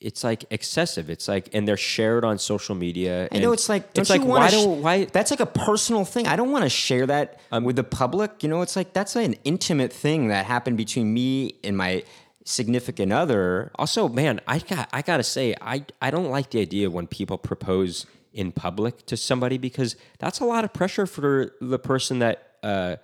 it's 0.00 0.24
like 0.24 0.46
excessive 0.50 1.10
it's 1.10 1.28
like 1.28 1.50
and 1.52 1.68
they're 1.68 1.76
shared 1.76 2.24
on 2.24 2.38
social 2.38 2.74
media 2.74 3.28
I 3.30 3.40
know 3.40 3.52
it's 3.52 3.68
like 3.68 3.90
it's 3.94 4.08
like 4.08 4.24
why 4.24 4.48
sh- 4.48 4.52
don't 4.52 4.80
why 4.80 5.04
that's 5.04 5.30
like 5.30 5.40
a 5.40 5.46
personal 5.46 6.06
thing. 6.06 6.26
I 6.26 6.34
don't 6.34 6.50
want 6.50 6.64
to 6.64 6.70
share 6.70 7.06
that 7.08 7.40
with 7.62 7.76
the 7.76 7.84
public. 7.84 8.42
You 8.42 8.48
know, 8.48 8.62
it's 8.62 8.74
like 8.74 8.94
that's 8.94 9.14
an 9.16 9.36
intimate 9.44 9.92
thing 9.92 10.28
that 10.28 10.46
happened 10.46 10.78
between 10.78 11.12
me 11.12 11.56
and 11.62 11.76
my 11.76 12.04
significant 12.46 13.12
other. 13.12 13.70
Also, 13.76 14.08
man, 14.08 14.40
I 14.48 14.58
got 14.58 14.88
I 14.94 15.02
gotta 15.02 15.22
say, 15.22 15.54
I 15.60 15.84
I 16.00 16.10
don't 16.10 16.30
like 16.30 16.50
the 16.50 16.60
idea 16.62 16.90
when 16.90 17.06
people 17.06 17.36
propose 17.36 18.06
in 18.32 18.50
public 18.50 19.04
to 19.06 19.16
somebody 19.18 19.58
because 19.58 19.94
that's 20.18 20.40
a 20.40 20.46
lot 20.46 20.64
of 20.64 20.72
pressure 20.72 21.06
for 21.06 21.52
the 21.60 21.78
person 21.78 22.18
that 22.20 22.54
uh, 22.62 22.96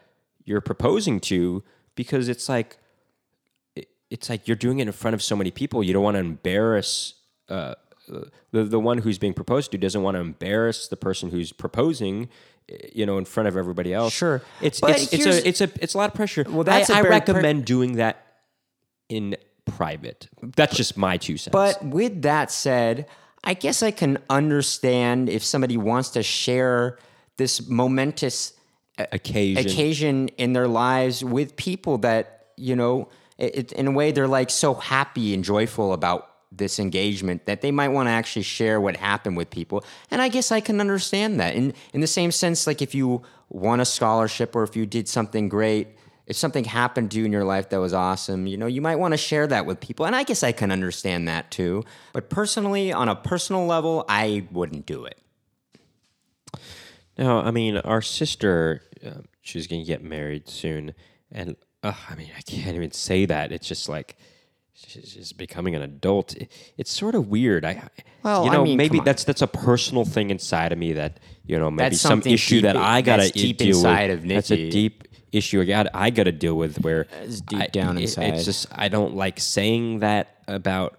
you're 0.46 0.62
proposing 0.62 1.20
to 1.20 1.62
because 1.94 2.30
it's 2.30 2.48
like 2.48 2.78
it's 4.10 4.30
like 4.30 4.48
you're 4.48 4.56
doing 4.56 4.78
it 4.78 4.86
in 4.86 4.92
front 4.92 5.14
of 5.14 5.22
so 5.22 5.36
many 5.36 5.50
people. 5.50 5.82
You 5.82 5.92
don't 5.92 6.02
want 6.02 6.16
to 6.16 6.20
embarrass. 6.20 7.14
Uh, 7.48 7.74
the 8.52 8.64
the 8.64 8.80
one 8.80 8.98
who's 8.98 9.18
being 9.18 9.34
proposed 9.34 9.70
to 9.72 9.78
doesn't 9.78 10.02
want 10.02 10.14
to 10.16 10.20
embarrass 10.20 10.88
the 10.88 10.96
person 10.96 11.30
who's 11.30 11.52
proposing, 11.52 12.28
you 12.92 13.04
know, 13.04 13.18
in 13.18 13.24
front 13.24 13.48
of 13.48 13.56
everybody 13.56 13.92
else. 13.92 14.12
Sure. 14.12 14.42
it's 14.62 14.80
But 14.80 14.90
it's, 15.02 15.12
it's 15.12 15.26
a 15.26 15.48
it's 15.48 15.60
a 15.60 15.70
it's 15.80 15.94
a 15.94 15.98
lot 15.98 16.10
of 16.10 16.14
pressure. 16.14 16.44
Well, 16.48 16.64
that's 16.64 16.90
I, 16.90 17.02
very 17.02 17.10
recommend 17.10 17.66
doing 17.66 17.96
that 17.96 18.24
in 19.08 19.36
private. 19.66 20.28
That's 20.42 20.76
just 20.76 20.96
my 20.96 21.18
two 21.18 21.36
cents. 21.36 21.52
But 21.52 21.84
with 21.84 22.22
that 22.22 22.50
said, 22.50 23.06
I 23.44 23.54
guess 23.54 23.82
I 23.82 23.90
can 23.90 24.18
understand 24.30 25.28
if 25.28 25.44
somebody 25.44 25.76
wants 25.76 26.10
to 26.10 26.22
share 26.22 26.98
this 27.36 27.68
momentous 27.68 28.54
occasion, 28.98 29.66
occasion 29.66 30.28
in 30.38 30.54
their 30.54 30.68
lives 30.68 31.22
with 31.22 31.56
people 31.56 31.98
that 31.98 32.48
you 32.56 32.74
know 32.74 33.08
it, 33.38 33.72
in 33.72 33.86
a 33.86 33.90
way 33.90 34.12
they're 34.12 34.28
like 34.28 34.50
so 34.50 34.74
happy 34.74 35.34
and 35.34 35.44
joyful 35.44 35.92
about 35.92 36.30
this 36.50 36.78
engagement 36.78 37.46
that 37.46 37.60
they 37.60 37.70
might 37.70 37.88
want 37.88 38.06
to 38.06 38.10
actually 38.10 38.42
share 38.42 38.80
what 38.80 38.96
happened 38.96 39.36
with 39.36 39.50
people. 39.50 39.84
And 40.10 40.20
i 40.22 40.28
guess 40.28 40.50
i 40.52 40.60
can 40.60 40.80
understand 40.80 41.40
that. 41.40 41.54
In 41.54 41.74
in 41.92 42.00
the 42.00 42.06
same 42.06 42.30
sense 42.30 42.66
like 42.66 42.82
if 42.82 42.94
you 42.94 43.22
won 43.48 43.80
a 43.80 43.84
scholarship 43.84 44.54
or 44.54 44.62
if 44.62 44.76
you 44.76 44.86
did 44.86 45.08
something 45.08 45.48
great 45.48 45.88
if 46.26 46.36
something 46.36 46.64
happened 46.64 47.10
to 47.10 47.18
you 47.18 47.24
in 47.24 47.32
your 47.32 47.44
life 47.44 47.70
that 47.70 47.80
was 47.80 47.94
awesome 47.94 48.46
you 48.46 48.58
know 48.58 48.66
you 48.66 48.82
might 48.82 48.96
want 48.96 49.12
to 49.12 49.18
share 49.18 49.46
that 49.46 49.66
with 49.66 49.80
people. 49.80 50.06
And 50.06 50.16
i 50.16 50.22
guess 50.22 50.42
i 50.42 50.52
can 50.52 50.70
understand 50.70 51.28
that 51.28 51.50
too. 51.50 51.84
But 52.12 52.30
personally 52.30 52.92
on 52.92 53.08
a 53.08 53.16
personal 53.16 53.66
level 53.66 54.04
i 54.08 54.46
wouldn't 54.50 54.86
do 54.86 55.04
it. 55.04 55.18
No, 57.18 57.40
I 57.40 57.50
mean, 57.50 57.76
our 57.78 58.00
sister, 58.00 58.82
uh, 59.04 59.22
she's 59.42 59.66
going 59.66 59.82
to 59.82 59.86
get 59.86 60.04
married 60.04 60.48
soon. 60.48 60.94
And 61.32 61.56
uh, 61.82 61.92
I 62.08 62.14
mean, 62.14 62.30
I 62.36 62.40
can't 62.42 62.74
even 62.76 62.90
say 62.92 63.26
that. 63.26 63.52
It's 63.52 63.66
just 63.68 63.88
like 63.88 64.16
she's 64.74 65.14
just 65.14 65.38
becoming 65.38 65.74
an 65.74 65.82
adult. 65.82 66.36
It- 66.36 66.50
it's 66.76 66.90
sort 66.90 67.14
of 67.14 67.28
weird. 67.28 67.64
I, 67.64 67.82
Well, 68.22 68.44
you 68.44 68.50
I 68.50 68.54
know, 68.54 68.64
mean, 68.64 68.76
maybe 68.76 69.00
that's 69.00 69.24
that's 69.24 69.42
a 69.42 69.46
personal 69.46 70.04
thing 70.04 70.30
inside 70.30 70.72
of 70.72 70.78
me 70.78 70.92
that 70.94 71.20
you 71.44 71.58
know 71.58 71.70
maybe 71.70 71.90
That's 71.90 72.00
some 72.00 72.22
issue 72.24 72.56
deep- 72.56 72.62
that 72.64 72.76
I 72.76 73.00
gotta 73.00 73.22
that's 73.22 73.32
deep 73.32 73.58
deal 73.58 73.76
inside 73.76 74.10
with. 74.10 74.22
of 74.24 74.28
That's 74.28 74.50
a 74.50 74.70
deep 74.70 75.04
issue 75.30 75.60
I 75.60 75.64
got 75.64 75.86
I 75.94 76.10
got 76.10 76.24
to 76.24 76.32
deal 76.32 76.56
with 76.56 76.80
where 76.82 77.06
It's 77.22 77.40
deep 77.42 77.60
I- 77.60 77.66
down 77.66 77.96
it- 77.98 78.02
inside. 78.02 78.34
It's 78.34 78.44
just 78.44 78.66
I 78.72 78.88
don't 78.88 79.14
like 79.14 79.38
saying 79.40 80.00
that 80.00 80.36
about 80.48 80.98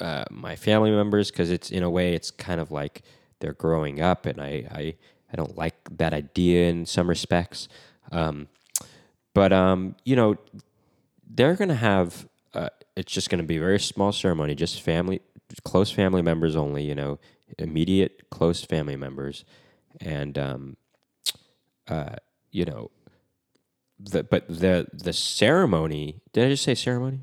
uh, 0.00 0.24
my 0.30 0.56
family 0.56 0.90
members 0.90 1.30
because 1.30 1.50
it's 1.50 1.70
in 1.70 1.82
a 1.82 1.90
way 1.90 2.14
it's 2.14 2.30
kind 2.30 2.60
of 2.60 2.70
like 2.70 3.02
they're 3.40 3.52
growing 3.52 4.00
up 4.00 4.26
and 4.26 4.40
I 4.40 4.66
I, 4.70 4.94
I 5.32 5.36
don't 5.36 5.56
like 5.56 5.74
that 5.98 6.14
idea 6.14 6.68
in 6.70 6.86
some 6.86 7.08
respects. 7.08 7.68
Um, 8.10 8.48
but 9.34 9.52
um, 9.52 9.96
you 10.04 10.16
know, 10.16 10.36
they're 11.28 11.54
gonna 11.56 11.74
have. 11.74 12.26
Uh, 12.54 12.68
it's 12.96 13.12
just 13.12 13.28
gonna 13.30 13.42
be 13.42 13.56
a 13.56 13.60
very 13.60 13.80
small 13.80 14.12
ceremony, 14.12 14.54
just 14.54 14.80
family, 14.80 15.20
close 15.64 15.90
family 15.90 16.22
members 16.22 16.54
only. 16.56 16.84
You 16.84 16.94
know, 16.94 17.18
immediate 17.58 18.30
close 18.30 18.64
family 18.64 18.96
members, 18.96 19.44
and 20.00 20.38
um, 20.38 20.76
uh, 21.88 22.16
you 22.52 22.64
know, 22.64 22.90
the 23.98 24.22
but 24.24 24.46
the 24.48 24.86
the 24.92 25.12
ceremony. 25.12 26.20
Did 26.32 26.46
I 26.46 26.48
just 26.50 26.62
say 26.64 26.74
ceremony? 26.74 27.20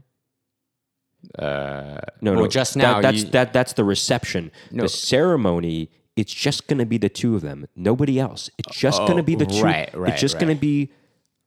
Uh, 1.37 1.99
No, 2.21 2.31
well, 2.33 2.41
no. 2.41 2.47
just 2.47 2.73
that- 2.73 2.79
now 2.79 3.01
that's 3.01 3.23
you- 3.23 3.29
that. 3.29 3.53
That's 3.53 3.73
the 3.73 3.83
reception. 3.83 4.51
No. 4.71 4.83
The 4.83 4.89
ceremony. 4.89 5.89
It's 6.17 6.33
just 6.33 6.67
gonna 6.67 6.85
be 6.85 6.97
the 6.97 7.07
two 7.09 7.35
of 7.35 7.41
them. 7.41 7.67
Nobody 7.75 8.19
else. 8.19 8.49
It's 8.57 8.75
just 8.77 8.99
gonna 9.07 9.23
be 9.23 9.35
the 9.35 9.45
two. 9.45 9.59
Oh, 9.59 9.63
right, 9.63 9.97
right, 9.97 10.11
It's 10.11 10.19
just 10.21 10.39
gonna 10.39 10.55
be 10.55 10.91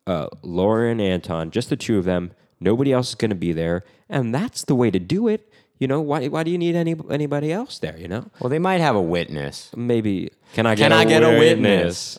uh, 0.06 0.28
Laura 0.42 0.90
and 0.90 1.00
Anton. 1.00 1.50
Just 1.50 1.70
the 1.70 1.76
two 1.76 1.98
of 1.98 2.04
them. 2.04 2.32
Nobody 2.60 2.92
else 2.92 3.10
is 3.10 3.14
gonna 3.14 3.34
be 3.34 3.52
there, 3.52 3.84
and 4.08 4.34
that's 4.34 4.64
the 4.64 4.74
way 4.74 4.90
to 4.90 4.98
do 4.98 5.28
it. 5.28 5.52
You 5.78 5.88
know 5.88 6.00
why? 6.00 6.28
Why 6.28 6.44
do 6.44 6.50
you 6.50 6.58
need 6.58 6.76
any 6.76 6.94
anybody 7.10 7.52
else 7.52 7.78
there? 7.78 7.98
You 7.98 8.08
know, 8.08 8.30
well, 8.40 8.48
they 8.48 8.58
might 8.58 8.80
have 8.80 8.96
a 8.96 9.02
witness. 9.02 9.70
maybe. 9.76 10.30
Can 10.54 10.66
I 10.66 10.74
get? 10.74 10.84
Can 10.84 10.92
a 10.92 10.96
I 10.96 11.04
get 11.04 11.22
a 11.22 11.38
witness? 11.38 12.18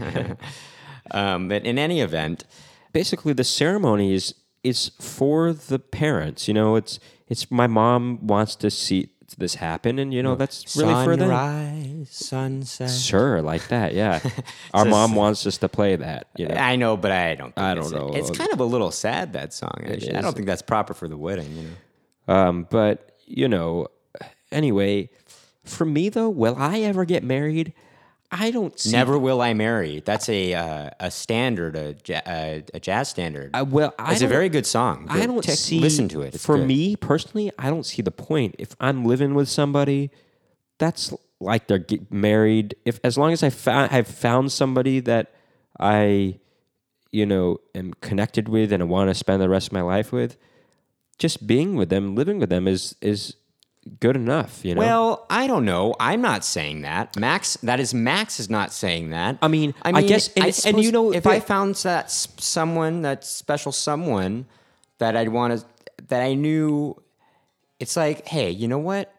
witness? 0.00 0.36
um, 1.12 1.48
but 1.48 1.64
in 1.64 1.78
any 1.78 2.00
event, 2.00 2.44
basically 2.92 3.32
the 3.32 3.44
ceremony 3.44 4.12
is 4.12 4.34
is 4.64 4.90
for 5.00 5.52
the 5.52 5.78
parents. 5.78 6.48
You 6.48 6.54
know, 6.54 6.76
it's 6.76 6.98
it's 7.28 7.50
my 7.50 7.66
mom 7.66 8.26
wants 8.26 8.56
to 8.56 8.70
see 8.70 9.10
this 9.36 9.54
happen, 9.54 9.98
and 9.98 10.12
you 10.12 10.22
know 10.22 10.34
that's 10.34 10.76
really 10.76 11.04
for 11.04 11.16
them. 11.16 11.28
sunrise, 11.28 12.08
sunset. 12.10 12.90
Sure, 12.90 13.42
like 13.42 13.68
that. 13.68 13.94
Yeah, 13.94 14.20
our 14.74 14.84
mom 14.84 15.14
wants 15.14 15.46
us 15.46 15.58
to 15.58 15.68
play 15.68 15.96
that. 15.96 16.28
You 16.36 16.48
know, 16.48 16.54
I 16.54 16.76
know, 16.76 16.96
but 16.96 17.12
I 17.12 17.34
don't. 17.34 17.54
Think 17.54 17.58
I 17.58 17.74
don't 17.74 17.84
it's, 17.84 17.92
know. 17.92 18.12
It's 18.14 18.30
kind 18.30 18.52
of 18.52 18.60
a 18.60 18.64
little 18.64 18.90
sad 18.90 19.34
that 19.34 19.52
song. 19.52 19.84
Actually, 19.84 20.14
I 20.14 20.20
don't 20.20 20.34
think 20.34 20.46
that's 20.46 20.62
proper 20.62 20.94
for 20.94 21.08
the 21.08 21.16
wedding. 21.16 21.54
You 21.56 21.70
know. 22.28 22.34
um, 22.34 22.66
but 22.70 23.16
you 23.26 23.48
know, 23.48 23.88
anyway, 24.50 25.10
for 25.64 25.84
me 25.84 26.08
though, 26.08 26.30
will 26.30 26.56
I 26.58 26.80
ever 26.80 27.04
get 27.04 27.22
married? 27.22 27.72
I 28.30 28.50
don't 28.50 28.78
see. 28.78 28.92
Never 28.92 29.18
will 29.18 29.40
I 29.40 29.54
marry. 29.54 30.00
That's 30.00 30.28
a 30.28 30.52
uh, 30.54 30.90
a 31.00 31.10
standard, 31.10 31.76
a, 31.76 31.96
a, 32.28 32.64
a 32.74 32.80
jazz 32.80 33.08
standard. 33.08 33.50
I, 33.54 33.62
well, 33.62 33.94
I 33.98 34.12
it's 34.12 34.22
a 34.22 34.26
very 34.26 34.50
good 34.50 34.66
song. 34.66 35.06
I 35.08 35.26
don't 35.26 35.42
Take- 35.42 35.58
see. 35.58 35.80
Listen 35.80 36.08
to 36.10 36.22
it. 36.22 36.34
It's 36.34 36.44
for 36.44 36.56
good. 36.56 36.66
me 36.66 36.96
personally, 36.96 37.50
I 37.58 37.70
don't 37.70 37.86
see 37.86 38.02
the 38.02 38.10
point. 38.10 38.54
If 38.58 38.76
I'm 38.80 39.04
living 39.04 39.34
with 39.34 39.48
somebody, 39.48 40.10
that's 40.78 41.14
like 41.40 41.68
they're 41.68 41.84
married. 42.10 42.74
If 42.84 43.00
as 43.02 43.16
long 43.16 43.32
as 43.32 43.42
I 43.42 43.50
found 43.50 43.92
I've 43.92 44.08
found 44.08 44.52
somebody 44.52 45.00
that 45.00 45.32
I, 45.80 46.38
you 47.10 47.24
know, 47.24 47.60
am 47.74 47.94
connected 48.02 48.48
with 48.48 48.72
and 48.72 48.82
I 48.82 48.86
want 48.86 49.08
to 49.08 49.14
spend 49.14 49.40
the 49.40 49.48
rest 49.48 49.68
of 49.68 49.72
my 49.72 49.82
life 49.82 50.12
with, 50.12 50.36
just 51.18 51.46
being 51.46 51.76
with 51.76 51.88
them, 51.88 52.14
living 52.14 52.38
with 52.38 52.50
them 52.50 52.68
is 52.68 52.94
is 53.00 53.36
good 54.00 54.16
enough. 54.16 54.64
You 54.64 54.74
know. 54.74 54.80
Well, 54.80 55.26
I 55.30 55.46
don't 55.46 55.64
know. 55.64 55.94
I'm 56.00 56.20
not 56.22 56.44
saying 56.44 56.82
that. 56.82 57.16
Max, 57.16 57.56
that 57.62 57.80
is 57.80 57.92
Max 57.94 58.38
is 58.40 58.48
not 58.50 58.72
saying 58.72 59.10
that. 59.10 59.38
I 59.42 59.48
mean, 59.48 59.74
I 59.82 60.02
guess- 60.02 60.28
and- 60.34 60.46
and 60.46 60.54
suppose 60.54 60.84
you 60.84 60.92
know, 60.92 61.12
if 61.12 61.26
I 61.26 61.40
found 61.40 61.74
that 61.76 62.10
someone, 62.10 63.02
that 63.02 63.24
special 63.24 63.72
someone 63.72 64.46
that 64.98 65.16
I'd 65.16 65.28
want 65.28 65.58
to, 65.60 65.66
that 66.08 66.22
I 66.22 66.34
knew, 66.34 67.00
it's 67.80 67.96
like, 67.96 68.26
hey, 68.26 68.50
you 68.50 68.68
know 68.68 68.78
what? 68.78 69.12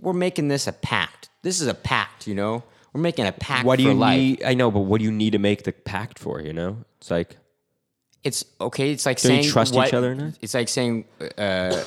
We're 0.00 0.12
making 0.12 0.48
this 0.48 0.66
a 0.66 0.72
pact. 0.72 1.28
This 1.42 1.60
is 1.60 1.66
a 1.68 1.74
pact. 1.74 2.26
You 2.26 2.34
know, 2.34 2.64
we're 2.92 3.00
making 3.00 3.26
a 3.26 3.32
pact 3.32 3.64
what 3.64 3.76
do 3.78 3.84
you 3.84 3.94
life. 3.94 4.16
need? 4.18 4.42
I 4.44 4.54
know, 4.54 4.70
but 4.70 4.80
what 4.80 4.98
do 4.98 5.04
you 5.04 5.12
need 5.12 5.30
to 5.32 5.38
make 5.38 5.62
the 5.64 5.72
pact 5.72 6.18
for? 6.18 6.40
You 6.40 6.52
know, 6.52 6.78
it's 7.00 7.10
like 7.10 7.36
It's 8.24 8.44
okay. 8.60 8.90
It's 8.90 9.06
like 9.06 9.22
you 9.22 9.28
saying 9.28 9.44
trust 9.44 9.74
what- 9.74 9.88
each 9.88 9.94
other 9.94 10.10
enough? 10.12 10.34
It's 10.42 10.54
like 10.54 10.68
saying, 10.68 11.04
uh, 11.38 11.84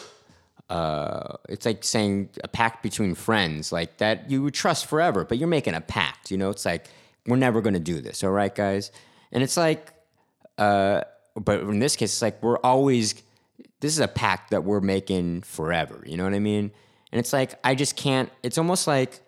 uh, 0.72 1.36
it's 1.50 1.66
like 1.66 1.84
saying 1.84 2.30
a 2.46 2.48
pact 2.48 2.82
between 2.82 3.14
friends, 3.14 3.74
like 3.74 3.98
that 3.98 4.32
you 4.32 4.42
would 4.42 4.54
trust 4.54 4.86
forever, 4.86 5.26
but 5.26 5.38
you're 5.38 5.50
making 5.50 5.74
a 5.74 5.82
pact. 5.82 6.32
You 6.32 6.38
know, 6.38 6.50
it's 6.50 6.66
like 6.66 6.88
we're 7.28 7.36
never 7.36 7.60
going 7.60 7.74
to 7.74 7.80
do 7.82 8.00
this. 8.00 8.24
All 8.24 8.32
right, 8.32 8.56
guys, 8.56 8.90
and 9.34 9.44
it's 9.44 9.58
like, 9.58 9.92
uh, 10.58 11.02
but 11.36 11.60
in 11.60 11.80
this 11.80 11.98
case, 11.98 12.14
it's 12.14 12.22
like 12.22 12.42
we're 12.42 12.58
always. 12.60 13.16
This 13.82 13.92
is 13.92 14.00
a 14.00 14.08
pact 14.08 14.52
that 14.52 14.64
we're 14.64 14.80
making 14.80 15.42
forever. 15.42 16.04
You 16.06 16.16
know 16.16 16.24
what 16.24 16.36
I 16.36 16.40
mean? 16.40 16.72
And 17.12 17.20
it's 17.20 17.34
like 17.34 17.60
I 17.66 17.76
just 17.76 17.98
can't. 17.98 18.32
It's 18.42 18.58
almost 18.58 18.88
like 18.88 19.20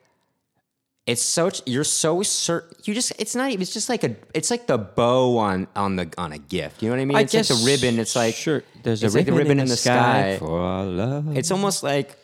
it's 1.06 1.22
so 1.22 1.50
you're 1.66 1.84
so 1.84 2.24
certain 2.24 2.76
you 2.86 2.94
just 2.94 3.12
it's 3.20 3.36
not 3.36 3.50
even 3.50 3.62
it's 3.62 3.74
just 3.74 3.90
like 3.90 4.04
a 4.04 4.16
it's 4.34 4.50
like 4.50 4.68
the 4.68 4.78
bow 4.78 5.38
on 5.38 5.68
on 5.76 5.96
the 5.98 6.10
on 6.18 6.32
a 6.32 6.38
gift 6.38 6.82
you 6.82 6.90
know 6.90 6.96
what 6.96 7.02
i 7.02 7.06
mean 7.06 7.18
it's 7.18 7.34
like 7.34 7.48
the 7.48 7.66
ribbon 7.66 8.00
it's 8.00 8.16
like 8.16 8.36
sure. 8.36 8.64
There's 8.84 9.04
a 9.04 9.08
it's 9.08 9.16
like 9.16 9.26
ribbon, 9.28 9.34
the 9.34 9.40
ribbon 9.40 9.60
in, 9.60 9.68
the 9.68 9.78
sky, 9.78 10.38
for 10.40 10.60
our 10.60 10.86
love. 10.86 11.38
it's 11.38 11.52
almost 11.52 11.84
like 11.84 12.18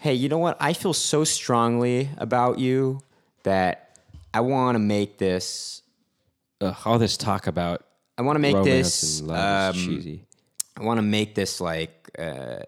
hey 0.00 0.14
you 0.14 0.28
know 0.28 0.38
what 0.38 0.56
i 0.60 0.72
feel 0.74 0.92
so 0.92 1.24
strongly 1.24 2.10
about 2.18 2.58
you 2.58 3.00
that 3.44 3.98
i 4.34 4.40
want 4.40 4.74
to 4.74 4.78
make 4.80 5.18
this 5.18 5.82
Ugh, 6.60 6.76
all 6.84 6.98
this 6.98 7.16
talk 7.16 7.46
about 7.46 7.84
i 8.18 8.22
want 8.22 8.36
to 8.36 8.40
make 8.40 8.62
this 8.64 9.20
and 9.20 9.28
love 9.28 9.74
is 9.76 9.82
um, 9.82 9.88
cheesy. 9.88 10.24
i 10.76 10.82
want 10.82 10.98
to 10.98 11.02
make 11.02 11.34
this 11.34 11.60
like 11.62 12.10
uh 12.18 12.58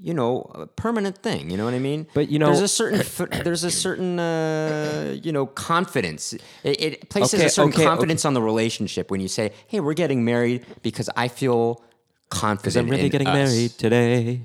you 0.00 0.14
know, 0.14 0.50
a 0.54 0.66
permanent 0.66 1.18
thing. 1.18 1.50
You 1.50 1.56
know 1.56 1.64
what 1.64 1.74
I 1.74 1.78
mean? 1.78 2.06
But, 2.14 2.28
you 2.30 2.38
know- 2.38 2.46
there's 2.46 2.60
a 2.60 2.68
certain 2.68 3.02
there's 3.44 3.64
a 3.64 3.70
certain 3.70 4.18
uh, 4.18 5.16
you 5.22 5.32
know 5.32 5.46
confidence. 5.46 6.32
It, 6.32 6.80
it 6.80 7.08
places 7.10 7.34
Okay, 7.40 7.46
a 7.46 7.50
certain 7.50 7.72
okay, 7.72 7.84
confidence 7.84 8.24
on 8.24 8.34
the 8.34 8.42
relationship 8.42 9.10
when 9.10 9.20
you 9.20 9.28
say, 9.28 9.52
"Hey, 9.66 9.80
we're 9.80 9.94
getting 9.94 10.24
married 10.24 10.64
because 10.82 11.10
I 11.16 11.28
feel 11.28 11.82
confident." 12.30 12.86
I'm 12.86 12.90
really 12.90 13.04
in 13.06 13.10
getting 13.10 13.26
us." 13.28 13.34
married 13.50 13.70
today. 13.72 14.42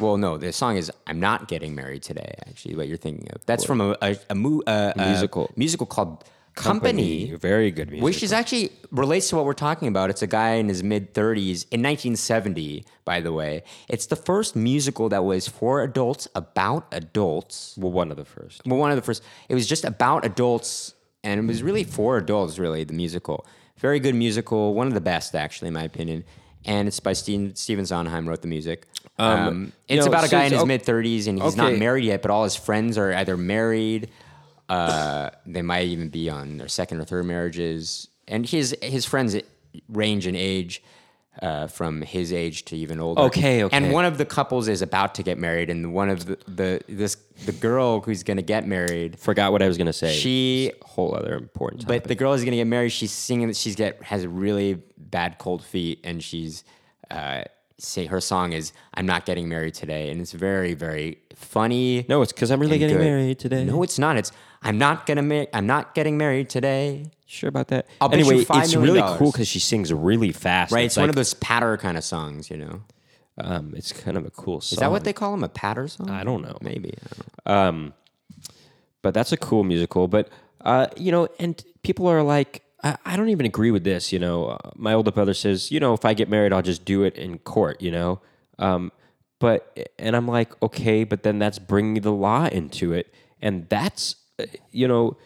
Well, 0.00 0.16
no, 0.18 0.36
the 0.38 0.52
song 0.52 0.76
is 0.76 0.90
"I'm 1.06 1.20
not 1.20 1.48
getting 1.48 1.74
married 1.74 2.02
today." 2.02 2.34
Actually, 2.48 2.76
what 2.76 2.88
you're 2.88 2.96
thinking 2.98 3.28
of. 3.32 3.44
That's 3.46 3.64
from 3.64 3.80
a 3.80 3.96
a, 4.02 4.16
a, 4.30 4.34
mu- 4.34 4.62
uh, 4.66 4.92
a 4.96 5.08
Musical. 5.10 5.50
musical 5.56 5.86
called 5.86 6.24
Company. 6.56 7.32
Very 7.34 7.70
good 7.70 7.90
music. 7.90 8.02
Which 8.02 8.22
is 8.22 8.32
actually 8.32 8.70
relates 8.90 9.28
to 9.28 9.36
what 9.36 9.44
we're 9.44 9.52
talking 9.52 9.88
about. 9.88 10.08
It's 10.10 10.22
a 10.22 10.26
guy 10.26 10.52
in 10.54 10.68
his 10.68 10.82
mid 10.82 11.12
30s 11.12 11.66
in 11.70 11.82
1970, 11.82 12.84
by 13.04 13.20
the 13.20 13.32
way. 13.32 13.62
It's 13.88 14.06
the 14.06 14.16
first 14.16 14.56
musical 14.56 15.08
that 15.10 15.24
was 15.24 15.46
for 15.46 15.82
adults 15.82 16.26
about 16.34 16.86
adults. 16.92 17.76
well, 17.78 17.92
one 17.92 18.10
of 18.10 18.16
the 18.16 18.24
first. 18.24 18.62
Well, 18.66 18.78
one 18.78 18.90
of 18.90 18.96
the 18.96 19.02
first. 19.02 19.22
It 19.48 19.54
was 19.54 19.66
just 19.66 19.84
about 19.84 20.24
adults, 20.24 20.94
and 21.22 21.38
it 21.38 21.46
was 21.46 21.62
really 21.62 21.84
for 21.84 22.16
adults. 22.16 22.58
Really, 22.58 22.84
the 22.84 22.94
musical. 22.94 23.46
Very 23.76 24.00
good 24.00 24.14
musical. 24.14 24.72
One 24.72 24.86
of 24.86 24.94
the 24.94 25.00
best, 25.02 25.34
actually, 25.34 25.68
in 25.68 25.74
my 25.74 25.82
opinion. 25.84 26.24
And 26.64 26.88
it's 26.88 26.98
by 26.98 27.12
Stephen, 27.12 27.54
Stephen 27.54 27.86
Sondheim 27.86 28.28
wrote 28.28 28.42
the 28.42 28.48
music. 28.48 28.86
Um, 29.18 29.72
you 29.88 29.98
it's 29.98 30.06
about 30.06 30.24
a 30.24 30.28
so 30.28 30.36
guy 30.36 30.44
in 30.44 30.52
his 30.52 30.62
okay- 30.62 30.68
mid 30.68 30.82
30s, 30.84 31.28
and 31.28 31.40
he's 31.40 31.56
not 31.56 31.76
married 31.76 32.04
yet, 32.04 32.22
but 32.22 32.30
all 32.30 32.44
his 32.44 32.56
friends 32.56 32.98
are 32.98 33.12
either 33.12 33.36
married. 33.36 34.08
Uh, 34.68 35.30
they 35.44 35.62
might 35.62 35.86
even 35.86 36.08
be 36.08 36.28
on 36.28 36.56
their 36.58 36.68
second 36.68 37.00
or 37.00 37.04
third 37.04 37.24
marriages, 37.26 38.08
and 38.26 38.46
his 38.46 38.76
his 38.82 39.04
friends 39.06 39.36
range 39.88 40.26
in 40.26 40.34
age 40.34 40.82
uh, 41.42 41.66
from 41.66 42.02
his 42.02 42.32
age 42.32 42.64
to 42.64 42.76
even 42.76 42.98
older. 42.98 43.20
Okay, 43.22 43.62
okay. 43.62 43.76
And 43.76 43.92
one 43.92 44.04
of 44.04 44.18
the 44.18 44.24
couples 44.24 44.68
is 44.68 44.82
about 44.82 45.14
to 45.16 45.22
get 45.22 45.38
married, 45.38 45.70
and 45.70 45.92
one 45.92 46.08
of 46.08 46.26
the, 46.26 46.38
the 46.48 46.80
this 46.88 47.16
the 47.44 47.52
girl 47.52 48.00
who's 48.00 48.22
going 48.22 48.38
to 48.38 48.42
get 48.42 48.66
married, 48.66 49.18
Forgot 49.18 49.52
what 49.52 49.62
I 49.62 49.68
was 49.68 49.78
gonna 49.78 49.92
say. 49.92 50.12
she 50.14 50.72
a 50.82 50.86
whole 50.86 51.14
other 51.14 51.34
important 51.34 51.82
topic. 51.82 52.02
but 52.02 52.08
the 52.08 52.14
girl 52.14 52.32
is 52.32 52.42
going 52.42 52.52
to 52.52 52.56
get 52.56 52.66
married. 52.66 52.90
She's 52.90 53.12
singing 53.12 53.48
that 53.48 53.56
she's 53.56 53.76
get 53.76 54.02
has 54.02 54.26
really 54.26 54.82
bad 54.96 55.38
cold 55.38 55.62
feet, 55.62 56.00
and 56.04 56.24
she's 56.24 56.64
uh, 57.10 57.42
say 57.78 58.06
her 58.06 58.20
song 58.20 58.52
is 58.52 58.72
"I'm 58.94 59.06
not 59.06 59.26
getting 59.26 59.48
married 59.48 59.74
today," 59.74 60.10
and 60.10 60.20
it's 60.20 60.32
very 60.32 60.74
very 60.74 61.18
funny. 61.34 62.06
no, 62.08 62.22
it's 62.22 62.32
because 62.32 62.50
I'm 62.50 62.60
really 62.60 62.78
getting 62.78 62.96
good. 62.96 63.04
married 63.04 63.38
today. 63.38 63.64
No, 63.64 63.82
it's 63.82 63.98
not. 63.98 64.16
It's 64.16 64.32
I'm 64.62 64.78
not 64.78 65.06
gonna 65.06 65.22
mar- 65.22 65.46
I'm 65.52 65.66
not 65.66 65.94
getting 65.94 66.16
married 66.18 66.48
today. 66.48 67.10
sure 67.26 67.48
about 67.48 67.68
that. 67.68 67.86
I'll 68.00 68.12
anyway, 68.12 68.44
5 68.44 68.64
it's 68.64 68.74
really 68.76 69.00
dollars. 69.00 69.18
cool 69.18 69.32
because 69.32 69.48
she 69.48 69.58
sings 69.60 69.92
really 69.92 70.32
fast. 70.32 70.72
Right? 70.72 70.86
It's, 70.86 70.94
It's, 70.94 71.00
one 71.00 71.08
of 71.08 71.14
those 71.14 71.34
patter 71.34 71.76
kind 71.76 71.96
of 71.96 72.04
songs, 72.04 72.50
you 72.50 72.56
know. 72.56 72.82
Um, 73.38 73.74
it's 73.76 73.92
kind 73.92 74.16
of 74.16 74.24
a 74.24 74.30
cool 74.30 74.60
song. 74.62 74.76
Is 74.76 74.80
that 74.80 74.90
what 74.90 75.04
they 75.04 75.12
call 75.12 75.32
them? 75.32 75.44
A 75.44 75.48
patter 75.48 75.88
song? 75.88 76.08
I 76.08 76.24
don't 76.24 76.40
know. 76.42 76.56
Maybe. 76.62 76.94
Don't 77.16 77.46
know. 77.46 77.52
Um, 77.52 77.94
but 79.02 79.12
that's 79.12 79.30
a 79.32 79.36
cool 79.36 79.62
musical. 79.62 80.08
But 80.08 80.30
uh, 80.62 80.86
you 80.96 81.12
know, 81.12 81.28
and 81.38 81.62
people 81.82 82.06
are 82.08 82.22
like, 82.22 82.62
I, 82.86 82.96
I 83.12 83.16
don't 83.16 83.28
even 83.28 83.46
agree 83.46 83.70
with 83.70 83.84
this. 83.84 84.12
You 84.12 84.18
know, 84.18 84.46
uh, 84.46 84.70
my 84.76 84.92
older 84.94 85.10
brother 85.10 85.34
says, 85.34 85.70
you 85.70 85.80
know, 85.80 85.94
if 85.94 86.04
I 86.04 86.14
get 86.14 86.28
married, 86.28 86.52
I'll 86.52 86.62
just 86.62 86.84
do 86.84 87.02
it 87.04 87.16
in 87.16 87.38
court. 87.38 87.80
You 87.82 87.90
know, 87.90 88.20
um, 88.58 88.92
but 89.38 89.90
and 89.98 90.14
I'm 90.16 90.26
like, 90.28 90.60
okay, 90.62 91.04
but 91.04 91.22
then 91.22 91.38
that's 91.38 91.58
bringing 91.58 92.02
the 92.02 92.12
law 92.12 92.46
into 92.46 92.92
it, 92.92 93.12
and 93.40 93.68
that's 93.68 94.16
uh, 94.38 94.44
you 94.70 94.88
know. 94.88 95.16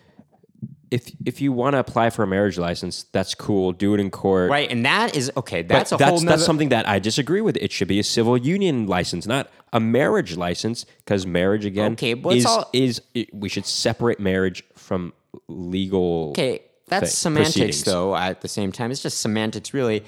If, 0.90 1.12
if 1.24 1.40
you 1.40 1.52
want 1.52 1.74
to 1.74 1.78
apply 1.78 2.10
for 2.10 2.24
a 2.24 2.26
marriage 2.26 2.58
license, 2.58 3.04
that's 3.12 3.32
cool. 3.36 3.70
Do 3.70 3.94
it 3.94 4.00
in 4.00 4.10
court. 4.10 4.50
Right, 4.50 4.68
and 4.68 4.84
that 4.84 5.16
is 5.16 5.30
okay. 5.36 5.62
But 5.62 5.68
That's 5.74 5.92
a 5.92 5.96
that's, 5.96 6.10
whole. 6.10 6.20
that's 6.28 6.44
something 6.44 6.70
that 6.70 6.88
I 6.88 6.98
disagree 6.98 7.40
with. 7.40 7.56
It 7.58 7.70
should 7.70 7.86
be 7.86 8.00
a 8.00 8.02
civil 8.02 8.36
union 8.36 8.88
license, 8.88 9.24
not 9.24 9.48
a 9.72 9.78
marriage 9.78 10.36
license, 10.36 10.86
because 11.04 11.24
marriage 11.24 11.64
again 11.64 11.92
Okay, 11.92 12.14
but 12.14 12.30
it's 12.30 12.40
is 12.40 12.46
all- 12.46 12.68
is 12.72 13.02
it, 13.14 13.32
we 13.32 13.48
should 13.48 13.66
separate 13.66 14.18
marriage 14.18 14.64
from 14.74 15.12
legal. 15.46 16.30
Okay, 16.30 16.62
that's 16.90 17.11
thi- 17.12 17.16
semantics, 17.16 17.55
proceedings. 17.57 17.85
though. 17.85 18.14
At 18.16 18.40
the 18.42 18.48
same 18.48 18.72
time, 18.72 18.90
it's 18.90 19.03
just 19.03 19.20
semantics, 19.20 19.72
really. 19.72 20.05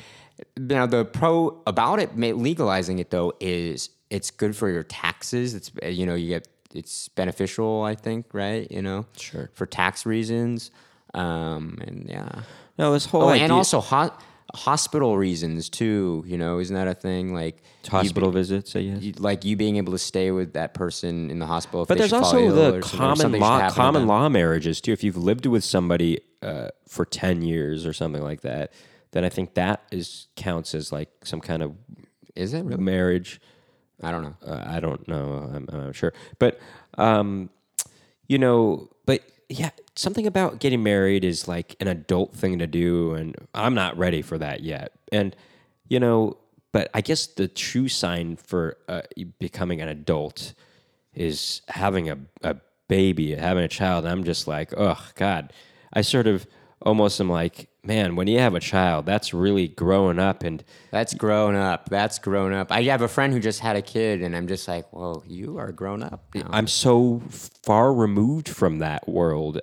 Now, 0.57 0.87
the 0.87 1.05
pro 1.05 1.63
about 1.67 2.01
it 2.01 2.17
legalizing 2.19 2.99
it 2.99 3.11
though 3.11 3.33
is 3.41 3.91
it's 4.11 4.31
good 4.31 4.55
for 4.57 4.69
your 4.69 4.83
taxes. 4.83 5.55
It's 5.55 5.71
uh, 5.83 5.87
you 5.87 6.05
know 6.07 6.15
you 6.15 6.29
get 6.29 6.49
it's 6.75 7.09
beneficial. 7.09 7.83
I 7.83 7.95
think, 7.95 8.27
right? 8.33 8.71
You 8.71 8.83
know, 8.83 9.07
Sure. 9.17 9.51
for 9.55 9.67
tax 9.67 10.05
reasons, 10.07 10.71
um, 11.15 11.79
and 11.87 12.07
yeah. 12.09 12.43
No, 12.79 12.93
this 12.93 13.05
whole 13.07 13.23
Oh, 13.25 13.29
idea, 13.29 13.45
and 13.45 13.53
also 13.53 13.81
ho- 13.81 14.11
hospital 14.55 15.17
reasons 15.19 15.69
too. 15.69 16.25
You 16.27 16.39
know, 16.39 16.59
isn't 16.59 16.75
that 16.75 16.89
a 16.89 16.95
thing? 16.95 17.35
Like 17.35 17.63
hospital 17.89 18.31
visits. 18.31 18.75
I 18.75 18.83
guess. 18.85 19.03
you- 19.03 19.13
like 19.19 19.45
you 19.45 19.55
being 19.57 19.77
able 19.77 19.93
to 19.93 19.99
stay 19.99 20.31
with 20.31 20.55
that 20.55 20.75
person 20.75 21.31
in 21.31 21.39
the 21.39 21.47
hospital. 21.47 21.83
If 21.83 21.89
But 21.89 21.99
there's 21.99 22.13
also 22.13 22.51
the 22.51 22.77
or 22.77 22.83
something- 22.83 23.01
or 23.01 23.15
common 23.15 23.41
law, 23.41 23.71
common 23.71 24.07
law 24.07 24.29
marriages 24.29 24.81
too. 24.81 24.93
If 24.93 25.05
you've 25.05 25.17
lived 25.19 25.47
with 25.47 25.63
somebody 25.63 26.21
uh, 26.43 26.69
for 26.89 27.05
ten 27.05 27.43
years 27.43 27.87
or 27.87 27.93
something 27.93 28.23
like 28.23 28.41
that, 28.43 28.73
then 29.13 29.25
I 29.25 29.29
think 29.29 29.55
that 29.55 29.83
is 29.91 30.27
counts 30.37 30.75
as 30.75 30.93
like 30.93 31.09
some 31.25 31.41
kind 31.41 31.63
of 31.63 31.75
Is 32.35 32.53
it 32.55 32.65
really? 32.65 32.83
marriage. 32.83 33.41
I 34.03 34.11
don't 34.11 34.23
know. 34.23 34.35
Uh, 34.45 34.65
I 34.67 34.81
don't 34.81 35.07
know. 35.07 35.51
I'm, 35.55 35.69
I'm 35.73 35.87
not 35.87 35.95
sure, 35.95 36.13
but 36.39 36.59
um, 36.99 37.51
you 38.27 38.39
know, 38.39 38.89
but 39.07 39.23
yeah, 39.49 39.71
something 39.95 40.27
about 40.27 40.59
getting 40.59 40.83
married 40.83 41.25
is 41.25 41.47
like 41.47 41.77
an 41.79 41.89
adult 41.89 42.35
thing 42.35 42.59
to 42.59 42.67
do, 42.67 43.15
and 43.15 43.37
I'm 43.55 43.75
not 43.75 43.97
ready 43.97 44.23
for 44.23 44.39
that 44.39 44.63
yet. 44.63 44.93
And 45.13 45.37
you 45.89 46.01
know, 46.01 46.37
but 46.73 46.91
I 46.95 47.01
guess 47.03 47.27
the 47.27 47.49
true 47.49 47.89
sign 47.89 48.37
for 48.37 48.79
uh, 48.89 49.03
becoming 49.39 49.81
an 49.81 49.89
adult 49.89 50.55
is 51.15 51.61
having 51.69 52.09
a, 52.09 52.19
a 52.43 52.57
baby, 52.89 53.35
having 53.35 53.63
a 53.63 53.69
child. 53.69 54.05
And 54.05 54.13
I'm 54.13 54.25
just 54.25 54.49
like, 54.49 54.73
oh 54.77 54.99
God, 55.15 55.53
I 55.93 56.01
sort 56.03 56.27
of 56.27 56.47
almost 56.81 57.21
am 57.21 57.29
like, 57.31 57.69
man, 57.85 58.17
when 58.17 58.27
you 58.27 58.39
have 58.39 58.55
a 58.55 58.61
child, 58.61 59.07
that's 59.07 59.33
really 59.35 59.69
growing 59.69 60.19
up 60.19 60.43
and 60.43 60.63
That's 60.91 61.15
grown 61.15 61.55
up. 61.55 61.89
That's 61.89 62.19
grown 62.19 62.53
up. 62.53 62.71
I 62.73 62.83
have 62.85 63.03
a 63.03 63.09
friend 63.09 63.33
who 63.33 63.41
just 63.41 63.61
had 63.61 63.77
a 63.77 63.83
kid, 63.83 64.23
and 64.23 64.37
I'm 64.37 64.47
just 64.49 64.67
like, 64.69 64.93
well, 64.93 65.23
you 65.27 65.59
are 65.59 65.73
grown 65.73 66.03
up 66.03 66.25
now. 66.35 66.49
I'm 66.51 66.67
so 66.67 67.21
far 67.29 67.93
removed 67.93 68.49
from 68.49 68.79
that 68.79 69.09
world. 69.09 69.61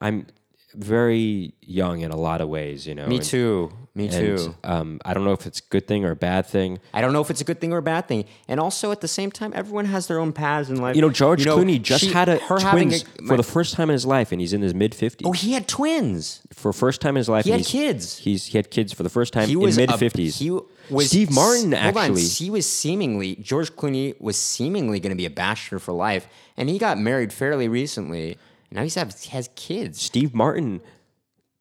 I'm 0.00 0.26
very 0.74 1.54
young 1.62 2.00
in 2.00 2.10
a 2.10 2.16
lot 2.16 2.40
of 2.40 2.48
ways, 2.48 2.86
you 2.86 2.94
know. 2.94 3.06
Me 3.06 3.16
and- 3.16 3.24
too. 3.24 3.72
Me 3.96 4.08
and, 4.08 4.12
too. 4.38 4.54
um, 4.62 5.00
I 5.06 5.14
don't 5.14 5.24
know 5.24 5.32
if 5.32 5.46
it's 5.46 5.58
a 5.60 5.62
good 5.70 5.86
thing 5.88 6.04
or 6.04 6.10
a 6.10 6.16
bad 6.16 6.44
thing. 6.44 6.78
I 6.92 7.00
don't 7.00 7.14
know 7.14 7.22
if 7.22 7.30
it's 7.30 7.40
a 7.40 7.44
good 7.44 7.62
thing 7.62 7.72
or 7.72 7.78
a 7.78 7.82
bad 7.82 8.06
thing. 8.06 8.26
And 8.46 8.60
also 8.60 8.92
at 8.92 9.00
the 9.00 9.08
same 9.08 9.30
time, 9.30 9.52
everyone 9.54 9.86
has 9.86 10.06
their 10.06 10.18
own 10.20 10.34
paths 10.34 10.68
in 10.68 10.76
life. 10.82 10.96
You 10.96 11.00
know, 11.02 11.08
George 11.08 11.46
Clooney 11.46 11.80
just 11.80 12.04
she- 12.04 12.12
had 12.12 12.28
a 12.28 12.36
her 12.36 12.58
twins 12.58 13.04
a- 13.18 13.22
for 13.26 13.38
the 13.38 13.42
first 13.42 13.72
time 13.74 13.88
in 13.88 13.94
his 13.94 14.04
life, 14.04 14.32
and 14.32 14.40
he's 14.40 14.52
in 14.52 14.60
his 14.60 14.74
mid 14.74 14.94
fifties. 14.94 15.26
Oh, 15.26 15.32
he 15.32 15.54
had 15.54 15.66
twins. 15.66 16.42
for 16.52 16.74
first 16.74 17.00
time 17.00 17.16
in 17.16 17.20
his 17.20 17.28
life, 17.30 17.46
He 17.46 17.52
had 17.52 17.64
kids. 17.64 18.18
He's 18.18 18.44
he 18.46 18.58
had 18.58 18.70
kids 18.70 18.92
for 18.92 19.02
the 19.02 19.08
first 19.08 19.32
time 19.32 19.46
He 19.48 19.54
in 19.54 19.60
was 19.60 19.78
mid 19.78 19.90
a- 19.90 19.96
fifties. 19.96 20.38
He 20.38 20.50
was 20.50 21.08
Steve 21.08 21.30
Martin 21.32 21.72
hold 21.72 21.96
on, 21.96 22.02
actually. 22.04 22.22
he 22.26 22.50
was 22.50 22.70
seemingly 22.70 23.36
George 23.36 23.72
Clooney 23.76 24.14
was 24.20 24.36
seemingly 24.36 25.00
going 25.00 25.10
to 25.10 25.16
be 25.16 25.24
a 25.26 25.30
bachelor 25.30 25.78
for 25.78 25.92
life, 25.92 26.28
and 26.58 26.68
he 26.68 26.78
got 26.78 26.98
married 26.98 27.32
fairly 27.32 27.66
recently. 27.66 28.36
Now 28.70 28.82
he's 28.82 28.94
have, 28.96 29.18
has 29.30 29.48
kids. 29.56 30.02
Steve 30.02 30.34
Martin 30.34 30.82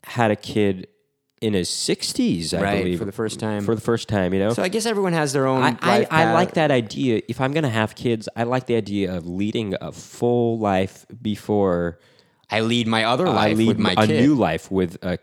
had 0.04 0.32
a 0.32 0.36
kid 0.36 0.88
in 1.42 1.54
his 1.54 1.70
sixties, 1.70 2.54
I 2.54 2.62
Right, 2.62 2.78
believe, 2.84 3.00
for 3.00 3.06
the 3.06 3.12
first 3.12 3.40
time. 3.40 3.64
For 3.66 3.76
the 3.76 3.82
first 3.82 4.08
time, 4.08 4.34
you 4.34 4.40
know. 4.40 4.54
So 4.54 4.64
I 4.64 4.70
guess 4.70 4.86
everyone 4.86 5.14
has 5.14 5.34
their 5.34 5.46
own. 5.48 5.62
I, 5.64 5.78
I, 5.82 5.98
life 6.00 6.08
I 6.12 6.34
like 6.34 6.54
that 6.54 6.72
idea. 6.72 7.22
If 7.28 7.42
I'm 7.42 7.52
gonna 7.52 7.70
have 7.70 7.96
kids, 7.96 8.30
I 8.36 8.44
like 8.44 8.66
the 8.68 8.76
idea 8.76 9.14
of 9.16 9.28
leading 9.28 9.76
a 9.82 9.92
full 9.92 10.58
life 10.60 11.06
before 11.22 12.00
I 12.50 12.62
lead 12.62 12.88
my 12.88 13.04
other 13.04 13.26
life. 13.26 13.36
I 13.38 13.48
life 13.50 13.58
lead 13.58 13.68
with 13.68 13.80
my 13.80 13.92
a 13.98 14.08
kid. 14.08 14.22
new 14.22 14.36
life 14.36 14.72
with 14.72 14.98
a, 15.04 15.18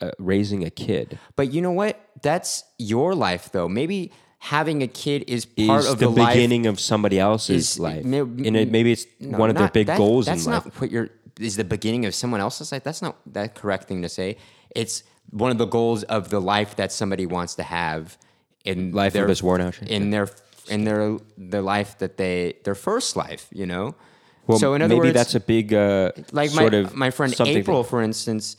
uh, 0.00 0.10
raising 0.18 0.64
a 0.64 0.70
kid. 0.70 1.18
But 1.36 1.52
you 1.52 1.62
know 1.62 1.70
what? 1.72 2.00
That's 2.22 2.64
your 2.78 3.14
life, 3.14 3.52
though. 3.52 3.68
Maybe 3.68 4.12
having 4.38 4.82
a 4.82 4.86
kid 4.88 5.24
is 5.28 5.46
part 5.46 5.80
Is 5.84 5.88
of 5.90 5.98
the, 5.98 6.06
the, 6.06 6.10
life. 6.10 6.34
beginning 6.34 6.66
of 6.66 6.78
somebody 6.80 7.18
else's 7.18 7.72
is- 7.72 7.78
life, 7.78 8.04
may- 8.04 8.18
and 8.18 8.56
it, 8.56 8.70
maybe 8.70 8.92
it's 8.92 9.06
No, 9.20 9.38
one 9.38 9.50
of 9.50 9.56
their 9.56 9.68
big 9.68 9.86
that- 9.86 9.98
goals 9.98 10.26
That's 10.26 10.44
in 10.46 10.52
life. 10.52 10.64
not 10.66 10.80
what 10.80 10.90
your 10.90 11.08
is 11.40 11.56
the 11.56 11.64
beginning 11.64 12.04
of 12.06 12.14
someone 12.14 12.40
else's 12.40 12.70
life. 12.72 12.82
That's 12.84 13.02
not 13.02 13.16
that 13.32 13.54
correct 13.54 13.88
thing 13.88 14.02
to 14.02 14.08
say. 14.08 14.36
It's 14.74 15.02
one 15.30 15.50
of 15.50 15.58
the 15.58 15.66
goals 15.66 16.02
of 16.04 16.30
the 16.30 16.40
life 16.40 16.76
that 16.76 16.92
somebody 16.92 17.26
wants 17.26 17.54
to 17.56 17.62
have 17.62 18.16
in 18.64 18.92
Life 18.92 19.08
of 19.10 19.12
their, 19.14 19.26
this 19.26 19.42
worn 19.42 19.60
out 19.60 19.74
shit. 19.74 19.88
in 19.88 20.10
their 20.10 20.28
in 20.68 20.84
their 20.84 21.18
their 21.36 21.62
life 21.62 21.98
that 21.98 22.16
they 22.16 22.54
their 22.64 22.74
first 22.74 23.16
life. 23.16 23.48
You 23.52 23.66
know. 23.66 23.94
Well, 24.46 24.58
so 24.58 24.74
in 24.74 24.82
other 24.82 24.94
maybe 24.94 25.08
words, 25.08 25.14
that's 25.14 25.34
a 25.34 25.40
big 25.40 25.72
uh, 25.72 26.12
like 26.32 26.50
sort 26.50 26.72
my 26.72 26.78
of 26.78 26.94
my 26.94 27.10
friend 27.10 27.34
April, 27.40 27.82
that- 27.82 27.88
for 27.88 28.02
instance, 28.02 28.56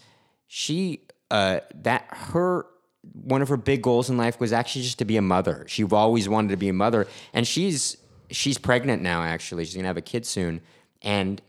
she 0.47 1.01
uh, 1.31 1.59
that 1.83 2.05
her 2.09 2.65
one 3.13 3.41
of 3.41 3.49
her 3.49 3.57
big 3.57 3.81
goals 3.83 4.09
in 4.09 4.17
life 4.17 4.39
was 4.39 4.51
actually 4.51 4.81
just 4.81 4.97
to 4.99 5.05
be 5.05 5.17
a 5.17 5.21
mother. 5.21 5.65
She 5.67 5.83
always 5.83 6.27
wanted 6.27 6.49
to 6.49 6.57
be 6.57 6.69
a 6.69 6.73
mother, 6.73 7.07
and 7.33 7.47
she's 7.47 7.97
she's 8.31 8.57
pregnant 8.57 9.01
now. 9.01 9.21
Actually, 9.21 9.65
she's 9.65 9.75
gonna 9.75 9.87
have 9.87 9.97
a 9.97 10.01
kid 10.01 10.25
soon, 10.25 10.61
and 11.01 11.41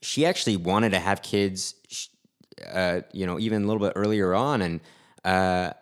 she 0.00 0.26
actually 0.26 0.56
wanted 0.56 0.90
to 0.90 0.98
have 0.98 1.22
kids. 1.22 1.74
Uh, 2.70 3.00
you 3.12 3.26
know, 3.26 3.38
even 3.38 3.64
a 3.64 3.66
little 3.66 3.80
bit 3.80 3.92
earlier 3.96 4.34
on, 4.34 4.62
and 4.62 4.80
uh, 5.24 5.72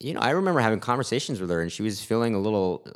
you 0.00 0.14
know, 0.14 0.20
I 0.20 0.30
remember 0.30 0.60
having 0.60 0.80
conversations 0.80 1.40
with 1.40 1.50
her, 1.50 1.60
and 1.60 1.70
she 1.70 1.82
was 1.82 2.02
feeling 2.04 2.34
a 2.34 2.38
little, 2.38 2.86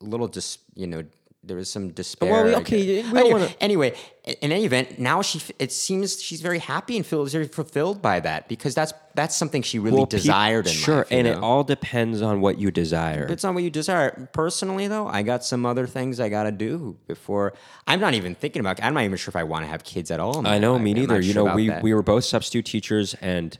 a 0.00 0.04
little 0.04 0.28
dis, 0.28 0.58
you 0.74 0.86
know, 0.86 1.04
there 1.46 1.56
was 1.56 1.70
some 1.70 1.90
despair. 1.90 2.32
Well, 2.32 2.44
we- 2.44 2.54
okay, 2.56 3.02
we 3.02 3.18
anyway, 3.18 3.32
wanna- 3.32 3.54
anyway, 3.60 3.94
in 4.24 4.52
any 4.52 4.64
event, 4.64 4.98
now 4.98 5.20
she 5.22 5.40
it 5.58 5.70
seems 5.72 6.22
she's 6.22 6.40
very 6.40 6.58
happy 6.58 6.96
and 6.96 7.04
feels 7.04 7.32
very 7.32 7.46
fulfilled 7.48 8.00
by 8.00 8.20
that 8.20 8.48
because 8.48 8.74
that's 8.74 8.92
that's 9.14 9.36
something 9.36 9.62
she 9.62 9.78
really 9.78 9.98
well, 9.98 10.06
desired 10.06 10.66
in 10.66 10.72
Sure, 10.72 10.96
life. 10.98 11.06
and 11.10 11.26
know? 11.26 11.32
it 11.34 11.38
all 11.38 11.62
depends 11.64 12.22
on 12.22 12.40
what 12.40 12.58
you 12.58 12.70
desire. 12.70 13.26
It's 13.30 13.44
not 13.44 13.54
what 13.54 13.62
you 13.62 13.70
desire. 13.70 14.28
Personally, 14.32 14.88
though, 14.88 15.06
I 15.06 15.22
got 15.22 15.44
some 15.44 15.64
other 15.66 15.86
things 15.86 16.18
I 16.20 16.28
got 16.28 16.44
to 16.44 16.52
do 16.52 16.96
before. 17.06 17.52
I'm 17.86 18.00
not 18.00 18.14
even 18.14 18.34
thinking 18.34 18.60
about. 18.60 18.82
I'm 18.82 18.94
not 18.94 19.04
even 19.04 19.16
sure 19.18 19.30
if 19.30 19.36
I 19.36 19.44
want 19.44 19.64
to 19.64 19.68
have 19.70 19.84
kids 19.84 20.10
at 20.10 20.20
all. 20.20 20.46
I 20.46 20.58
know, 20.58 20.72
life. 20.74 20.82
me 20.82 20.94
neither. 20.94 21.20
You 21.20 21.32
sure 21.32 21.44
know, 21.48 21.54
we 21.54 21.68
that. 21.68 21.82
we 21.82 21.92
were 21.94 22.02
both 22.02 22.24
substitute 22.24 22.64
teachers, 22.64 23.14
and 23.20 23.58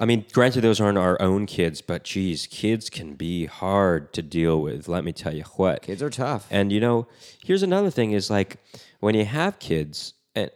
I 0.00 0.06
mean, 0.06 0.24
granted, 0.32 0.62
those 0.62 0.80
aren't 0.80 0.96
our 0.96 1.20
own 1.20 1.44
kids, 1.44 1.82
but 1.82 2.04
geez, 2.04 2.46
kids 2.46 2.88
can 2.88 3.16
be 3.16 3.44
hard 3.44 4.14
to 4.14 4.22
deal 4.22 4.62
with. 4.62 4.88
Let 4.88 5.04
me 5.04 5.12
tell 5.12 5.34
you 5.34 5.44
what. 5.56 5.82
kids 5.82 6.02
are 6.02 6.08
tough. 6.08 6.46
And 6.50 6.72
you 6.72 6.80
know, 6.80 7.06
here's 7.44 7.62
another 7.62 7.90
thing: 7.90 8.12
is 8.12 8.30
like 8.30 8.56
when 9.00 9.14
you 9.14 9.26
have 9.26 9.58
kids, 9.58 10.14
and 10.34 10.50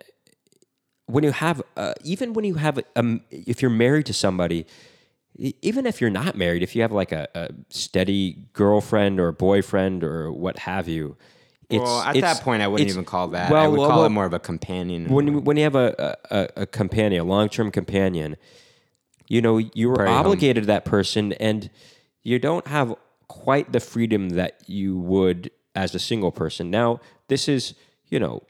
when 1.06 1.24
you 1.24 1.32
have, 1.32 1.60
uh, 1.76 1.92
even 2.02 2.32
when 2.32 2.46
you 2.46 2.54
have, 2.54 2.78
um, 2.96 3.20
if 3.30 3.60
you're 3.60 3.70
married 3.70 4.06
to 4.06 4.14
somebody, 4.14 4.66
even 5.36 5.84
if 5.84 6.00
you're 6.00 6.08
not 6.08 6.36
married, 6.36 6.62
if 6.62 6.74
you 6.74 6.80
have 6.80 6.92
like 6.92 7.12
a, 7.12 7.28
a 7.34 7.48
steady 7.68 8.46
girlfriend 8.54 9.20
or 9.20 9.30
boyfriend 9.30 10.02
or 10.02 10.32
what 10.32 10.60
have 10.60 10.88
you, 10.88 11.18
it's, 11.68 11.82
well, 11.82 12.00
at 12.00 12.18
that 12.20 12.40
point, 12.40 12.62
I 12.62 12.68
wouldn't 12.68 12.88
even 12.88 13.04
call 13.04 13.28
that. 13.28 13.50
Well, 13.50 13.62
I 13.62 13.68
would 13.68 13.78
well, 13.80 13.90
call 13.90 13.98
well, 13.98 14.06
it 14.06 14.10
more 14.10 14.24
of 14.24 14.32
a 14.32 14.38
companion. 14.38 15.10
when 15.12 15.26
you- 15.26 15.40
when 15.40 15.58
you 15.58 15.64
have 15.64 15.74
a 15.76 16.16
a, 16.30 16.62
a 16.62 16.66
companion, 16.66 17.20
a 17.20 17.24
long 17.24 17.50
term 17.50 17.70
companion, 17.70 18.36
you 19.28 19.40
know 19.40 19.58
you 19.58 19.90
are 19.92 19.96
Very 19.96 20.08
home. 20.08 20.18
obligated 20.18 20.64
to 20.64 20.66
that 20.68 20.84
person, 20.84 21.32
and 21.34 21.70
you 22.22 22.38
don't 22.38 22.66
have 22.66 22.94
quite 23.28 23.72
the 23.72 23.80
freedom 23.80 24.30
that 24.30 24.62
you 24.66 24.98
would 24.98 25.50
as 25.74 25.94
a 25.94 25.98
single 25.98 26.32
person. 26.32 26.70
Now, 26.70 27.00
this 27.28 27.48
is 27.48 27.74
you 28.08 28.18
know. 28.18 28.42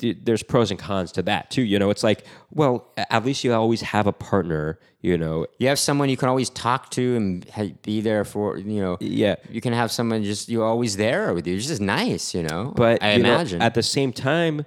There's 0.00 0.42
pros 0.42 0.70
and 0.70 0.78
cons 0.78 1.12
to 1.12 1.22
that 1.22 1.50
too. 1.50 1.62
You 1.62 1.78
know, 1.78 1.88
it's 1.88 2.02
like, 2.02 2.26
well, 2.50 2.92
at 2.96 3.24
least 3.24 3.42
you 3.42 3.54
always 3.54 3.80
have 3.80 4.06
a 4.06 4.12
partner. 4.12 4.78
You 5.00 5.16
know, 5.16 5.46
you 5.58 5.68
have 5.68 5.78
someone 5.78 6.10
you 6.10 6.16
can 6.16 6.28
always 6.28 6.50
talk 6.50 6.90
to 6.90 7.16
and 7.16 7.80
be 7.80 8.02
there 8.02 8.24
for. 8.24 8.58
You 8.58 8.82
know, 8.82 8.96
yeah. 9.00 9.36
you 9.48 9.62
can 9.62 9.72
have 9.72 9.92
someone 9.92 10.22
just 10.24 10.48
you're 10.48 10.66
always 10.66 10.96
there 10.96 11.32
with 11.32 11.46
you. 11.46 11.56
It's 11.56 11.68
just 11.68 11.80
nice, 11.80 12.34
you 12.34 12.42
know. 12.42 12.74
But 12.76 13.02
I 13.02 13.14
you 13.14 13.22
know, 13.22 13.34
imagine 13.34 13.62
at 13.62 13.74
the 13.74 13.84
same 13.84 14.12
time, 14.12 14.66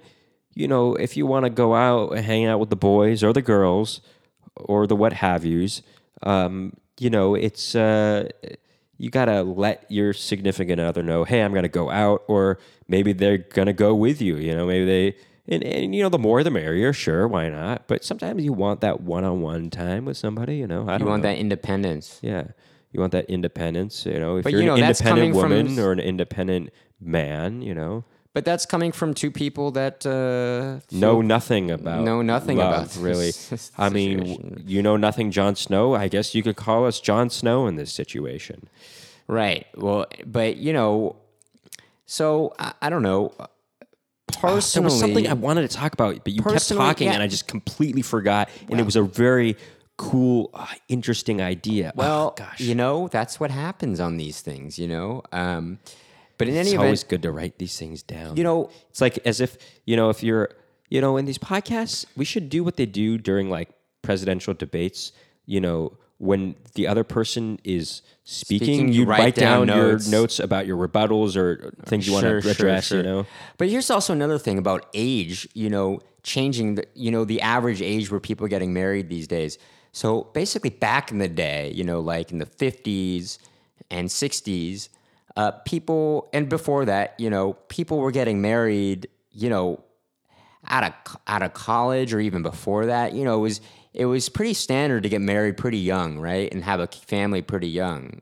you 0.54 0.66
know, 0.66 0.94
if 0.94 1.16
you 1.16 1.24
want 1.26 1.44
to 1.44 1.50
go 1.50 1.74
out 1.74 2.16
and 2.16 2.24
hang 2.24 2.46
out 2.46 2.58
with 2.58 2.70
the 2.70 2.76
boys 2.76 3.22
or 3.22 3.32
the 3.32 3.42
girls 3.42 4.00
or 4.64 4.86
the 4.86 4.96
what 4.96 5.12
have 5.14 5.44
yous, 5.44 5.82
um, 6.22 6.72
you 6.98 7.10
know, 7.10 7.34
it's 7.34 7.74
uh, 7.74 8.28
you 8.96 9.10
gotta 9.10 9.42
let 9.42 9.84
your 9.88 10.12
significant 10.12 10.80
other 10.80 11.02
know, 11.02 11.24
hey, 11.24 11.42
I'm 11.42 11.54
gonna 11.54 11.68
go 11.68 11.90
out, 11.90 12.24
or 12.28 12.58
maybe 12.88 13.12
they're 13.12 13.38
gonna 13.38 13.72
go 13.72 13.94
with 13.94 14.20
you. 14.20 14.36
You 14.36 14.54
know, 14.54 14.66
maybe 14.66 14.84
they. 14.84 15.16
And, 15.50 15.64
and 15.64 15.94
you 15.94 16.02
know, 16.02 16.10
the 16.10 16.18
more 16.18 16.42
the 16.42 16.50
merrier. 16.50 16.92
Sure, 16.92 17.26
why 17.26 17.48
not? 17.48 17.86
But 17.86 18.04
sometimes 18.04 18.44
you 18.44 18.52
want 18.52 18.82
that 18.82 19.00
one-on-one 19.00 19.70
time 19.70 20.04
with 20.04 20.18
somebody. 20.18 20.56
You 20.56 20.66
know, 20.66 20.86
I 20.86 20.94
you 20.94 20.98
don't 20.98 21.08
want 21.08 21.22
know. 21.22 21.30
that 21.30 21.38
independence. 21.38 22.18
Yeah. 22.20 22.48
You 22.92 23.00
want 23.00 23.12
that 23.12 23.30
independence, 23.30 24.04
you 24.04 24.18
know. 24.18 24.36
If 24.36 24.44
But, 24.44 24.52
you're 24.52 24.60
you 24.60 24.66
know, 24.66 24.74
an 24.74 24.80
independent 24.84 25.16
coming 25.16 25.32
from- 25.32 25.50
woman 25.50 25.78
or 25.78 25.92
an 25.92 26.00
independent 26.00 26.70
man, 27.00 27.62
you 27.62 27.74
know, 27.74 28.04
But 28.38 28.44
that's 28.44 28.66
coming 28.66 28.92
from 28.92 29.14
two 29.14 29.32
people 29.32 29.72
that 29.72 30.06
uh, 30.06 30.78
know 30.96 31.20
nothing 31.20 31.72
about 31.72 32.04
know 32.04 32.22
nothing 32.22 32.58
love, 32.58 32.72
about 32.72 32.84
this 32.86 32.96
really. 32.96 33.32
I 33.76 33.88
mean, 33.88 34.62
you 34.64 34.80
know 34.80 34.96
nothing, 34.96 35.32
Jon 35.32 35.56
Snow. 35.56 35.96
I 35.96 36.06
guess 36.06 36.36
you 36.36 36.44
could 36.44 36.54
call 36.54 36.86
us 36.86 37.00
Jon 37.00 37.30
Snow 37.30 37.66
in 37.66 37.74
this 37.74 37.92
situation. 37.92 38.68
Right. 39.26 39.66
Well, 39.74 40.06
but 40.24 40.56
you 40.56 40.72
know, 40.72 41.16
so 42.06 42.54
I, 42.60 42.74
I 42.80 42.90
don't 42.90 43.02
know. 43.02 43.32
There 43.38 43.48
Personally, 44.40 44.84
was 44.84 45.00
something 45.00 45.26
I 45.26 45.32
wanted 45.32 45.68
to 45.68 45.76
talk 45.76 45.92
about, 45.92 46.22
but 46.22 46.32
you 46.32 46.40
kept 46.40 46.68
talking, 46.68 47.08
yeah. 47.08 47.14
and 47.14 47.22
I 47.24 47.26
just 47.26 47.48
completely 47.48 48.02
forgot. 48.02 48.50
And 48.70 48.78
it 48.78 48.84
was 48.84 48.94
a 48.94 49.02
very 49.02 49.56
cool, 49.96 50.50
uh, 50.54 50.66
interesting 50.86 51.42
idea. 51.42 51.88
Oh, 51.88 51.98
well, 51.98 52.34
gosh, 52.36 52.60
you 52.60 52.76
know, 52.76 53.08
that's 53.08 53.40
what 53.40 53.50
happens 53.50 53.98
on 53.98 54.16
these 54.16 54.42
things. 54.42 54.78
You 54.78 54.86
know, 54.86 55.22
um, 55.32 55.80
But 56.38 56.48
in 56.48 56.54
any 56.54 56.60
it's 56.68 56.74
event, 56.74 56.84
always 56.84 57.04
good 57.04 57.22
to 57.22 57.32
write 57.32 57.58
these 57.58 57.76
things 57.78 58.02
down. 58.02 58.36
you 58.36 58.44
know, 58.44 58.70
It's 58.90 59.00
like 59.00 59.18
as 59.26 59.40
if, 59.40 59.58
you 59.84 59.96
know, 59.96 60.08
if 60.10 60.22
you're, 60.22 60.48
you 60.88 61.00
know, 61.00 61.16
in 61.16 61.24
these 61.24 61.38
podcasts, 61.38 62.06
we 62.16 62.24
should 62.24 62.48
do 62.48 62.64
what 62.64 62.76
they 62.76 62.86
do 62.86 63.18
during 63.18 63.50
like 63.50 63.68
presidential 64.02 64.54
debates, 64.54 65.12
you 65.46 65.60
know, 65.60 65.92
when 66.18 66.54
the 66.74 66.86
other 66.88 67.04
person 67.04 67.60
is 67.62 68.02
speaking, 68.24 68.66
Speaking, 68.66 68.92
you 68.92 69.04
write 69.04 69.18
write 69.20 69.34
down, 69.36 69.66
down 69.68 69.76
your 69.76 69.92
notes. 69.92 70.08
notes 70.08 70.40
about 70.40 70.66
your 70.66 70.76
rebuttals 70.76 71.36
or 71.36 71.72
things 71.86 72.06
you 72.08 72.18
Sure, 72.18 72.32
want 72.32 72.42
to 72.44 72.50
address, 72.50 72.86
sure. 72.86 72.98
you 72.98 73.02
know. 73.04 73.26
But 73.56 73.68
here's 73.68 73.88
also 73.90 74.12
another 74.12 74.38
thing 74.38 74.58
about 74.58 74.86
age, 74.94 75.48
you 75.54 75.70
know, 75.70 76.00
changing 76.24 76.74
the, 76.76 76.84
you 76.94 77.10
know, 77.12 77.24
the 77.24 77.40
average 77.40 77.80
age 77.82 78.10
where 78.10 78.18
people 78.20 78.44
are 78.46 78.48
getting 78.48 78.72
married 78.72 79.08
these 79.08 79.28
days. 79.28 79.58
So 79.92 80.24
basically 80.34 80.70
back 80.70 81.10
in 81.12 81.18
the 81.18 81.28
day, 81.28 81.70
you 81.72 81.84
know, 81.84 82.00
like 82.00 82.32
in 82.32 82.38
the 82.38 82.46
50s 82.46 83.38
and 83.90 84.08
60s, 84.08 84.88
uh, 85.38 85.52
people, 85.64 86.28
and 86.32 86.48
before 86.48 86.84
that, 86.86 87.14
you 87.16 87.30
know, 87.30 87.52
people 87.68 87.98
were 87.98 88.10
getting 88.10 88.40
married, 88.40 89.06
you 89.30 89.48
know, 89.48 89.84
out 90.66 90.82
of 90.82 91.16
out 91.28 91.42
of 91.42 91.54
college 91.54 92.12
or 92.12 92.18
even 92.18 92.42
before 92.42 92.86
that, 92.86 93.12
you 93.12 93.22
know, 93.22 93.38
it 93.38 93.42
was 93.42 93.60
it 93.94 94.06
was 94.06 94.28
pretty 94.28 94.52
standard 94.52 95.04
to 95.04 95.08
get 95.08 95.20
married 95.20 95.56
pretty 95.56 95.78
young, 95.78 96.18
right, 96.18 96.52
and 96.52 96.64
have 96.64 96.80
a 96.80 96.88
family 96.88 97.40
pretty 97.40 97.68
young. 97.68 98.20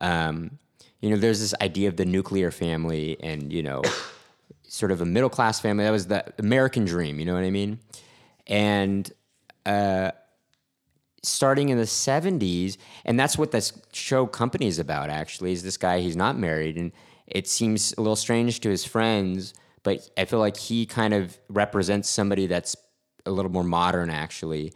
Um, 0.00 0.58
you 1.00 1.10
know, 1.10 1.16
there's 1.16 1.38
this 1.38 1.54
idea 1.62 1.88
of 1.90 1.96
the 1.96 2.04
nuclear 2.04 2.50
family, 2.50 3.16
and 3.20 3.52
you 3.52 3.62
know, 3.62 3.82
sort 4.66 4.90
of 4.90 5.00
a 5.00 5.06
middle 5.06 5.30
class 5.30 5.60
family. 5.60 5.84
That 5.84 5.92
was 5.92 6.08
the 6.08 6.24
American 6.40 6.84
dream. 6.84 7.20
You 7.20 7.26
know 7.26 7.34
what 7.34 7.44
I 7.44 7.50
mean? 7.50 7.78
And 8.48 9.08
uh, 9.64 10.10
starting 11.28 11.68
in 11.68 11.78
the 11.78 11.84
70s 11.84 12.76
and 13.04 13.18
that's 13.18 13.36
what 13.36 13.50
this 13.50 13.72
show 13.92 14.26
company 14.26 14.66
is 14.66 14.78
about 14.78 15.10
actually 15.10 15.52
is 15.52 15.62
this 15.62 15.76
guy 15.76 16.00
he's 16.00 16.16
not 16.16 16.38
married 16.38 16.76
and 16.76 16.92
it 17.26 17.46
seems 17.46 17.94
a 17.98 18.00
little 18.00 18.16
strange 18.16 18.60
to 18.60 18.68
his 18.68 18.84
friends 18.84 19.54
but 19.82 20.08
i 20.16 20.24
feel 20.24 20.38
like 20.38 20.56
he 20.56 20.86
kind 20.86 21.14
of 21.14 21.38
represents 21.48 22.08
somebody 22.08 22.46
that's 22.46 22.76
a 23.26 23.30
little 23.30 23.50
more 23.50 23.64
modern 23.64 24.10
actually 24.10 24.72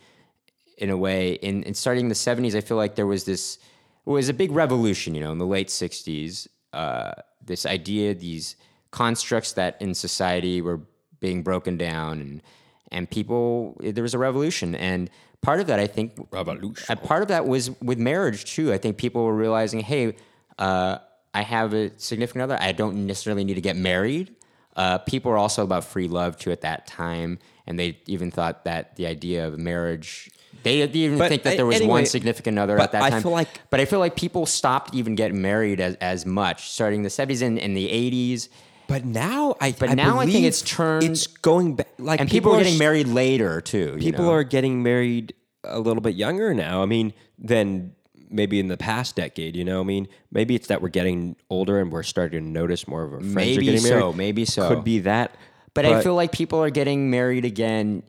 in 0.78 0.90
a 0.90 0.96
way. 0.96 1.34
In, 1.34 1.62
in 1.62 1.74
starting 1.74 2.06
in 2.06 2.08
the 2.08 2.14
70s 2.14 2.54
i 2.54 2.60
feel 2.60 2.76
like 2.76 2.94
there 2.94 3.06
was 3.06 3.24
this 3.24 3.58
was 4.04 4.28
a 4.28 4.34
big 4.34 4.50
revolution 4.52 5.14
you 5.14 5.20
know 5.20 5.32
in 5.32 5.38
the 5.38 5.46
late 5.46 5.68
60s 5.68 6.48
uh, 6.72 7.12
this 7.44 7.66
idea 7.66 8.14
these 8.14 8.56
constructs 8.90 9.52
that 9.52 9.80
in 9.80 9.94
society 9.94 10.60
were 10.60 10.80
being 11.20 11.42
broken 11.42 11.76
down 11.76 12.20
and 12.20 12.42
and 12.90 13.10
people 13.10 13.76
there 13.80 14.02
was 14.02 14.14
a 14.14 14.18
revolution 14.18 14.74
and 14.74 15.08
part 15.42 15.60
of 15.60 15.66
that 15.66 15.78
i 15.80 15.86
think 15.86 16.12
Revolution. 16.30 16.96
part 16.98 17.22
of 17.22 17.28
that 17.28 17.46
was 17.46 17.70
with 17.80 17.98
marriage 17.98 18.44
too. 18.54 18.72
I 18.72 18.78
think 18.78 18.96
people 18.96 19.24
were 19.24 19.34
realizing 19.34 19.80
hey 19.80 20.14
uh, 20.58 20.98
i 21.34 21.42
have 21.42 21.74
a 21.74 21.90
significant 21.98 22.42
other. 22.42 22.56
I 22.60 22.72
don't 22.72 23.06
necessarily 23.06 23.44
need 23.44 23.54
to 23.54 23.60
get 23.60 23.76
married. 23.76 24.34
Uh, 24.76 24.98
people 24.98 25.30
were 25.32 25.38
also 25.38 25.62
about 25.64 25.84
free 25.84 26.08
love 26.08 26.38
too 26.38 26.50
at 26.50 26.62
that 26.62 26.86
time. 26.86 27.38
And 27.66 27.78
they 27.78 27.98
even 28.06 28.30
thought 28.30 28.64
that 28.64 28.96
the 28.96 29.06
idea 29.06 29.46
of 29.46 29.58
marriage 29.58 30.30
they 30.62 30.76
didn't 30.78 30.96
even 30.96 31.18
But 31.18 31.28
think 31.28 31.42
that 31.44 31.56
there 31.56 31.66
was 31.66 31.76
anyway, 31.76 31.90
one 31.90 32.06
significant 32.06 32.58
other 32.58 32.78
at 32.78 32.92
that 32.92 33.02
I 33.02 33.10
time. 33.10 33.22
feel 33.22 33.32
like- 33.32 33.48
but 33.70 33.80
i 33.80 33.84
feel 33.84 33.98
like 33.98 34.14
people 34.16 34.46
stopped 34.46 34.94
even 34.94 35.14
getting 35.14 35.40
married 35.42 35.80
as, 35.80 35.94
as 35.96 36.24
much 36.26 36.70
starting 36.70 37.00
in 37.00 37.02
the 37.04 37.08
70s 37.08 37.42
and 37.42 37.58
in 37.58 37.74
the 37.74 37.88
80s 37.88 38.48
But 38.88 39.04
now 39.04 39.54
I 39.60 39.72
But 39.72 39.90
I 39.90 39.94
now 39.94 40.18
I 40.18 40.26
think 40.26 40.44
it's 40.46 40.62
turned- 40.62 41.04
It's 41.04 41.26
going 41.26 41.76
back 41.76 41.88
like 41.98 42.20
and 42.20 42.30
people, 42.30 42.52
are 42.54 42.58
getting 42.58 42.74
s- 42.74 42.78
married 42.78 43.08
later 43.08 43.60
too 43.60 43.94
you 43.96 43.98
People 43.98 44.24
know? 44.26 44.32
are 44.32 44.44
getting 44.44 44.82
married 44.82 45.34
a 45.64 45.78
little 45.78 46.00
bit 46.00 46.14
younger 46.16 46.52
now. 46.54 46.82
I 46.82 46.86
mean, 46.86 47.12
than 47.38 47.94
maybe 48.28 48.58
in 48.58 48.68
the 48.68 48.76
past 48.76 49.14
decade. 49.16 49.54
You 49.56 49.64
know, 49.64 49.80
I 49.80 49.84
mean, 49.84 50.08
maybe 50.30 50.54
it's 50.54 50.66
that 50.68 50.80
we're 50.82 50.88
getting 50.88 51.36
older 51.50 51.78
and 51.80 51.92
we're 51.92 52.02
starting 52.02 52.42
to 52.44 52.48
notice 52.50 52.88
more 52.88 53.04
of 53.04 53.12
our 53.12 53.20
friends 53.20 53.34
Maybe 53.34 53.58
are 53.68 53.72
getting 53.72 53.82
married. 53.88 54.00
so, 54.00 54.12
maybe 54.12 54.44
so. 54.44 54.68
Could 54.68 54.84
be 54.84 55.00
that. 55.00 55.36
But, 55.74 55.86
I 55.86 56.02
feel 56.02 56.14
like 56.14 56.32
people 56.32 56.62
are 56.62 56.70
getting 56.70 57.10
married 57.10 57.44
again 57.46 58.02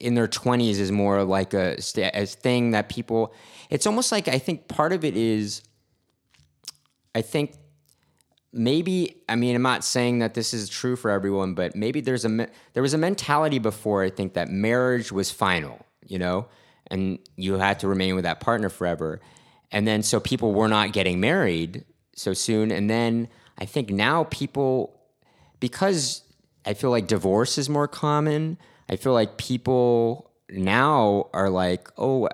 in 0.00 0.14
their 0.14 0.28
20s 0.28 0.78
is 0.78 0.90
more 0.92 1.22
like 1.24 1.54
a, 1.54 1.80
sta- 1.80 2.10
a 2.14 2.26
thing 2.26 2.70
that 2.72 2.88
people, 2.88 3.32
it's 3.70 3.86
almost 3.86 4.12
like 4.12 4.28
I 4.28 4.38
think 4.38 4.68
part 4.68 4.92
of 4.92 5.04
it 5.04 5.16
is, 5.16 5.62
I 7.14 7.22
think 7.22 7.54
maybe, 8.52 9.22
I 9.28 9.36
mean, 9.36 9.54
I'm 9.54 9.62
not 9.62 9.84
saying 9.84 10.20
that 10.20 10.34
this 10.34 10.54
is 10.54 10.68
true 10.68 10.96
for 10.96 11.10
everyone, 11.10 11.54
but 11.54 11.74
maybe 11.74 12.00
there's 12.00 12.24
a, 12.24 12.48
there 12.72 12.82
was 12.82 12.94
a 12.94 12.98
mentality 12.98 13.58
before, 13.58 14.02
I 14.02 14.10
think, 14.10 14.34
that 14.34 14.48
marriage 14.48 15.12
was 15.12 15.30
final, 15.30 15.84
you 16.06 16.18
know, 16.18 16.46
and 16.90 17.18
you 17.36 17.54
had 17.54 17.80
to 17.80 17.88
remain 17.88 18.14
with 18.14 18.24
that 18.24 18.40
partner 18.40 18.68
forever. 18.68 19.20
And 19.70 19.86
then 19.86 20.02
so 20.02 20.18
people 20.18 20.54
were 20.54 20.68
not 20.68 20.92
getting 20.92 21.20
married 21.20 21.84
so 22.14 22.32
soon. 22.32 22.70
And 22.70 22.88
then 22.88 23.28
I 23.58 23.66
think 23.66 23.90
now 23.90 24.24
people, 24.24 24.98
because 25.60 26.22
I 26.64 26.74
feel 26.74 26.90
like 26.90 27.06
divorce 27.06 27.58
is 27.58 27.68
more 27.68 27.88
common. 27.88 28.58
I 28.88 28.96
feel 28.96 29.12
like 29.12 29.36
people 29.36 30.30
now 30.50 31.28
are 31.34 31.50
like, 31.50 31.90
oh, 31.98 32.28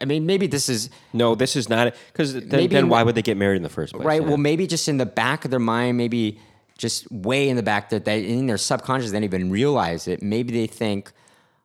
I 0.00 0.04
mean, 0.04 0.26
maybe 0.26 0.46
this 0.46 0.68
is 0.68 0.90
no, 1.12 1.34
this 1.34 1.56
is 1.56 1.68
not 1.68 1.94
because 2.12 2.34
then, 2.34 2.68
then 2.68 2.88
why 2.88 3.02
would 3.02 3.14
they 3.14 3.22
get 3.22 3.36
married 3.36 3.56
in 3.56 3.62
the 3.62 3.68
first 3.68 3.92
place? 3.92 4.04
right. 4.04 4.20
Yeah. 4.20 4.28
Well, 4.28 4.36
maybe 4.36 4.66
just 4.66 4.88
in 4.88 4.98
the 4.98 5.06
back 5.06 5.44
of 5.44 5.50
their 5.50 5.60
mind, 5.60 5.96
maybe 5.96 6.38
just 6.78 7.10
way 7.10 7.48
in 7.48 7.56
the 7.56 7.62
back 7.62 7.90
that 7.90 8.04
they 8.04 8.24
in 8.26 8.46
their 8.46 8.58
subconscious 8.58 9.10
they 9.10 9.16
don't 9.16 9.24
even 9.24 9.50
realize 9.50 10.08
it. 10.08 10.22
Maybe 10.22 10.52
they 10.52 10.66
think, 10.66 11.12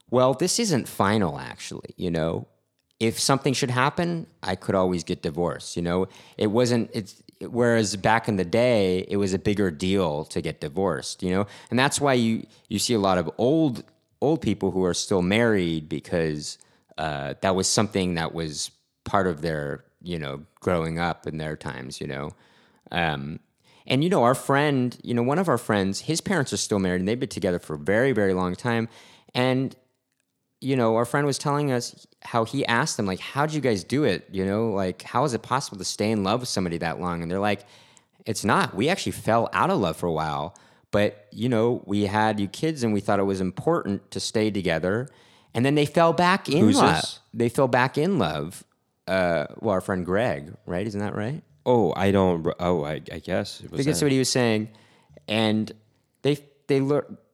well, 0.10 0.34
this 0.34 0.60
isn't 0.60 0.88
final. 0.88 1.40
Actually, 1.40 1.94
you 1.98 2.12
know, 2.12 2.48
if 3.00 3.20
something 3.20 3.54
should 3.54 3.72
happen, 3.72 4.28
I 4.42 4.56
could 4.56 4.76
always 4.76 5.04
get 5.04 5.22
divorced. 5.22 5.76
You 5.76 5.84
know, 5.84 6.08
it 6.38 6.48
wasn't. 6.48 6.90
It's 6.94 7.22
whereas 7.42 7.96
back 7.96 8.28
in 8.28 8.38
the 8.38 8.46
day, 8.46 9.06
it 9.08 9.18
was 9.18 9.34
a 9.34 9.40
bigger 9.40 9.70
deal 9.70 10.26
to 10.26 10.42
get 10.42 10.62
divorced. 10.62 11.22
You 11.24 11.32
know, 11.32 11.48
and 11.70 11.78
that's 11.78 12.02
why 12.02 12.14
you 12.14 12.48
you 12.70 12.80
see 12.80 12.94
a 12.94 13.00
lot 13.00 13.18
of 13.18 13.30
old 13.38 13.84
old 14.22 14.42
people 14.42 14.72
who 14.72 14.84
are 14.84 14.94
still 14.94 15.22
married 15.22 15.88
because 15.88 16.58
uh, 16.98 17.36
that 17.42 17.56
was 17.56 17.68
something 17.68 18.16
that 18.16 18.34
was 18.34 18.72
part 19.06 19.28
of 19.28 19.42
their 19.42 19.86
you 20.02 20.20
know 20.20 20.44
growing 20.60 21.00
up 21.00 21.28
in 21.28 21.38
their 21.38 21.56
times. 21.56 22.02
You 22.02 22.08
know. 22.08 22.32
Um, 22.92 23.40
and 23.90 24.04
you 24.04 24.10
know, 24.10 24.24
our 24.24 24.36
friend, 24.36 24.98
you 25.02 25.14
know, 25.14 25.24
one 25.24 25.40
of 25.40 25.48
our 25.48 25.58
friends, 25.58 26.02
his 26.02 26.20
parents 26.20 26.52
are 26.52 26.58
still 26.58 26.80
married 26.80 27.00
and 27.00 27.08
they've 27.08 27.20
been 27.20 27.30
together 27.30 27.58
for 27.58 27.76
a 27.76 27.80
very, 27.80 28.12
very 28.12 28.34
long 28.34 28.54
time. 28.54 28.90
And 29.34 29.74
you 30.60 30.76
know, 30.76 30.96
our 30.96 31.06
friend 31.06 31.28
was 31.28 31.38
telling 31.38 31.72
us 31.72 32.08
how 32.24 32.44
he 32.44 32.66
asked 32.66 32.98
them, 32.98 33.06
like, 33.06 33.20
how'd 33.20 33.54
you 33.54 33.62
guys 33.62 33.84
do 33.84 34.04
it? 34.04 34.28
You 34.32 34.46
know, 34.46 34.72
like, 34.72 35.04
how 35.04 35.24
is 35.24 35.34
it 35.34 35.44
possible 35.44 35.78
to 35.78 35.86
stay 35.86 36.10
in 36.12 36.24
love 36.24 36.40
with 36.40 36.50
somebody 36.50 36.78
that 36.80 37.00
long? 37.00 37.22
And 37.22 37.30
they're 37.30 37.40
like, 37.40 37.66
it's 38.26 38.44
not. 38.44 38.76
We 38.76 38.90
actually 38.90 39.12
fell 39.12 39.50
out 39.54 39.70
of 39.70 39.80
love 39.80 39.98
for 39.98 40.08
a 40.08 40.12
while, 40.12 40.56
but, 40.92 41.28
you 41.32 41.48
know, 41.48 41.84
we 41.86 42.08
had 42.08 42.40
you 42.40 42.48
kids 42.48 42.84
and 42.84 42.92
we 42.92 43.02
thought 43.02 43.20
it 43.20 43.24
was 43.24 43.40
important 43.40 44.10
to 44.12 44.20
stay 44.20 44.50
together. 44.50 45.08
And 45.58 45.66
then 45.66 45.76
they 45.76 45.88
fell 45.88 46.14
back 46.14 46.48
in 46.48 46.60
Who's 46.60 46.78
love. 46.78 46.96
this? 46.96 47.20
They 47.34 47.50
fell 47.50 47.68
back 47.68 47.98
in 47.98 48.18
love. 48.20 48.64
Uh, 49.08 49.48
well, 49.60 49.74
our 49.74 49.82
friend 49.82 50.06
Greg, 50.06 50.54
right? 50.66 50.86
Isn't 50.88 51.02
that 51.02 51.16
right? 51.16 51.42
oh, 51.68 51.94
I 51.96 52.12
don't. 52.12 52.48
Oh, 52.60 52.86
I, 52.86 53.02
I 53.12 53.20
guess. 53.20 53.60
It 53.60 53.66
I 53.66 53.70
was 53.70 53.78
think 53.78 53.86
that's 53.88 54.00
that. 54.00 54.06
what 54.06 54.12
he 54.12 54.20
was 54.20 54.30
saying, 54.30 54.70
and 55.28 55.72
they 56.24 56.40
they 56.68 56.82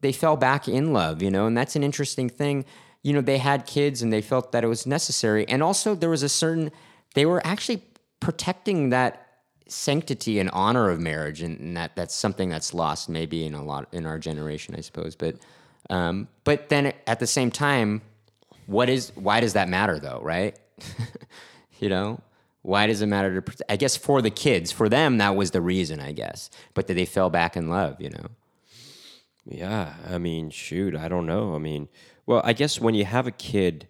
they 0.01 0.11
fell 0.11 0.35
back 0.35 0.67
in 0.67 0.91
love, 0.91 1.21
you 1.21 1.31
know, 1.31 1.45
and 1.45 1.55
that's 1.55 1.75
an 1.77 1.83
interesting 1.83 2.29
thing. 2.29 2.65
You 3.03 3.13
know, 3.13 3.21
they 3.21 3.37
had 3.37 3.65
kids 3.65 4.01
and 4.01 4.11
they 4.11 4.21
felt 4.21 4.51
that 4.53 4.63
it 4.63 4.67
was 4.67 4.85
necessary, 4.85 5.47
and 5.47 5.61
also 5.63 5.95
there 5.95 6.09
was 6.09 6.23
a 6.23 6.29
certain 6.29 6.71
they 7.13 7.25
were 7.25 7.45
actually 7.45 7.83
protecting 8.19 8.89
that 8.89 9.27
sanctity 9.67 10.39
and 10.39 10.49
honor 10.51 10.89
of 10.89 10.99
marriage, 10.99 11.41
and, 11.41 11.59
and 11.59 11.77
that 11.77 11.95
that's 11.95 12.15
something 12.15 12.49
that's 12.49 12.73
lost 12.73 13.09
maybe 13.09 13.45
in 13.45 13.53
a 13.53 13.63
lot 13.63 13.87
in 13.91 14.05
our 14.05 14.17
generation, 14.17 14.75
I 14.75 14.81
suppose. 14.81 15.15
But 15.15 15.35
um, 15.89 16.27
but 16.43 16.69
then 16.69 16.93
at 17.05 17.19
the 17.19 17.27
same 17.27 17.51
time, 17.51 18.01
what 18.65 18.89
is 18.89 19.11
why 19.15 19.39
does 19.39 19.53
that 19.53 19.69
matter 19.69 19.99
though, 19.99 20.19
right? 20.23 20.57
you 21.79 21.89
know 21.89 22.19
why 22.61 22.87
does 22.87 23.01
it 23.01 23.07
matter 23.07 23.41
to 23.41 23.71
i 23.71 23.75
guess 23.75 23.97
for 23.97 24.21
the 24.21 24.29
kids 24.29 24.71
for 24.71 24.87
them 24.87 25.17
that 25.17 25.35
was 25.35 25.51
the 25.51 25.59
reason 25.61 25.99
i 25.99 26.11
guess 26.13 26.49
but 26.73 26.87
that 26.87 26.93
they 26.93 27.05
fell 27.05 27.29
back 27.29 27.57
in 27.57 27.69
love 27.69 27.99
you 27.99 28.09
know 28.09 28.27
Yeah, 29.45 29.93
I 30.09 30.17
mean, 30.17 30.49
shoot, 30.49 30.95
I 30.95 31.07
don't 31.09 31.25
know. 31.25 31.53
I 31.55 31.57
mean, 31.57 31.89
well, 32.25 32.41
I 32.45 32.53
guess 32.53 32.79
when 32.79 32.95
you 32.95 33.03
have 33.05 33.27
a 33.27 33.31
kid, 33.31 33.87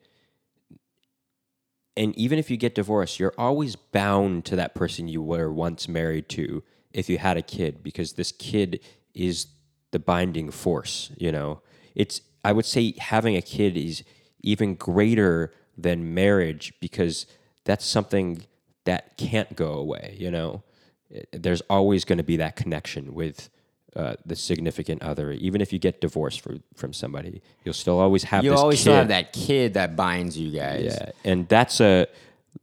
and 1.96 2.18
even 2.18 2.40
if 2.40 2.50
you 2.50 2.58
get 2.58 2.74
divorced, 2.74 3.20
you're 3.20 3.36
always 3.38 3.76
bound 3.76 4.46
to 4.46 4.56
that 4.56 4.74
person 4.74 5.08
you 5.08 5.22
were 5.22 5.52
once 5.54 5.88
married 5.88 6.28
to 6.30 6.64
if 6.92 7.08
you 7.10 7.20
had 7.20 7.38
a 7.38 7.44
kid, 7.44 7.84
because 7.84 8.14
this 8.14 8.32
kid 8.32 8.80
is 9.14 9.48
the 9.92 10.00
binding 10.00 10.50
force, 10.50 11.12
you 11.18 11.32
know? 11.32 11.62
It's, 11.94 12.22
I 12.44 12.52
would 12.52 12.66
say 12.66 12.94
having 12.98 13.36
a 13.36 13.42
kid 13.44 13.78
is 13.78 14.04
even 14.44 14.76
greater 14.76 15.52
than 15.78 16.14
marriage 16.14 16.74
because 16.80 17.26
that's 17.64 17.86
something 17.86 18.44
that 18.86 19.18
can't 19.18 19.56
go 19.56 19.74
away, 19.74 20.16
you 20.20 20.30
know? 20.30 20.62
It- 21.10 21.30
There's 21.32 21.62
always 21.70 22.06
going 22.06 22.18
to 22.18 22.24
be 22.24 22.38
that 22.38 22.56
connection 22.56 23.14
with 23.14 23.50
uh, 23.96 24.16
the 24.26 24.36
significant 24.36 25.02
other. 25.04 25.32
Even 25.32 25.62
if 25.62 25.72
you 25.72 25.80
get 25.80 26.02
divorced 26.02 26.42
for, 26.42 26.58
from 26.76 26.94
somebody, 26.94 27.42
you'll 27.64 27.74
still 27.76 28.00
always 28.00 28.24
have 28.26 28.44
you 28.44 28.50
this 28.52 28.60
always 28.60 28.80
kid. 28.80 28.82
still 28.82 28.96
have 28.96 29.08
that 29.10 29.32
kid 29.34 29.76
that 29.76 29.96
binds 29.96 30.38
you 30.38 30.52
guys 30.52 30.84
Yeah, 30.86 31.12
and 31.24 31.48
that's 31.48 31.80
a 31.80 32.08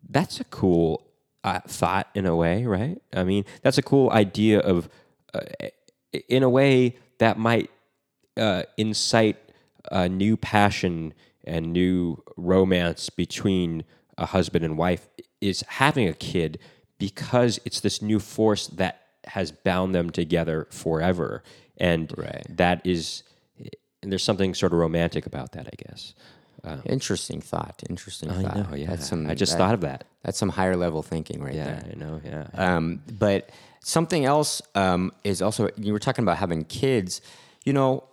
that's 0.08 0.40
a 0.40 0.44
cool 0.44 1.06
uh, 1.44 1.60
thought 1.68 2.08
in 2.14 2.26
a 2.26 2.34
way, 2.34 2.66
right? 2.66 3.00
I 3.14 3.22
mean, 3.24 3.44
that's 3.62 3.78
a 3.78 3.82
cool 3.82 4.10
idea 4.10 4.58
of 4.58 4.88
uh, 5.32 5.40
in 6.28 6.42
a 6.42 6.48
way 6.50 6.96
that 7.18 7.38
might 7.38 7.70
uh, 8.36 8.64
incite 8.76 9.36
a 9.90 10.08
new 10.08 10.36
passion 10.36 11.14
and 11.44 11.72
new 11.72 12.22
romance 12.36 13.10
between 13.10 13.84
a 14.18 14.26
husband 14.26 14.64
and 14.64 14.76
wife 14.76 15.08
is 15.40 15.62
having 15.68 16.06
a 16.08 16.12
kid 16.12 16.58
because 16.98 17.58
it's 17.64 17.80
this 17.80 18.02
new 18.02 18.18
force 18.20 18.66
that 18.68 19.00
has 19.24 19.50
bound 19.52 19.94
them 19.94 20.10
together 20.10 20.66
forever 20.70 21.42
and 21.78 22.12
Right. 22.16 22.44
that 22.56 22.80
is 22.84 23.22
and 24.02 24.10
there's 24.10 24.24
something 24.24 24.54
sort 24.54 24.72
of 24.72 24.78
romantic 24.78 25.26
about 25.26 25.52
that 25.52 25.66
i 25.66 25.76
guess 25.88 26.14
Interesting 26.84 27.40
thought. 27.40 27.82
Interesting 27.88 28.30
i 28.30 28.42
thought. 28.42 28.70
know 28.70 28.76
yeah 28.76 28.90
That's 28.90 29.08
some, 29.08 29.28
i 29.30 29.34
just 29.34 29.52
that- 29.52 29.58
thought 29.58 29.74
of 29.74 29.80
that 29.80 30.04
That's 30.22 30.36
some 30.38 30.50
higher 30.50 30.76
level 30.76 31.02
thinking 31.02 31.42
right 31.42 31.54
yeah 31.54 31.64
there. 31.64 31.84
i 31.92 31.94
know 31.98 32.20
yeah 32.22 32.46
Um, 32.52 33.02
but 33.18 33.48
something 33.82 34.26
else 34.26 34.60
um, 34.74 35.12
is 35.24 35.40
also 35.40 35.70
you 35.78 35.92
were 35.94 35.98
talking 35.98 36.22
about 36.22 36.36
having 36.36 36.64
kids. 36.66 37.22
You 37.64 37.72
know, 37.72 38.04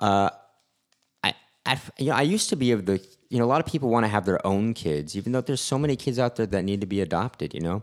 uh, 0.00 0.30
I, 1.66 1.72
I, 1.72 1.80
you 1.98 2.06
know, 2.06 2.16
I 2.16 2.22
used 2.22 2.48
to 2.50 2.56
be 2.56 2.72
of 2.72 2.86
the 2.86 3.04
you 3.28 3.38
know 3.38 3.44
a 3.44 3.46
lot 3.46 3.60
of 3.60 3.66
people 3.66 3.88
want 3.88 4.04
to 4.04 4.08
have 4.08 4.26
their 4.26 4.44
own 4.46 4.74
kids, 4.74 5.16
even 5.16 5.32
though 5.32 5.40
there's 5.40 5.60
so 5.60 5.78
many 5.78 5.96
kids 5.96 6.18
out 6.18 6.36
there 6.36 6.46
that 6.46 6.62
need 6.62 6.80
to 6.80 6.86
be 6.86 7.00
adopted. 7.00 7.54
You 7.54 7.60
know, 7.60 7.82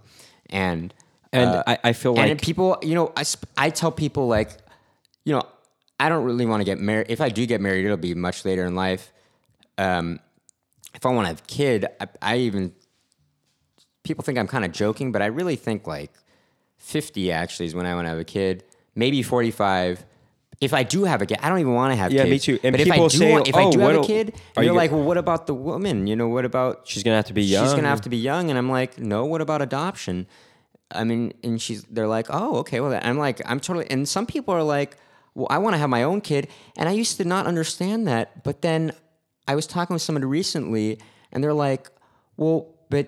and 0.49 0.93
and 1.33 1.49
uh, 1.49 1.63
I, 1.65 1.79
I 1.85 1.93
feel 1.93 2.17
and 2.17 2.29
like 2.29 2.41
people, 2.41 2.77
you 2.81 2.95
know, 2.95 3.11
I, 3.15 3.23
sp- 3.23 3.47
I 3.57 3.69
tell 3.69 3.91
people 3.91 4.27
like, 4.27 4.51
you 5.23 5.33
know, 5.33 5.43
I 5.99 6.09
don't 6.09 6.25
really 6.25 6.45
want 6.45 6.61
to 6.61 6.65
get 6.65 6.79
married. 6.79 7.07
If 7.09 7.21
I 7.21 7.29
do 7.29 7.45
get 7.45 7.61
married, 7.61 7.85
it'll 7.85 7.97
be 7.97 8.13
much 8.13 8.43
later 8.43 8.65
in 8.65 8.75
life. 8.75 9.13
Um, 9.77 10.19
if 10.93 11.05
I 11.05 11.09
want 11.09 11.25
to 11.25 11.29
have 11.29 11.39
a 11.39 11.47
kid, 11.47 11.87
I, 11.99 12.07
I 12.21 12.37
even 12.37 12.73
people 14.03 14.23
think 14.23 14.37
I'm 14.37 14.47
kind 14.47 14.65
of 14.65 14.71
joking, 14.71 15.11
but 15.11 15.21
I 15.21 15.27
really 15.27 15.55
think 15.55 15.87
like 15.87 16.11
50 16.77 17.31
actually 17.31 17.67
is 17.67 17.75
when 17.75 17.85
I 17.85 17.95
want 17.95 18.05
to 18.05 18.09
have 18.09 18.19
a 18.19 18.25
kid. 18.25 18.63
Maybe 18.95 19.23
45. 19.23 20.05
If 20.61 20.73
I 20.75 20.83
do 20.83 21.03
have 21.05 21.21
a 21.23 21.25
kid, 21.25 21.39
I 21.41 21.49
don't 21.49 21.59
even 21.59 21.73
want 21.73 21.91
to 21.91 21.95
have 21.97 22.11
Yeah, 22.13 22.23
kids. 22.25 22.31
me 22.31 22.39
too. 22.39 22.59
And 22.63 22.73
but 22.73 22.81
if 22.81 22.87
I 22.91 22.95
people 22.95 23.09
do 23.09 23.17
say, 23.17 23.31
want, 23.31 23.47
if 23.47 23.55
I 23.55 23.63
"Oh, 23.63 23.71
do 23.71 23.79
have 23.79 23.95
a 23.95 24.03
kid, 24.05 24.35
are 24.55 24.61
you 24.63 24.67
you're 24.67 24.73
go- 24.73 24.77
like, 24.77 24.91
well, 24.91 25.03
what 25.03 25.17
about 25.17 25.47
the 25.47 25.55
woman? 25.55 26.05
You 26.07 26.15
know, 26.15 26.27
what 26.27 26.45
about 26.45 26.81
she's 26.87 27.01
gonna 27.03 27.15
have 27.15 27.25
to 27.25 27.33
be 27.33 27.41
young 27.43 27.65
She's 27.65 27.73
gonna 27.73 27.87
have 27.87 28.01
to 28.01 28.09
be 28.09 28.17
young, 28.17 28.49
and 28.49 28.57
I'm 28.59 28.69
like, 28.69 28.99
no. 28.99 29.25
What 29.25 29.41
about 29.41 29.61
adoption? 29.63 30.27
I 30.93 31.03
mean, 31.03 31.33
and 31.43 31.59
she's 31.61 31.83
they're 31.85 32.07
like, 32.07 32.27
oh, 32.29 32.57
okay. 32.57 32.79
Well, 32.79 32.97
I'm 33.01 33.17
like, 33.17 33.41
I'm 33.49 33.59
totally. 33.59 33.89
And 33.89 34.07
some 34.07 34.25
people 34.27 34.53
are 34.53 34.61
like, 34.63 34.97
well, 35.33 35.47
I 35.49 35.57
want 35.57 35.73
to 35.73 35.77
have 35.79 35.89
my 35.89 36.03
own 36.03 36.21
kid, 36.21 36.47
and 36.77 36.87
I 36.87 36.91
used 36.91 37.17
to 37.17 37.25
not 37.25 37.47
understand 37.47 38.07
that, 38.07 38.43
but 38.43 38.61
then 38.61 38.91
I 39.47 39.55
was 39.55 39.65
talking 39.65 39.93
with 39.95 40.03
somebody 40.03 40.25
recently, 40.27 40.99
and 41.31 41.43
they're 41.43 41.53
like, 41.53 41.89
well, 42.37 42.75
but 42.89 43.07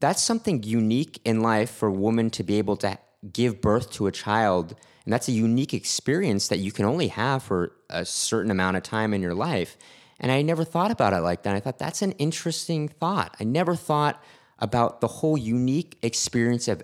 that's 0.00 0.22
something 0.22 0.62
unique 0.62 1.20
in 1.24 1.42
life 1.42 1.70
for 1.70 1.88
a 1.88 1.92
woman 1.92 2.30
to 2.30 2.42
be 2.44 2.56
able 2.58 2.76
to 2.78 2.96
give 3.32 3.60
birth 3.60 3.90
to 3.92 4.06
a 4.06 4.12
child. 4.12 4.74
And 5.08 5.12
that's 5.14 5.26
a 5.26 5.32
unique 5.32 5.72
experience 5.72 6.48
that 6.48 6.58
you 6.58 6.70
can 6.70 6.84
only 6.84 7.08
have 7.08 7.42
for 7.42 7.72
a 7.88 8.04
certain 8.04 8.50
amount 8.50 8.76
of 8.76 8.82
time 8.82 9.14
in 9.14 9.22
your 9.22 9.32
life. 9.32 9.78
And 10.20 10.30
I 10.30 10.42
never 10.42 10.64
thought 10.64 10.90
about 10.90 11.14
it 11.14 11.20
like 11.20 11.44
that. 11.44 11.56
I 11.56 11.60
thought 11.60 11.78
that's 11.78 12.02
an 12.02 12.12
interesting 12.18 12.88
thought. 12.88 13.34
I 13.40 13.44
never 13.44 13.74
thought 13.74 14.22
about 14.58 15.00
the 15.00 15.06
whole 15.06 15.38
unique 15.38 15.96
experience 16.02 16.68
of 16.68 16.82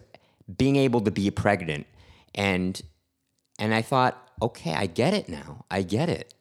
being 0.57 0.77
able 0.77 1.03
to 1.03 1.11
be 1.11 1.31
pregnant. 1.31 1.87
And 2.35 2.81
and 3.59 3.75
I 3.75 3.83
thought, 3.83 4.17
okay, 4.41 4.73
I 4.73 4.87
get 4.87 5.13
it 5.13 5.29
now. 5.29 5.67
I 5.71 5.83
get 5.83 6.09
it. 6.09 6.33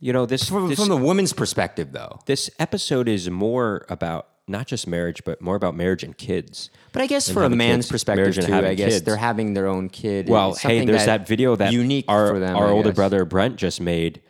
you 0.00 0.14
know 0.14 0.24
this 0.24 0.48
From, 0.48 0.70
this, 0.70 0.78
from 0.78 0.88
the 0.88 0.96
woman's 0.96 1.34
perspective 1.34 1.92
though. 1.92 2.20
this 2.24 2.48
episode 2.58 3.06
is 3.06 3.28
more 3.28 3.84
about 3.90 4.28
not 4.48 4.66
just 4.66 4.86
marriage 4.86 5.22
but 5.24 5.40
more 5.40 5.56
about 5.56 5.74
marriage 5.76 6.02
and 6.02 6.16
kids 6.16 6.70
But 6.92 7.02
I 7.02 7.06
guess 7.06 7.30
for 7.30 7.44
a 7.44 7.50
man's 7.50 7.84
kids, 7.86 7.90
perspective 7.92 8.34
too, 8.46 8.54
I 8.54 8.74
guess 8.74 8.94
kids. 8.94 9.02
they're 9.04 9.16
having 9.16 9.54
their 9.54 9.66
own 9.66 9.88
kid. 9.88 10.28
Well, 10.28 10.54
hey, 10.54 10.84
there's 10.84 11.04
that, 11.06 11.26
video 11.28 11.54
that 11.56 11.72
unique 11.72 12.06
our 12.08 12.28
for 12.28 12.38
them. 12.40 12.56
our 12.56 12.68
I 12.68 12.70
older 12.70 12.88
guess. 12.90 12.96
brother 12.96 13.24
Brent 13.24 13.56
just 13.56 13.80
made. 13.80 14.20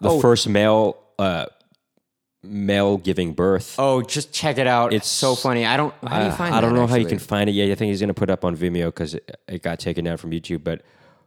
The 0.00 0.10
Oh. 0.10 0.20
first 0.20 0.48
male 0.48 0.96
uh, 1.18 1.46
male 2.42 2.96
giving 2.98 3.32
birth. 3.34 3.74
Oh, 3.78 4.00
just 4.02 4.32
check 4.32 4.58
it 4.58 4.66
out. 4.66 4.92
It's 4.92 5.08
so 5.08 5.34
funny. 5.34 5.66
I 5.66 5.76
don't. 5.76 5.92
How 6.06 6.18
do 6.20 6.24
you 6.26 6.30
Uh, 6.30 6.36
find? 6.36 6.54
I 6.54 6.60
don't 6.60 6.74
that, 6.74 6.80
know 6.80 6.86
how 6.86 6.94
you 6.96 7.06
can 7.06 7.18
find 7.18 7.50
it 7.50 7.52
yet. 7.52 7.70
I 7.70 7.74
think 7.74 7.90
he's 7.90 8.00
going 8.00 8.08
to 8.08 8.14
put 8.14 8.30
it 8.30 8.32
up 8.32 8.44
on 8.44 8.56
Vimeo 8.56 8.86
because 8.86 9.14
it, 9.14 9.36
it 9.48 9.62
got 9.62 9.78
taken 9.80 10.04
down 10.04 10.16
from 10.16 10.30
YouTube. 10.30 10.62
But 10.62 10.82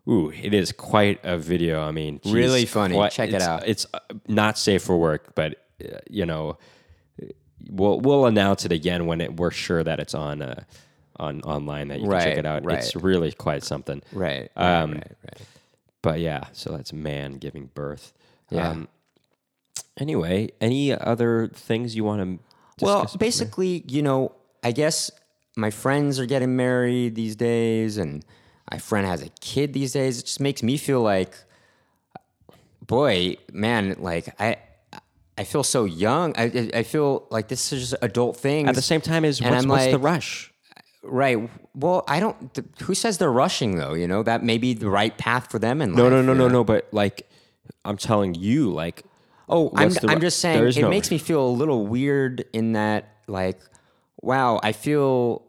ooh, 0.10 0.32
it 0.32 0.54
is 0.54 0.72
quite 0.72 1.20
a 1.24 1.38
video. 1.38 1.82
I 1.82 1.92
mean, 1.92 2.22
geez, 2.24 2.34
Really 2.34 2.66
funny. 2.66 2.96
quite- 2.96 3.12
Check 3.12 3.32
it 3.34 3.42
out. 3.42 3.68
It's 3.68 3.86
uh, 3.94 4.00
not 4.28 4.58
safe 4.58 4.84
for 4.84 4.98
work, 4.98 5.36
but 5.36 5.56
uh, 5.84 5.98
you 6.10 6.26
know, 6.26 6.58
we'll 7.70 8.00
we'll 8.00 8.26
announce 8.26 8.66
it 8.66 8.72
again 8.72 9.06
when 9.06 9.22
it, 9.22 9.36
we're 9.36 9.52
sure 9.52 9.84
that 9.84 10.00
it's 10.00 10.14
on 10.14 10.42
uh, 10.42 10.64
on 11.18 11.42
online 11.42 11.90
that 11.90 12.00
you 12.00 12.08
can 12.10 12.20
check 12.20 12.38
it 12.38 12.46
out. 12.46 12.66
right. 12.66 12.80
It's 12.80 12.96
really 12.96 13.32
quite 13.32 13.64
something. 13.64 14.02
Right. 14.12 14.50
right, 14.56 14.82
Um, 14.82 14.94
right, 14.94 15.12
right. 15.26 15.42
But 16.02 16.20
yeah, 16.20 16.46
so 16.54 16.72
that's 16.76 16.92
man 16.94 17.34
giving 17.34 17.70
birth. 17.74 18.14
Yeah. 18.50 18.70
Um, 18.70 18.88
anyway, 19.98 20.50
any 20.60 20.94
other 20.94 21.48
things 21.54 21.96
you 21.96 22.04
want 22.04 22.40
to? 22.40 22.84
Well, 22.84 23.10
basically, 23.20 23.84
you 23.88 24.02
know, 24.02 24.34
I 24.64 24.72
guess 24.72 25.12
my 25.56 25.70
friends 25.70 26.20
are 26.20 26.26
getting 26.26 26.56
married 26.56 27.14
these 27.16 27.36
days, 27.36 27.98
and 27.98 28.26
my 28.72 28.80
friend 28.80 29.06
has 29.06 29.22
a 29.22 29.30
kid 29.42 29.74
these 29.74 29.94
days. 29.94 30.20
It 30.20 30.26
just 30.26 30.40
makes 30.40 30.64
me 30.64 30.78
feel 30.78 31.02
like, 31.02 31.36
boy, 32.86 33.38
man, 33.52 33.96
like 34.00 34.34
I. 34.40 34.58
I 35.38 35.44
feel 35.44 35.64
so 35.64 35.86
young. 35.86 36.34
I, 36.38 36.70
I 36.74 36.84
feel 36.84 37.26
like 37.32 37.48
this 37.48 37.72
is 37.74 37.90
just 37.90 38.04
adult 38.04 38.38
things. 38.38 38.70
at 38.70 38.76
the 38.76 38.82
same 38.82 39.02
time 39.02 39.26
as 39.26 39.40
And 39.42 39.50
what's, 39.52 39.66
what's 39.66 39.86
the 39.88 40.00
rush? 40.00 40.52
Right. 41.04 41.50
Well, 41.74 42.04
I 42.08 42.20
don't. 42.20 42.54
th- 42.54 42.68
Who 42.84 42.94
says 42.94 43.18
they're 43.18 43.32
rushing 43.32 43.78
though? 43.78 43.94
You 43.94 44.08
know 44.08 44.24
that 44.24 44.44
may 44.44 44.58
be 44.58 44.74
the 44.74 44.90
right 44.90 45.18
path 45.18 45.50
for 45.50 45.58
them 45.58 45.82
And 45.82 45.96
No, 45.96 46.04
life. 46.04 46.12
no, 46.12 46.22
no, 46.22 46.34
no, 46.34 46.48
know? 46.48 46.54
no. 46.54 46.64
But 46.64 46.90
like, 46.92 47.30
I'm 47.86 47.98
telling 47.98 48.36
you, 48.36 48.72
like, 48.72 49.04
Oh, 49.50 49.70
I'm, 49.76 49.90
the 49.90 50.06
I'm 50.10 50.22
just 50.22 50.40
saying 50.40 50.64
it 50.66 50.78
no 50.78 50.90
makes 50.90 51.12
me 51.12 51.18
feel 51.18 51.46
a 51.46 51.50
little 51.52 51.86
weird 51.86 52.46
in 52.54 52.74
that, 52.74 53.10
like, 53.28 53.60
wow, 54.22 54.62
I 54.64 54.72
feel 54.72 55.44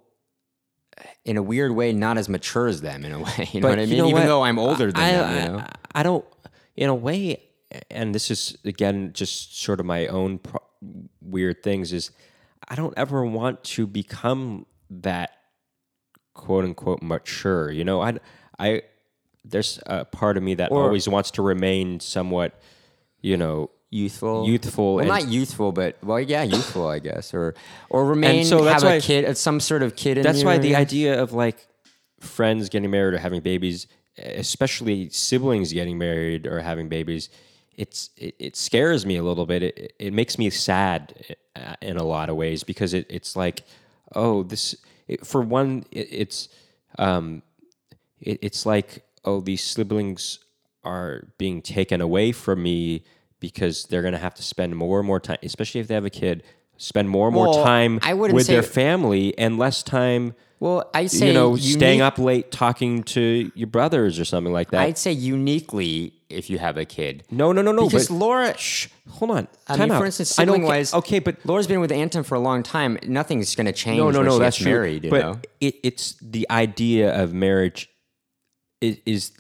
in 1.25 1.37
a 1.37 1.43
weird 1.43 1.71
way 1.73 1.93
not 1.93 2.19
as 2.19 2.29
mature 2.29 2.67
as 2.67 2.81
them 2.81 3.05
in 3.05 3.13
a 3.13 3.21
way. 3.21 3.49
You 3.53 3.61
know 3.61 3.69
what 3.69 3.79
I 3.79 3.87
mean? 3.87 3.95
Even 4.05 4.13
what? 4.13 4.27
though 4.27 4.43
I'm 4.43 4.59
older 4.59 4.91
than 4.91 5.01
I, 5.03 5.13
them, 5.13 5.35
you 5.47 5.53
know? 5.53 5.59
I, 5.59 6.01
I 6.01 6.03
don't, 6.03 6.25
in 6.77 6.89
a 6.89 6.95
way, 6.95 7.41
and 7.91 8.15
this 8.15 8.31
is 8.31 8.57
again 8.65 9.13
just 9.13 9.61
sort 9.61 9.81
of 9.81 9.87
my 9.87 10.07
own 10.07 10.39
pro- 10.39 10.63
weird 11.21 11.63
things. 11.63 11.93
Is 11.93 12.11
I 12.69 12.75
don't 12.75 12.95
ever 12.97 13.25
want 13.25 13.63
to 13.65 13.87
become 13.87 14.67
that 14.91 15.31
quote 16.35 16.65
unquote 16.65 17.03
mature. 17.03 17.71
You 17.71 17.85
know, 17.85 18.03
I, 18.03 18.19
I, 18.59 18.83
there's 19.45 19.81
a 19.87 20.05
part 20.05 20.37
of 20.37 20.43
me 20.43 20.55
that 20.55 20.71
Or- 20.71 20.85
always 20.85 21.09
wants 21.09 21.31
to 21.33 21.43
remain 21.43 22.01
somewhat, 22.01 22.61
you 23.21 23.37
know, 23.37 23.71
Youthful, 23.95 24.49
Youthful 24.49 24.95
Well, 24.95 25.01
and- 25.01 25.09
not 25.09 25.29
youthful, 25.29 25.71
but 25.71 25.99
well, 26.03 26.19
yeah, 26.19 26.43
youthful, 26.43 26.87
I 26.89 26.99
guess, 26.99 27.35
or 27.35 27.55
or 27.91 28.07
remain 28.07 28.47
so 28.47 28.65
that's 28.65 28.83
have 28.83 28.91
a 28.91 29.01
kid, 29.03 29.27
uh, 29.27 29.35
some 29.35 29.61
sort 29.61 29.83
of 29.83 29.97
kid. 29.97 30.17
In 30.17 30.23
that's 30.23 30.43
why 30.43 30.57
the 30.57 30.77
idea 30.77 31.23
of 31.23 31.35
like 31.35 31.67
friends 32.19 32.71
getting 32.71 32.91
married 32.91 33.13
or 33.13 33.19
having 33.19 33.43
babies 33.43 33.87
especially 34.17 35.09
siblings 35.11 35.73
getting 35.73 35.99
married 35.99 36.47
or 36.47 36.61
having 36.61 36.89
babies 36.89 37.29
it's 37.77 38.11
it, 38.17 38.35
it 38.39 38.57
scares 38.57 39.05
me 39.07 39.17
a 39.17 39.23
little 39.23 39.47
bit. 39.47 39.63
It, 39.63 39.93
it 39.99 40.13
makes 40.13 40.39
me 40.39 40.51
sad 40.51 41.15
uh, 41.57 41.75
in 41.81 41.97
a 41.97 42.05
lot 42.05 42.29
of 42.29 42.37
ways 42.37 42.63
because 42.65 42.95
it, 42.95 43.07
it's 43.11 43.37
like 43.37 43.63
oh 44.15 44.43
this 44.43 44.75
it, 45.09 45.27
for 45.27 45.41
one 45.41 45.85
it, 45.91 46.09
it's 46.11 46.49
um 46.99 47.43
it, 48.21 48.39
it's 48.43 48.67
like 48.67 49.05
oh 49.25 49.41
these 49.41 49.63
siblings 49.63 50.39
are 50.85 51.29
being 51.39 51.63
taken 51.63 52.01
away 52.01 52.33
from 52.33 52.63
me 52.63 53.05
because 53.41 53.85
they're 53.87 54.03
going 54.03 54.13
to 54.13 54.19
have 54.19 54.35
to 54.35 54.43
spend 54.43 54.77
more 54.77 54.99
and 54.99 55.07
more 55.07 55.21
time 55.21 55.39
especially 55.43 55.81
if 55.81 55.89
they 55.89 55.95
have 55.95 56.05
a 56.05 56.11
kid 56.11 56.43
spend 56.77 57.09
more 57.09 57.29
and 57.29 57.35
more 57.35 57.49
Well, 57.49 57.65
time 57.65 58.01
I 58.03 58.15
wouldn't 58.15 58.35
with 58.35 58.49
their 58.49 58.63
family 58.63 59.37
and 59.39 59.59
less 59.59 59.83
time 59.83 60.35
Well, 60.61 60.91
I 60.93 61.07
say 61.07 61.29
you 61.29 61.33
know 61.33 61.55
unique- 61.55 61.73
staying 61.73 62.01
up 62.01 62.19
late 62.19 62.51
talking 62.51 63.03
to 63.05 63.51
your 63.55 63.69
brothers 63.69 64.19
or 64.19 64.25
something 64.25 64.53
like 64.53 64.71
that. 64.73 64.81
I'd 64.81 64.99
say 64.99 65.13
uniquely 65.13 66.13
if 66.33 66.51
you 66.51 66.59
have 66.59 66.77
a 66.77 66.85
kid. 66.85 67.25
no 67.31 67.53
no 67.53 67.63
no 67.63 67.73
no 67.73 67.87
Because 67.87 68.09
but 68.09 68.15
Laura, 68.15 68.57
shh, 68.59 68.89
hold 69.11 69.31
on 69.31 69.49
I 69.69 69.77
Time 69.77 69.89
mean, 69.89 69.93
out. 69.93 69.99
for 70.01 70.07
instance, 70.07 70.31
sibling 70.31 70.63
wise, 70.63 70.93
okay 70.95 71.19
but 71.19 71.37
Laura's 71.45 71.67
been 71.67 71.81
with 71.81 71.93
Anton 71.93 72.23
for 72.25 72.35
a 72.35 72.41
long 72.41 72.63
time. 72.63 72.99
Nothing's 73.07 73.55
going 73.55 73.67
to 73.67 73.73
change. 73.73 73.99
no 73.99 74.11
no 74.11 74.23
no 74.23 74.39
that's 74.39 74.57
gets 74.57 74.65
true 74.65 74.73
married. 74.73 75.05
You 75.05 75.11
but 75.11 75.21
know, 75.23 75.41
it, 75.61 75.75
it's 75.83 76.15
the 76.21 76.47
idea 76.51 77.15
of 77.23 77.33
marriage 77.33 77.89
is, 78.81 78.99
is 79.07 79.33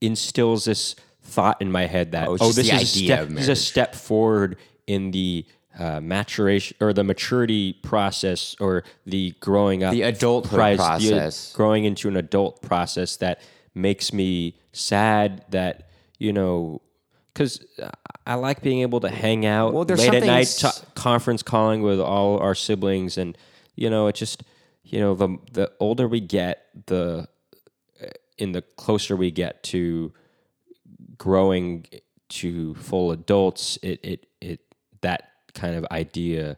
instills 0.00 0.64
this 0.66 0.96
thought 1.22 1.60
in 1.60 1.72
my 1.72 1.86
head 1.86 2.12
that 2.12 2.28
Oh, 2.28 2.36
oh 2.40 2.52
this 2.52 2.68
the 2.68 2.74
is 2.76 2.82
a 2.82 2.86
step 2.86 3.20
of 3.22 3.34
this 3.34 3.42
is 3.44 3.48
a 3.48 3.56
step 3.56 3.94
forward 3.94 4.56
in 4.86 5.10
the 5.12 5.46
uh, 5.78 6.00
maturation 6.00 6.76
or 6.80 6.92
the 6.92 7.02
maturity 7.02 7.72
process 7.82 8.54
or 8.60 8.84
the 9.06 9.34
growing 9.40 9.82
up 9.82 9.92
The 9.92 10.02
adulthood 10.02 10.54
price- 10.58 10.76
the 10.78 10.84
process. 11.10 11.52
growing 11.54 11.84
into 11.84 12.06
an 12.08 12.16
adult 12.16 12.62
process 12.62 13.16
that 13.16 13.40
makes 13.74 14.12
me 14.12 14.56
sad 14.72 15.44
that 15.50 15.88
you 16.18 16.32
know 16.32 16.80
because 17.32 17.64
I 18.26 18.34
like 18.34 18.62
being 18.62 18.80
able 18.80 19.00
to 19.00 19.08
hang 19.08 19.44
out 19.44 19.74
Well, 19.74 19.84
late 19.84 20.14
at 20.14 20.22
night, 20.22 20.62
conference 20.94 21.42
calling 21.42 21.82
with 21.82 22.00
all 22.00 22.38
our 22.38 22.54
siblings, 22.54 23.18
and 23.18 23.36
you 23.74 23.90
know, 23.90 24.06
it 24.06 24.14
just 24.14 24.44
you 24.84 25.00
know 25.00 25.14
the 25.14 25.36
the 25.52 25.72
older 25.80 26.06
we 26.06 26.20
get, 26.20 26.66
the 26.86 27.28
eh, 28.00 28.10
in 28.38 28.52
the 28.52 28.62
closer 28.62 29.16
we 29.16 29.30
get 29.30 29.62
to 29.64 30.12
growing 31.18 31.86
to 32.28 32.74
full 32.76 33.10
adults, 33.10 33.78
it 33.82 34.00
it 34.04 34.26
it 34.40 34.60
that 35.00 35.30
kind 35.54 35.74
of 35.76 35.84
idea, 35.90 36.56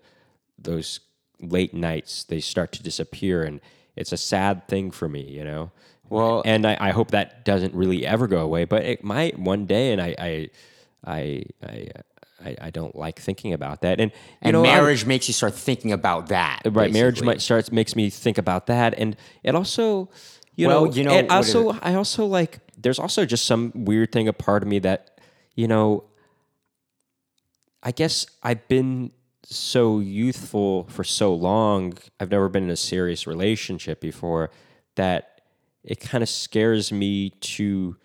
those 0.58 1.00
late 1.40 1.74
nights, 1.74 2.24
they 2.24 2.40
start 2.40 2.72
to 2.72 2.82
disappear, 2.82 3.42
and 3.42 3.60
it's 3.96 4.12
a 4.12 4.16
sad 4.16 4.68
thing 4.68 4.90
for 4.90 5.08
me, 5.08 5.22
you 5.22 5.44
know. 5.44 5.72
Well- 6.10 6.42
and 6.44 6.66
I, 6.66 6.76
I 6.80 6.90
hope 6.92 7.10
that 7.12 7.44
doesn't 7.44 7.74
really 7.74 8.06
ever 8.06 8.26
go 8.26 8.40
away, 8.40 8.64
but 8.64 8.84
it 8.84 9.02
might 9.04 9.38
one 9.38 9.66
day, 9.66 9.92
and 9.92 10.00
I 10.00 10.14
I 10.18 10.48
I 11.04 11.42
I, 11.62 11.88
I, 12.44 12.56
I 12.62 12.70
don't 12.70 12.94
like 12.94 13.18
thinking 13.18 13.52
about 13.52 13.80
that, 13.82 14.00
and 14.00 14.12
And 14.42 14.52
know, 14.52 14.62
marriage 14.62 15.04
makes 15.06 15.26
you 15.28 15.34
start 15.34 15.54
thinking 15.54 15.92
about 15.92 16.28
that. 16.28 16.62
right 16.66 16.92
marriage 16.92 17.14
basically. 17.16 17.26
might 17.26 17.40
starts 17.40 17.72
makes 17.72 17.96
me 17.96 18.10
think 18.10 18.38
about 18.38 18.66
that 18.66 18.94
and 18.98 19.16
it 19.42 19.54
also 19.54 20.10
you 20.54 20.68
Well, 20.68 20.86
know 20.86 20.92
you 20.92 21.04
know, 21.04 21.12
and 21.12 21.28
what 21.28 21.40
is 21.44 21.54
also 21.54 21.78
i 21.82 21.94
also 21.94 22.24
like 22.26 22.58
there's 22.78 22.98
also 22.98 23.24
just 23.26 23.44
some 23.46 23.72
weird 23.74 24.12
thing 24.12 24.28
a 24.28 24.32
part 24.32 24.62
of 24.62 24.68
me 24.68 24.78
that 24.80 25.18
you 25.54 25.66
know 25.68 26.04
i 27.82 27.90
guess 27.90 28.26
i've 28.42 28.66
been 28.68 29.10
so 29.44 30.00
youthful 30.00 30.84
for 30.88 31.04
so 31.04 31.34
long 31.34 31.94
i've 32.20 32.30
never 32.30 32.48
been 32.48 32.64
in 32.64 32.70
a 32.70 32.76
serious 32.76 33.26
relationship 33.26 34.00
before 34.00 34.50
that 34.96 35.35
it 35.86 36.00
kind 36.00 36.22
of 36.22 36.28
scares 36.28 36.92
me 36.92 37.30
to 37.30 37.96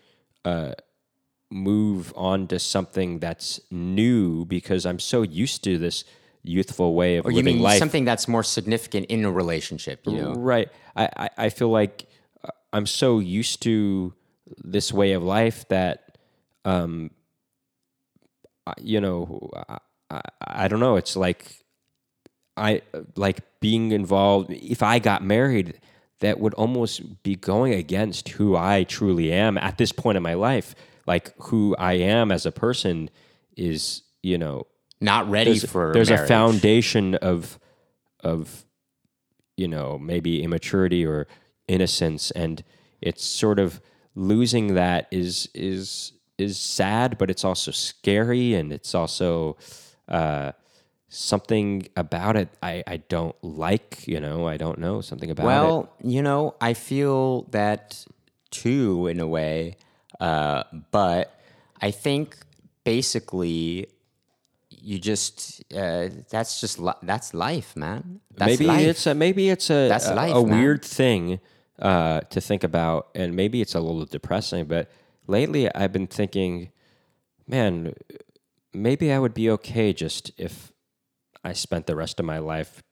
uh, 0.44 0.72
move 1.50 2.12
on 2.16 2.46
to 2.46 2.58
something 2.58 3.18
that's 3.18 3.60
new 3.70 4.44
because 4.46 4.86
i'm 4.86 4.98
so 4.98 5.22
used 5.22 5.62
to 5.64 5.76
this 5.78 6.04
youthful 6.42 6.94
way 6.94 7.16
of 7.16 7.26
Or 7.26 7.30
you 7.30 7.36
living 7.36 7.60
life 7.60 7.78
something 7.78 8.04
that's 8.04 8.28
more 8.28 8.42
significant 8.42 9.06
in 9.06 9.24
a 9.24 9.30
relationship? 9.30 10.06
You 10.06 10.20
know, 10.20 10.34
Right. 10.34 10.68
I, 10.96 11.08
I, 11.16 11.30
I 11.38 11.48
feel 11.48 11.68
like 11.68 12.06
uh, 12.44 12.48
I'm 12.72 12.86
so 12.86 13.18
used 13.18 13.62
to 13.62 14.12
this 14.58 14.92
way 14.92 15.12
of 15.12 15.22
life 15.22 15.66
that, 15.68 16.18
um, 16.64 17.10
you 18.80 19.00
know, 19.00 19.50
I, 19.68 19.78
I, 20.10 20.20
I 20.40 20.68
don't 20.68 20.80
know. 20.80 20.96
It's 20.96 21.16
like 21.16 21.64
I 22.56 22.82
like 23.16 23.40
being 23.60 23.92
involved. 23.92 24.50
If 24.50 24.82
I 24.82 24.98
got 24.98 25.24
married, 25.24 25.80
that 26.22 26.38
would 26.38 26.54
almost 26.54 27.22
be 27.24 27.34
going 27.34 27.74
against 27.74 28.30
who 28.30 28.56
I 28.56 28.84
truly 28.84 29.32
am 29.32 29.58
at 29.58 29.76
this 29.76 29.90
point 29.90 30.16
in 30.16 30.22
my 30.22 30.34
life. 30.34 30.74
Like 31.04 31.34
who 31.42 31.74
I 31.78 31.94
am 31.94 32.30
as 32.30 32.46
a 32.46 32.52
person 32.52 33.10
is, 33.56 34.02
you 34.22 34.38
know, 34.38 34.68
not 35.00 35.28
ready 35.28 35.50
there's, 35.50 35.70
for 35.70 35.92
there's 35.92 36.10
a 36.10 36.26
foundation 36.26 37.16
of 37.16 37.58
of 38.20 38.64
you 39.56 39.66
know 39.66 39.98
maybe 39.98 40.44
immaturity 40.44 41.04
or 41.04 41.26
innocence. 41.66 42.30
And 42.30 42.62
it's 43.00 43.24
sort 43.24 43.58
of 43.58 43.80
losing 44.14 44.74
that 44.74 45.08
is 45.10 45.48
is 45.54 46.12
is 46.38 46.56
sad 46.56 47.18
but 47.18 47.30
it's 47.30 47.44
also 47.44 47.72
scary. 47.72 48.54
And 48.54 48.72
it's 48.72 48.94
also 48.94 49.56
uh 50.06 50.52
something 51.14 51.86
about 51.94 52.36
it 52.36 52.48
i 52.62 52.82
i 52.86 52.96
don't 52.96 53.36
like 53.42 54.08
you 54.08 54.18
know 54.18 54.46
i 54.48 54.56
don't 54.56 54.78
know 54.78 55.02
something 55.02 55.30
about 55.30 55.42
it 55.42 55.46
Well, 55.46 55.92
you 56.02 56.22
know, 56.22 56.54
I 56.58 56.72
feel 56.72 57.42
that 57.50 58.02
too 58.50 59.08
in 59.08 59.20
a 59.20 59.26
way, 59.26 59.76
uh, 60.20 60.64
but 60.90 61.38
I 61.80 61.90
think 61.90 62.36
basically 62.84 63.88
you 64.70 64.98
just 64.98 65.62
uh, 65.74 66.08
that's 66.30 66.60
just 66.60 66.78
li- 66.78 67.02
that's 67.02 67.34
life, 67.34 67.76
man. 67.76 68.20
That's 68.34 68.48
maybe 68.50 68.66
life. 68.66 68.86
it's 68.86 69.06
a 69.06 69.14
maybe 69.14 69.50
it's 69.50 69.68
a 69.70 69.88
That's 69.88 70.08
a, 70.08 70.14
life, 70.14 70.34
a 70.34 70.40
weird 70.40 70.82
thing 70.82 71.40
uh, 71.78 72.20
to 72.20 72.40
think 72.40 72.64
about, 72.64 73.08
and 73.14 73.36
maybe 73.36 73.60
it's 73.60 73.74
a 73.74 73.80
little 73.80 74.06
depressing. 74.06 74.64
But 74.64 74.90
lately, 75.26 75.72
I've 75.74 75.92
been 75.92 76.06
thinking, 76.06 76.70
man, 77.46 77.94
maybe 78.72 79.12
I 79.12 79.18
would 79.18 79.34
be 79.34 79.50
okay 79.50 79.92
just 79.92 80.32
if 80.38 80.71
I 81.44 81.52
spent 81.54 81.86
the 81.86 81.96
rest 81.96 82.20
of 82.20 82.26
my 82.26 82.38
life 82.38 82.82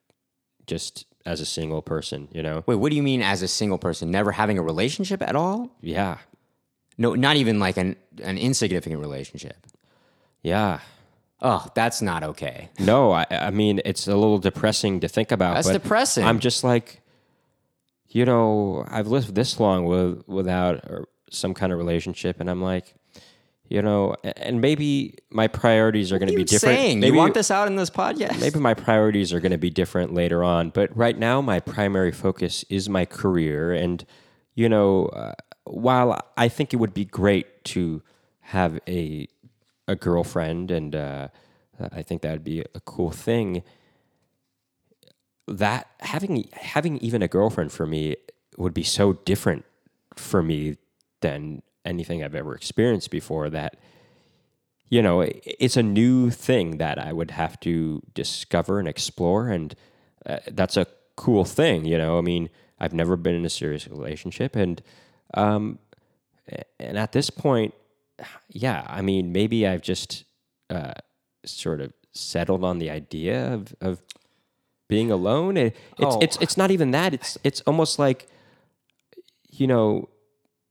just 0.66 1.07
as 1.26 1.40
a 1.40 1.46
single 1.46 1.82
person. 1.82 2.28
You 2.32 2.42
know? 2.42 2.64
Wait, 2.66 2.76
what 2.76 2.90
do 2.90 2.96
you 2.96 3.03
mean 3.03 3.22
as 3.22 3.42
a 3.42 3.48
single 3.48 3.78
person, 3.78 4.11
never 4.11 4.32
having 4.32 4.59
a 4.59 4.62
relationship 4.62 5.22
at 5.22 5.36
all? 5.36 5.70
Yeah, 5.80 6.18
No, 6.98 7.14
not 7.14 7.36
even 7.36 7.59
like 7.61 7.76
an 7.76 7.96
an 8.22 8.38
insignificant 8.38 9.01
relationship. 9.01 9.66
yeah. 10.42 10.80
Oh, 11.42 11.66
that's 11.74 12.03
not 12.03 12.22
okay. 12.22 12.68
No, 12.78 13.12
I, 13.12 13.24
I 13.30 13.51
mean 13.51 13.80
it's 13.86 14.07
a 14.07 14.14
little 14.14 14.36
depressing 14.38 15.01
to 15.01 15.09
think 15.09 15.32
about. 15.32 15.55
That's 15.55 15.68
but 15.68 15.82
depressing. 15.82 16.22
I'm 16.26 16.38
just 16.38 16.62
like, 16.64 17.01
you 18.09 18.26
know, 18.26 18.84
I've 18.88 19.07
lived 19.07 19.34
this 19.34 19.59
long 19.59 19.86
with 19.86 20.22
without 20.28 20.84
uh, 20.90 21.05
some 21.30 21.55
kind 21.55 21.72
of 21.72 21.78
relationship, 21.78 22.40
and 22.40 22.51
I'm 22.51 22.61
like, 22.61 22.92
you 23.70 23.80
know, 23.80 24.16
and 24.24 24.60
maybe 24.60 25.14
my 25.30 25.46
priorities 25.46 26.10
are 26.10 26.18
going 26.18 26.28
to 26.28 26.34
be 26.34 26.42
What 26.42 26.50
are 26.50 26.54
you 26.54 26.58
different. 26.58 26.76
saying? 26.76 27.00
Maybe 27.00 27.12
you 27.14 27.18
want 27.18 27.34
this 27.34 27.52
out 27.52 27.68
in 27.68 27.76
this 27.76 27.88
podcast? 27.88 28.40
maybe 28.40 28.58
my 28.58 28.74
priorities 28.74 29.32
are 29.32 29.38
going 29.38 29.52
to 29.52 29.58
be 29.58 29.70
different 29.70 30.12
later 30.12 30.42
on, 30.42 30.70
but 30.70 30.94
right 30.94 31.16
now 31.16 31.40
my 31.40 31.60
primary 31.60 32.10
focus 32.10 32.64
is 32.68 32.88
my 32.88 33.06
career, 33.06 33.72
and 33.72 34.04
you 34.54 34.68
know, 34.68 35.06
uh, 35.06 35.34
while 35.64 36.20
I 36.36 36.48
think 36.48 36.74
it 36.74 36.76
would 36.76 36.92
be 36.92 37.04
great 37.04 37.64
to 37.66 38.02
have 38.40 38.80
a 38.88 39.28
a 39.86 39.94
girlfriend, 39.94 40.72
and 40.72 40.96
uh, 40.96 41.28
I 41.92 42.02
think 42.02 42.22
that 42.22 42.32
would 42.32 42.44
be 42.44 42.60
a 42.74 42.80
cool 42.80 43.12
thing. 43.12 43.62
That 45.46 45.86
having 46.00 46.48
having 46.52 46.98
even 46.98 47.22
a 47.22 47.28
girlfriend 47.28 47.70
for 47.70 47.86
me 47.86 48.16
would 48.56 48.74
be 48.74 48.82
so 48.82 49.12
different 49.12 49.64
for 50.16 50.42
me 50.42 50.76
than 51.20 51.62
anything 51.85 52.22
I've 52.22 52.35
ever 52.35 52.55
experienced 52.55 53.11
before. 53.11 53.51
That 53.51 53.76
you 54.89 55.03
know, 55.03 55.20
it's 55.22 55.76
a 55.76 55.83
new 55.83 56.31
thing 56.31 56.78
that 56.78 56.99
I 56.99 57.12
would 57.12 57.31
have 57.33 57.59
to 57.61 58.03
discover 58.14 58.78
and 58.78 58.89
explore, 58.89 59.49
and 59.49 59.74
uh, 60.26 60.39
that's 60.51 60.76
a 60.76 60.87
cool 61.16 61.45
thing. 61.45 61.85
You 61.85 61.99
know, 61.99 62.18
I 62.18 62.22
mean, 62.22 62.51
I've 62.78 62.93
never 62.93 63.16
been 63.16 63.35
in 63.35 63.45
a 63.45 63.51
serious 63.51 63.87
relationship, 63.89 64.57
and 64.57 64.83
um, 65.35 65.78
and 66.78 66.99
at 66.99 67.12
this 67.12 67.31
point, 67.31 67.74
yeah, 68.49 68.85
I 68.89 69.01
mean, 69.03 69.33
maybe 69.33 69.66
I've 69.66 69.83
just 69.83 70.24
uh, 70.68 70.95
sort 71.45 71.81
of 71.81 71.93
settled 72.12 72.64
on 72.64 72.78
the 72.78 72.91
idea 72.91 73.53
of 73.55 73.74
of 73.81 74.03
being 74.89 75.12
alone. 75.12 75.57
It, 75.57 75.76
it's 75.99 76.16
Oh. 76.16 76.18
it's 76.20 76.37
it's 76.41 76.57
not 76.57 76.72
even 76.72 76.91
that. 76.91 77.14
It's 77.14 77.39
it's 77.45 77.61
almost 77.62 77.99
like 78.01 78.26
you 79.53 79.66
know, 79.68 80.09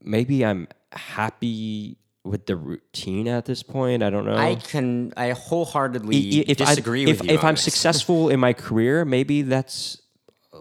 maybe 0.02 0.46
I'm 0.46 0.68
happy 0.94 1.98
with 2.24 2.46
the 2.46 2.56
routine 2.56 3.28
at 3.28 3.46
this 3.46 3.64
point. 3.64 4.04
I 4.04 4.10
don't 4.10 4.26
know. 4.26 4.36
I 4.36 4.56
can 4.56 5.14
I 5.18 5.32
wholeheartedly 5.32 6.40
I- 6.42 6.46
if 6.52 6.62
I- 6.62 6.66
disagree 6.66 7.04
if, 7.06 7.22
with 7.22 7.30
you. 7.30 7.36
If 7.36 7.44
I'm 7.44 7.56
this. 7.56 7.64
successful 7.64 8.30
in 8.30 8.40
my 8.40 8.54
career, 8.54 9.06
maybe 9.06 9.42
that's 9.42 10.02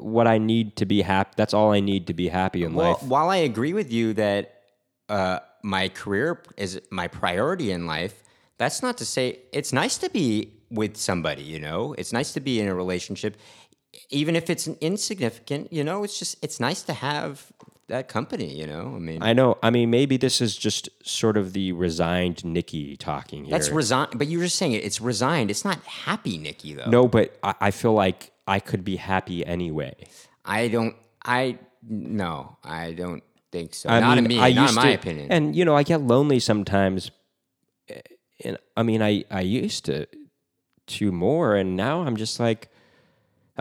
what 0.01 0.27
I 0.27 0.39
need 0.39 0.77
to 0.77 0.87
be 0.87 1.03
happy. 1.03 1.33
That's 1.37 1.55
all 1.55 1.73
I 1.73 1.81
need 1.81 2.07
to 2.09 2.15
be 2.15 2.29
happy 2.29 2.63
in 2.63 2.75
Well, 2.75 2.93
life. 2.93 3.03
while 3.03 3.31
I 3.31 3.37
agree 3.37 3.73
with 3.73 3.93
you 3.93 4.15
that 4.15 4.55
uh, 5.09 5.41
my 5.63 5.89
career 5.89 6.43
is 6.57 6.81
my 6.91 7.09
priority 7.09 7.73
in 7.73 7.87
life, 7.87 8.23
that's 8.59 8.83
not 8.83 8.99
to 8.99 9.05
say 9.05 9.41
it's 9.53 9.73
nice 9.73 9.99
to 9.99 10.11
be 10.11 10.53
with 10.71 10.97
somebody. 10.97 11.43
You 11.43 11.59
know, 11.59 11.95
it's 11.99 12.13
nice 12.13 12.33
to 12.35 12.41
be 12.41 12.61
in 12.61 12.69
a 12.69 12.75
relationship, 12.75 13.37
even 14.11 14.37
if 14.37 14.51
it's 14.51 14.69
insignificant. 14.69 15.73
You 15.73 15.83
know, 15.83 16.05
it's 16.05 16.19
just 16.19 16.37
it's 16.43 16.61
nice 16.61 16.83
to 16.83 16.93
have 16.93 17.51
that 17.89 18.09
company. 18.09 18.55
You 18.55 18.67
know, 18.67 18.93
I 18.95 18.99
mean, 18.99 19.23
I 19.23 19.33
know. 19.33 19.59
I 19.63 19.71
mean, 19.71 19.91
maybe 19.91 20.17
this 20.17 20.41
is 20.41 20.57
just 20.57 20.89
sort 21.07 21.37
of 21.37 21.53
the 21.53 21.73
resigned 21.73 22.45
Nikki 22.45 22.97
talking 22.97 23.45
here. 23.45 23.51
that's 23.53 23.71
resigned. 23.71 24.19
But 24.19 24.29
you're 24.29 24.43
just 24.43 24.57
saying 24.57 24.73
it. 24.73 24.85
It's 24.85 25.01
resigned. 25.01 25.51
It's 25.51 25.65
not 25.65 25.83
happy, 25.85 26.39
Nikki. 26.39 26.75
Though. 26.75 26.89
no, 26.91 27.09
but 27.09 27.37
I, 27.43 27.55
I 27.61 27.71
feel 27.71 27.93
like 27.95 28.33
I 28.47 28.61
could 28.61 28.85
be 28.85 28.97
happy 28.97 29.45
anyway. 29.45 29.95
I 30.45 30.69
don't. 30.69 30.95
I 31.25 31.59
no. 31.89 32.57
I 32.65 32.93
don't 32.93 33.23
think 33.53 33.75
so. 33.75 33.89
I 33.89 34.01
not 34.01 34.17
mean, 34.17 34.25
in 34.25 34.29
me. 34.29 34.41
I 34.41 34.53
not 34.53 34.71
in 34.71 34.75
my 34.77 34.87
to, 34.91 34.95
opinion. 34.95 35.33
And 35.33 35.55
you 35.57 35.65
know, 35.65 35.75
I 35.75 35.83
get 35.83 36.01
lonely 36.03 36.39
sometimes. 36.41 37.11
eh, 37.89 38.01
And 38.45 38.59
I 38.77 38.83
mean, 38.83 39.03
I 39.03 39.25
I 39.31 39.41
used 39.41 39.85
to 39.87 40.07
to 40.87 41.13
more, 41.13 41.55
and 41.55 41.77
now 41.77 42.03
I'm 42.03 42.17
just 42.17 42.41
like, 42.41 42.71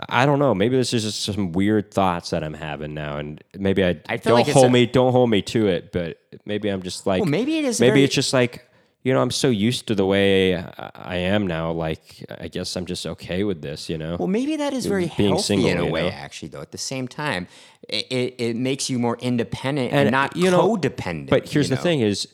I 0.08 0.26
don't 0.26 0.38
know. 0.38 0.54
Maybe 0.54 0.76
this 0.76 0.92
is 0.92 1.04
just 1.04 1.22
some 1.22 1.52
weird 1.52 1.90
thoughts 1.90 2.30
that 2.30 2.44
I'm 2.44 2.54
having 2.54 2.94
now, 2.94 3.18
and 3.18 3.42
maybe 3.56 3.84
I, 3.84 4.00
I 4.08 4.16
don't 4.16 4.34
like 4.34 4.48
hold 4.48 4.66
a- 4.66 4.70
me 4.70 4.86
don't 4.86 5.12
hold 5.12 5.30
me 5.30 5.42
to 5.42 5.66
it. 5.68 5.92
But 5.92 6.18
maybe 6.44 6.68
I'm 6.68 6.82
just 6.82 7.06
like, 7.06 7.20
well, 7.20 7.30
maybe 7.30 7.58
it 7.58 7.64
is. 7.64 7.80
maybe 7.80 7.90
very, 7.90 8.04
it's 8.04 8.14
just 8.14 8.32
like 8.32 8.68
you 9.02 9.14
know, 9.14 9.22
I'm 9.22 9.30
so 9.30 9.48
used 9.48 9.86
to 9.88 9.94
the 9.94 10.04
way 10.04 10.56
I 10.56 11.16
am 11.16 11.46
now. 11.46 11.70
Like, 11.70 12.24
I 12.38 12.48
guess 12.48 12.76
I'm 12.76 12.84
just 12.84 13.06
okay 13.06 13.44
with 13.44 13.62
this. 13.62 13.88
You 13.88 13.96
know. 13.96 14.16
Well, 14.18 14.28
maybe 14.28 14.56
that 14.56 14.72
is 14.72 14.86
very 14.86 15.10
being 15.16 15.30
healthy 15.30 15.42
single, 15.42 15.68
in 15.70 15.78
a 15.78 15.86
way, 15.86 16.02
know? 16.02 16.08
actually, 16.10 16.48
though. 16.48 16.60
At 16.60 16.72
the 16.72 16.78
same 16.78 17.08
time, 17.08 17.46
it, 17.88 18.06
it, 18.10 18.34
it 18.38 18.56
makes 18.56 18.90
you 18.90 18.98
more 18.98 19.16
independent 19.18 19.92
and, 19.92 20.00
And, 20.08 20.10
not 20.10 20.36
you 20.36 20.50
know, 20.50 20.76
codependent. 20.76 21.30
But 21.30 21.48
here's 21.48 21.68
the 21.68 21.76
know? 21.76 21.82
thing: 21.82 22.00
is 22.00 22.28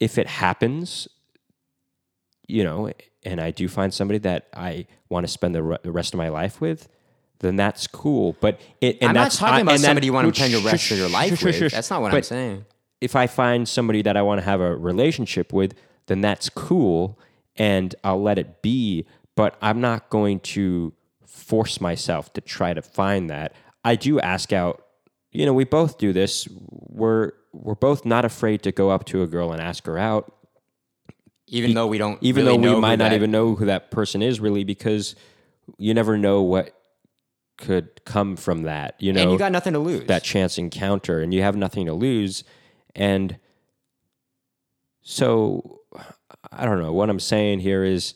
if 0.00 0.18
it 0.18 0.26
happens, 0.26 1.08
you 2.46 2.64
know, 2.64 2.90
and 3.24 3.40
I 3.40 3.50
do 3.50 3.68
find 3.68 3.92
somebody 3.92 4.18
that 4.20 4.48
I 4.54 4.86
want 5.08 5.24
to 5.24 5.28
spend 5.32 5.54
the, 5.54 5.62
re- 5.62 5.78
the 5.82 5.92
rest 5.92 6.14
of 6.14 6.18
my 6.18 6.28
life 6.28 6.60
with, 6.60 6.88
then 7.40 7.56
that's 7.56 7.86
cool. 7.86 8.36
But 8.40 8.60
it, 8.80 8.98
and 9.00 9.10
I'm 9.10 9.14
not 9.14 9.22
that's, 9.24 9.36
talking 9.38 9.54
I- 9.54 9.60
about 9.60 9.72
that- 9.72 9.80
somebody 9.80 10.06
you 10.06 10.12
want 10.12 10.34
to 10.34 10.40
spend 10.40 10.54
the 10.54 10.68
rest 10.70 10.90
of 10.90 10.98
your 10.98 11.08
life 11.08 11.38
shh, 11.38 11.44
with. 11.44 11.54
shh. 11.56 11.72
That's 11.74 11.90
not 11.90 12.02
what 12.02 12.14
I'm 12.14 12.22
saying. 12.22 12.64
if 13.00 13.16
I 13.16 13.26
find 13.26 13.68
somebody 13.68 14.02
that 14.02 14.16
I 14.16 14.22
want 14.22 14.40
to 14.40 14.44
have 14.44 14.60
a 14.60 14.76
relationship 14.76 15.52
with, 15.52 15.74
then 16.06 16.20
that's 16.20 16.48
cool 16.48 17.18
and 17.56 17.94
I'll 18.04 18.22
let 18.22 18.38
it 18.38 18.62
be. 18.62 19.06
But 19.34 19.56
I'm 19.62 19.80
not 19.80 20.10
going 20.10 20.40
to 20.40 20.92
force 21.26 21.80
myself 21.80 22.32
to 22.34 22.40
try 22.40 22.74
to 22.74 22.82
find 22.82 23.30
that. 23.30 23.54
I 23.84 23.96
do 23.96 24.20
ask 24.20 24.52
out, 24.52 24.84
you 25.32 25.46
know, 25.46 25.52
we 25.54 25.64
both 25.64 25.98
do 25.98 26.12
this. 26.12 26.46
We're 26.70 27.32
we're 27.52 27.74
both 27.74 28.04
not 28.04 28.24
afraid 28.24 28.62
to 28.62 28.72
go 28.72 28.90
up 28.90 29.04
to 29.06 29.22
a 29.22 29.26
girl 29.26 29.52
and 29.52 29.60
ask 29.60 29.84
her 29.86 29.98
out, 29.98 30.34
even 31.52 31.74
though 31.74 31.86
we 31.86 31.98
don't, 31.98 32.18
even 32.22 32.44
really 32.46 32.56
though 32.66 32.74
we 32.74 32.80
might 32.80 32.96
not 32.98 33.10
that- 33.10 33.14
even 33.16 33.30
know 33.30 33.54
who 33.54 33.66
that 33.66 33.90
person 33.90 34.22
is 34.22 34.40
really, 34.40 34.64
because 34.64 35.14
you 35.78 35.94
never 35.94 36.18
know 36.18 36.42
what 36.42 36.74
could 37.58 38.04
come 38.04 38.34
from 38.36 38.62
that. 38.62 39.00
You 39.00 39.12
know, 39.12 39.22
and 39.22 39.30
you 39.32 39.38
got 39.38 39.52
nothing 39.52 39.74
to 39.74 39.78
lose. 39.78 40.06
that 40.08 40.24
chance 40.24 40.58
encounter 40.58 41.20
and 41.20 41.32
you 41.32 41.42
have 41.42 41.54
nothing 41.54 41.86
to 41.86 41.92
lose 41.92 42.42
and 42.94 43.38
so 45.02 45.80
i 46.52 46.64
don't 46.64 46.80
know 46.80 46.92
what 46.92 47.08
i'm 47.10 47.18
saying 47.20 47.60
here 47.60 47.84
is 47.84 48.14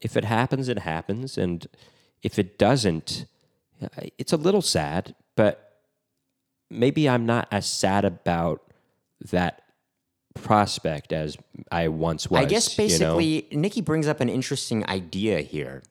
if 0.00 0.16
it 0.16 0.24
happens 0.24 0.68
it 0.68 0.80
happens 0.80 1.38
and 1.38 1.66
if 2.22 2.38
it 2.38 2.58
doesn't 2.58 3.26
uh, 3.82 3.88
it's 4.18 4.32
a 4.32 4.36
little 4.36 4.62
sad 4.62 5.14
but 5.36 5.80
maybe 6.70 7.08
i'm 7.08 7.24
not 7.26 7.48
as 7.50 7.68
sad 7.68 8.04
about 8.04 8.60
that 9.30 9.62
prospect 10.42 11.12
as 11.12 11.36
i 11.70 11.88
once 11.88 12.30
was 12.30 12.40
I 12.40 12.44
guess 12.44 12.76
you 12.76 12.84
know? 12.84 13.16
basically, 13.16 13.48
Nikki 13.52 13.80
brings 13.80 14.06
up 14.06 14.20
an 14.20 14.28
interesting 14.28 14.88
idea 14.88 15.40
here, 15.40 15.82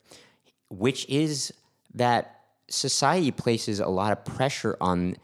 which 0.70 1.08
is 1.10 1.54
that 1.93 2.41
society 2.70 3.32
places 3.32 3.80
a 3.80 3.88
lot 3.88 4.12
of 4.12 4.26
pressure 4.26 4.78
on 4.82 5.16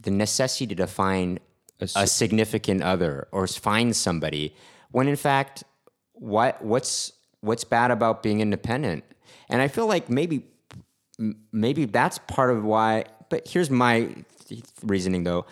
the 0.00 0.10
necessity 0.10 0.74
to 0.74 0.86
find 0.86 1.40
a, 1.80 2.06
significant 2.06 2.82
other 2.82 3.28
or 3.32 3.46
find 3.46 3.94
somebody, 3.94 4.54
when 4.90 5.08
in 5.08 5.16
fact, 5.16 5.64
what 6.12 6.62
what's 6.64 7.12
what's 7.40 7.64
bad 7.64 7.90
about 7.90 8.22
being 8.22 8.40
independent? 8.40 9.04
And 9.48 9.62
I 9.62 9.68
feel 9.68 9.86
like 9.86 10.10
maybe 10.10 10.44
maybe 11.52 11.84
that's 11.84 12.18
part 12.18 12.50
of 12.50 12.64
why. 12.64 13.04
But 13.28 13.46
here's 13.46 13.70
my 13.70 14.08
th- 14.46 14.64
reasoning, 14.82 15.24
though. 15.24 15.46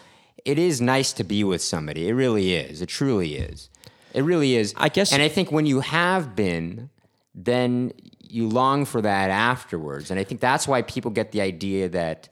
It 0.46 0.58
is 0.58 0.80
nice 0.80 1.12
to 1.14 1.24
be 1.24 1.42
with 1.44 1.60
somebody. 1.62 2.08
It 2.08 2.12
really 2.14 2.54
is. 2.54 2.80
It 2.80 2.86
truly 2.88 3.34
is. 3.36 3.68
It 4.14 4.22
really 4.22 4.54
is. 4.56 4.72
I 4.76 4.88
guess- 4.88 5.12
And 5.12 5.20
I 5.20 5.28
think 5.28 5.50
when 5.52 5.66
you 5.66 5.80
have 5.80 6.34
been, 6.36 6.88
then 7.34 7.92
you 8.36 8.48
long 8.48 8.84
for 8.84 9.00
that 9.02 9.30
afterwards. 9.30 10.10
And 10.10 10.18
I 10.20 10.24
think 10.24 10.40
that's 10.40 10.66
why 10.66 10.82
people 10.82 11.10
get 11.10 11.32
the 11.32 11.40
idea 11.40 11.88
that 11.90 12.28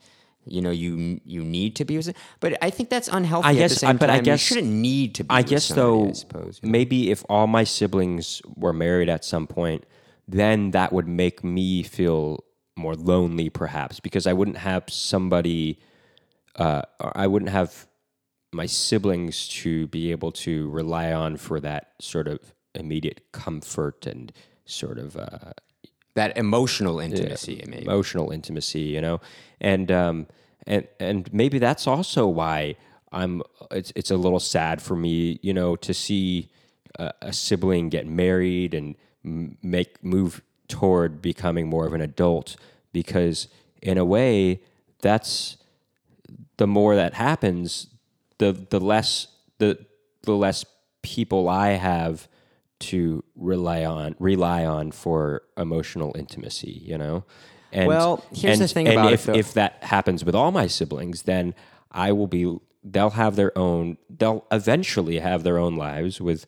you 0.47 0.61
know 0.61 0.69
you 0.71 1.19
you 1.25 1.41
need 1.43 1.75
to 1.77 1.85
be 1.85 1.97
with. 1.97 2.13
But 2.39 2.57
I 2.61 2.69
think 2.69 2.89
that's 2.89 3.07
unhealthy. 3.07 3.47
I 3.47 3.51
at 3.51 3.55
guess- 3.57 3.73
the 3.73 3.79
same 3.79 3.89
I- 3.91 3.93
but 4.03 4.09
I 4.09 4.19
guess- 4.19 4.49
you 4.49 4.55
shouldn't 4.55 4.73
need 4.73 5.15
to. 5.15 5.23
be 5.23 5.29
I 5.31 5.39
with 5.41 5.49
guess 5.49 5.65
somebody, 5.65 6.03
though, 6.03 6.09
I 6.09 6.13
suppose. 6.13 6.59
you 6.61 6.67
know? 6.69 6.71
maybe 6.71 7.11
if 7.11 7.23
all 7.29 7.47
my 7.47 7.63
siblings 7.65 8.41
were 8.55 8.73
married 8.73 9.09
at 9.09 9.25
some 9.25 9.45
point, 9.47 9.83
then 10.27 10.71
that 10.71 10.93
would 10.93 11.07
make 11.07 11.43
me 11.43 11.83
feel 11.83 12.43
more 12.77 12.95
lonely, 12.95 13.49
perhaps, 13.49 13.99
because 13.99 14.25
I 14.27 14.33
wouldn't 14.33 14.57
have 14.57 14.83
somebody. 14.89 15.79
Uh, 16.55 16.81
I 16.99 17.27
wouldn't 17.27 17.51
have 17.51 17.87
my 18.55 18.65
siblings 18.65 19.47
to 19.47 19.87
be 19.87 20.11
able 20.11 20.31
to 20.31 20.69
rely 20.69 21.11
on 21.11 21.37
for 21.37 21.59
that 21.59 21.91
sort 21.99 22.27
of 22.27 22.39
immediate 22.73 23.21
comfort 23.31 24.07
and 24.07 24.31
sort 24.65 24.97
of 24.97 25.15
uh, 25.17 25.53
that 26.15 26.37
emotional 26.37 26.99
intimacy. 26.99 27.63
Mean, 27.67 27.81
emotional 27.81 28.31
intimacy, 28.31 28.81
you 28.81 29.01
know, 29.01 29.21
and 29.59 29.91
um, 29.91 30.27
and 30.65 30.87
and 30.99 31.31
maybe 31.33 31.59
that's 31.59 31.85
also 31.87 32.27
why 32.27 32.75
I'm. 33.11 33.41
It's 33.71 33.91
it's 33.95 34.11
a 34.11 34.17
little 34.17 34.39
sad 34.39 34.81
for 34.81 34.95
me, 34.95 35.39
you 35.41 35.53
know, 35.53 35.75
to 35.75 35.93
see 35.93 36.49
a, 36.97 37.11
a 37.21 37.33
sibling 37.33 37.89
get 37.89 38.07
married 38.07 38.73
and 38.73 38.95
m- 39.23 39.57
make 39.61 40.03
move 40.03 40.41
toward 40.67 41.21
becoming 41.21 41.67
more 41.67 41.85
of 41.85 41.93
an 41.93 42.01
adult, 42.01 42.55
because 42.91 43.47
in 43.81 43.97
a 43.97 44.05
way, 44.05 44.61
that's 45.01 45.57
the 46.57 46.65
more 46.67 46.95
that 46.95 47.13
happens, 47.13 47.87
the 48.37 48.51
the 48.69 48.79
less 48.79 49.27
the 49.59 49.85
the 50.23 50.33
less 50.35 50.65
people 51.01 51.47
I 51.49 51.71
have 51.71 52.27
to 52.79 53.23
rely 53.35 53.85
on 53.85 54.15
rely 54.19 54.65
on 54.65 54.91
for 54.91 55.43
emotional 55.57 56.15
intimacy, 56.17 56.81
you 56.83 56.97
know. 56.97 57.23
And, 57.71 57.87
Well, 57.87 58.23
here's 58.33 58.59
the 58.59 58.67
thing 58.67 58.87
and 58.87 58.97
about 58.97 59.11
it, 59.11 59.13
if 59.13 59.25
though. 59.25 59.33
if 59.33 59.53
that 59.53 59.83
happens 59.83 60.23
with 60.23 60.35
all 60.35 60.51
my 60.51 60.67
siblings, 60.67 61.23
then 61.23 61.53
I 61.91 62.11
will 62.11 62.27
be. 62.27 62.57
They'll 62.83 63.11
have 63.11 63.35
their 63.35 63.57
own. 63.57 63.97
They'll 64.09 64.45
eventually 64.51 65.19
have 65.19 65.43
their 65.43 65.57
own 65.57 65.75
lives 65.75 66.21
with 66.21 66.45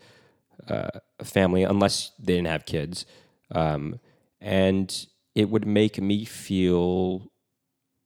uh, 0.69 0.89
a 1.19 1.25
family, 1.25 1.63
unless 1.63 2.11
they 2.19 2.35
didn't 2.35 2.47
have 2.47 2.65
kids, 2.65 3.05
um, 3.51 3.99
and 4.39 5.07
it 5.33 5.49
would 5.49 5.65
make 5.65 5.99
me 5.99 6.25
feel 6.25 7.31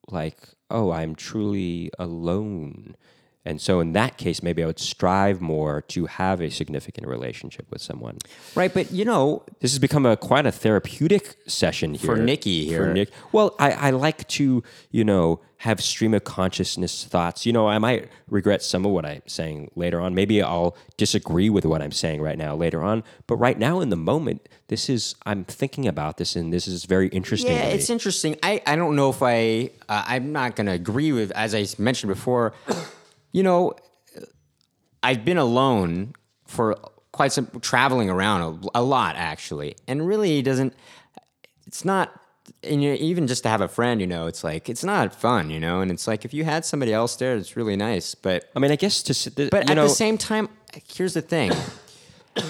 like, 0.07 0.38
oh, 0.69 0.91
I'm 0.91 1.15
truly 1.15 1.91
alone. 1.99 2.95
And 3.43 3.59
so, 3.59 3.79
in 3.79 3.93
that 3.93 4.17
case, 4.17 4.43
maybe 4.43 4.61
I 4.61 4.67
would 4.67 4.79
strive 4.79 5.41
more 5.41 5.81
to 5.89 6.05
have 6.05 6.41
a 6.41 6.51
significant 6.51 7.07
relationship 7.07 7.65
with 7.71 7.81
someone. 7.81 8.19
right? 8.53 8.71
But 8.71 8.91
you 8.91 9.03
know, 9.03 9.43
This 9.61 9.71
has 9.71 9.79
become 9.79 10.05
a 10.05 10.15
quite 10.15 10.45
a 10.45 10.51
therapeutic 10.51 11.37
session 11.47 11.95
here 11.95 12.15
For 12.15 12.17
Nikki 12.17 12.67
For 12.67 12.85
here. 12.85 12.93
Nick, 12.93 13.09
well, 13.31 13.55
I, 13.57 13.71
I 13.71 13.89
like 13.91 14.27
to 14.29 14.63
you 14.91 15.03
know 15.03 15.39
have 15.57 15.81
stream 15.81 16.13
of 16.13 16.23
consciousness 16.23 17.03
thoughts. 17.03 17.45
You 17.45 17.53
know, 17.53 17.67
I 17.67 17.77
might 17.79 18.09
regret 18.29 18.61
some 18.63 18.85
of 18.85 18.91
what 18.91 19.05
I'm 19.05 19.21
saying 19.27 19.71
later 19.75 19.99
on. 20.01 20.13
Maybe 20.15 20.41
I'll 20.41 20.75
disagree 20.97 21.49
with 21.49 21.65
what 21.65 21.81
I'm 21.81 21.91
saying 21.91 22.21
right 22.21 22.37
now 22.37 22.55
later 22.55 22.83
on. 22.83 23.03
But 23.27 23.35
right 23.37 23.57
now, 23.57 23.79
in 23.79 23.89
the 23.89 23.95
moment, 23.95 24.49
this 24.67 24.87
is 24.89 25.15
I'm 25.25 25.45
thinking 25.45 25.87
about 25.87 26.17
this, 26.17 26.35
and 26.35 26.53
this 26.53 26.67
is 26.67 26.85
very 26.85 27.07
interesting. 27.09 27.53
Yeah, 27.53 27.63
to 27.63 27.67
me. 27.69 27.73
it's 27.73 27.89
interesting. 27.89 28.37
I, 28.43 28.61
I 28.67 28.75
don't 28.75 28.95
know 28.95 29.09
if 29.09 29.23
I 29.23 29.71
uh, 29.89 30.03
I'm 30.05 30.31
not 30.31 30.55
going 30.55 30.67
to 30.67 30.73
agree 30.73 31.11
with 31.11 31.31
as 31.31 31.55
I 31.55 31.65
mentioned 31.81 32.13
before. 32.13 32.53
You 33.32 33.43
know, 33.43 33.75
I've 35.03 35.25
been 35.25 35.38
alone 35.38 36.13
for 36.45 36.75
quite 37.11 37.32
some 37.32 37.47
traveling 37.61 38.09
around 38.09 38.41
a, 38.73 38.79
a 38.79 38.84
lot 38.84 39.15
actually, 39.15 39.75
and 39.88 40.05
really 40.07 40.41
doesn't. 40.41 40.73
It's 41.67 41.86
not. 41.86 42.11
And 42.63 42.84
you 42.84 42.93
even 42.93 43.27
just 43.27 43.43
to 43.43 43.49
have 43.49 43.61
a 43.61 43.67
friend, 43.67 44.01
you 44.01 44.07
know, 44.07 44.27
it's 44.27 44.43
like 44.43 44.69
it's 44.69 44.84
not 44.84 45.15
fun, 45.15 45.49
you 45.49 45.59
know, 45.59 45.82
and 45.82 45.89
it's 45.89 46.07
like 46.07 46.25
if 46.25 46.34
you 46.34 46.43
had 46.43 46.65
somebody 46.65 46.93
else 46.93 47.15
there, 47.15 47.36
it's 47.36 47.55
really 47.55 47.75
nice. 47.75 48.13
But 48.15 48.49
I 48.55 48.59
mean, 48.59 48.71
I 48.71 48.75
guess 48.75 49.01
to 49.03 49.13
sit, 49.13 49.36
but 49.36 49.69
at 49.69 49.75
know, 49.75 49.84
the 49.84 49.89
same 49.89 50.17
time, 50.17 50.49
here's 50.88 51.13
the 51.13 51.21
thing. 51.21 51.51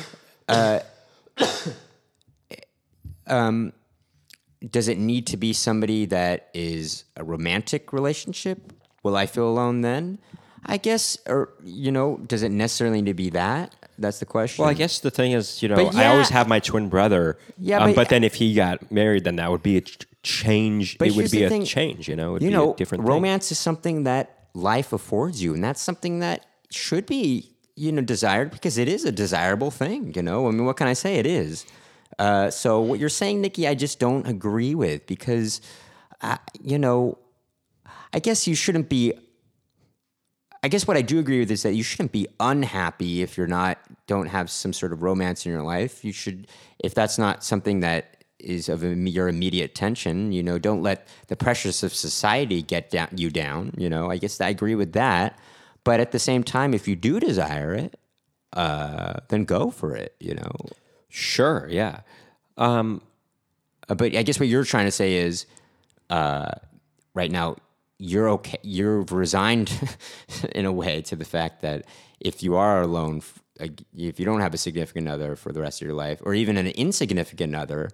Uh, 0.49 0.79
um, 3.27 3.71
does 4.69 4.87
it 4.87 4.97
need 4.97 5.27
to 5.27 5.37
be 5.37 5.53
somebody 5.53 6.05
that 6.05 6.49
is 6.53 7.05
a 7.15 7.23
romantic 7.23 7.93
relationship? 7.93 8.73
Will 9.01 9.15
I 9.15 9.25
feel 9.25 9.47
alone 9.47 9.81
then? 9.81 10.19
I 10.65 10.77
guess, 10.77 11.17
or 11.27 11.53
you 11.63 11.91
know, 11.91 12.17
does 12.17 12.43
it 12.43 12.49
necessarily 12.49 13.01
need 13.01 13.09
to 13.09 13.13
be 13.15 13.29
that? 13.31 13.75
That's 13.97 14.19
the 14.19 14.25
question. 14.25 14.63
Well, 14.63 14.71
I 14.71 14.73
guess 14.73 14.99
the 14.99 15.11
thing 15.11 15.31
is, 15.33 15.61
you 15.61 15.69
know, 15.69 15.75
But 15.75 15.95
I 15.95 16.07
always 16.07 16.29
have 16.29 16.47
my 16.47 16.59
twin 16.59 16.89
brother. 16.89 17.37
Yeah, 17.57 17.79
um, 17.79 17.89
but- 17.91 17.95
but, 17.95 18.09
then 18.09 18.23
if 18.23 18.35
he 18.35 18.53
got 18.53 18.91
married, 18.91 19.23
then 19.23 19.35
that 19.35 19.51
would 19.51 19.61
be 19.63 19.77
a 19.77 19.81
change. 20.23 20.97
But 20.97 21.09
it 21.09 21.15
would 21.15 21.29
be 21.31 21.43
a 21.43 21.49
thing, 21.49 21.65
change. 21.65 22.07
You 22.07 22.15
know, 22.15 22.29
it 22.29 22.33
would 22.33 22.41
you 22.43 22.49
be 22.49 22.53
know, 22.53 22.73
a 22.73 22.75
different 22.75 23.03
thing. 23.03 23.11
romance 23.11 23.51
is 23.51 23.59
something 23.59 24.03
that 24.03 24.47
life 24.53 24.91
affords 24.93 25.41
you, 25.43 25.53
and 25.53 25.63
that's 25.63 25.81
something 25.81 26.19
that 26.19 26.45
should 26.71 27.05
be, 27.05 27.51
you 27.75 27.91
know, 27.91 28.01
desired 28.01 28.51
because 28.51 28.77
it 28.77 28.87
is 28.87 29.05
a 29.05 29.11
desirable 29.11 29.71
thing. 29.71 30.13
You 30.15 30.23
know, 30.23 30.47
I 30.47 30.51
mean, 30.51 30.65
what 30.65 30.77
can 30.77 30.87
I 30.87 30.93
say? 30.93 31.15
It 31.17 31.25
is. 31.27 31.65
Uh, 32.19 32.49
so 32.49 32.81
what 32.81 32.99
you're 32.99 33.09
saying, 33.09 33.41
Nikki, 33.41 33.67
I 33.67 33.73
just 33.75 33.99
don't 33.99 34.27
agree 34.27 34.75
with 34.75 35.05
because, 35.07 35.61
uh, 36.21 36.37
you 36.61 36.77
know, 36.77 37.17
I 38.13 38.19
guess 38.19 38.47
you 38.47 38.55
shouldn't 38.55 38.89
be. 38.89 39.13
I 40.63 40.67
guess 40.67 40.87
what 40.87 40.95
I 40.95 41.01
do 41.01 41.17
agree 41.19 41.39
with 41.39 41.49
is 41.49 41.63
that 41.63 41.73
you 41.73 41.81
shouldn't 41.83 42.11
be 42.11 42.27
unhappy 42.39 43.21
if 43.23 43.35
you're 43.37 43.47
not 43.47 43.79
don't 44.07 44.27
have 44.27 44.49
some 44.49 44.73
sort 44.73 44.93
of 44.93 45.01
romance 45.01 45.45
in 45.45 45.51
your 45.51 45.63
life. 45.63 46.05
You 46.05 46.11
should, 46.11 46.47
if 46.79 46.93
that's 46.93 47.17
not 47.17 47.43
something 47.43 47.79
that 47.79 48.23
is 48.39 48.69
of 48.69 48.83
your 48.83 49.27
immediate 49.27 49.71
attention, 49.71 50.31
you 50.31 50.43
know, 50.43 50.59
don't 50.59 50.83
let 50.83 51.07
the 51.27 51.35
pressures 51.35 51.83
of 51.83 51.93
society 51.93 52.61
get 52.61 52.89
down, 52.91 53.07
you 53.15 53.29
down. 53.29 53.73
You 53.77 53.89
know, 53.89 54.11
I 54.11 54.17
guess 54.17 54.39
I 54.41 54.49
agree 54.49 54.75
with 54.75 54.93
that. 54.93 55.39
But 55.83 55.99
at 55.99 56.11
the 56.11 56.19
same 56.19 56.43
time, 56.43 56.73
if 56.75 56.87
you 56.87 56.95
do 56.95 57.19
desire 57.19 57.73
it, 57.73 57.99
uh, 58.53 59.13
then 59.29 59.45
go 59.45 59.71
for 59.71 59.95
it. 59.95 60.15
You 60.19 60.35
know, 60.35 60.51
Sure. 61.09 61.67
Yeah. 61.69 62.01
uh, 63.89 63.95
but 63.95 64.15
I 64.15 64.23
guess 64.23 64.39
what 64.39 64.47
you're 64.47 64.63
trying 64.63 64.85
to 64.85 64.91
say 64.91 65.15
is, 65.15 65.45
uh, 66.09 66.51
right 67.13 67.31
now 67.31 67.57
you're 68.03 68.29
okay. 68.29 68.57
You're 68.63 69.01
resigned 69.03 69.71
in 70.55 70.65
a 70.65 70.71
way 70.71 71.01
to 71.03 71.15
the 71.15 71.25
fact 71.25 71.61
that 71.61 71.85
if 72.19 72.41
you 72.41 72.55
are 72.55 72.81
alone, 72.81 73.21
if 73.95 74.19
you 74.19 74.25
don't 74.25 74.41
have 74.41 74.53
a 74.55 74.57
significant 74.57 75.07
other 75.07 75.35
for 75.35 75.51
the 75.51 75.61
rest 75.61 75.81
of 75.81 75.85
your 75.85 75.93
life, 75.95 76.19
or 76.23 76.33
even 76.33 76.57
an 76.57 76.65
insignificant 76.67 77.55
other, 77.55 77.89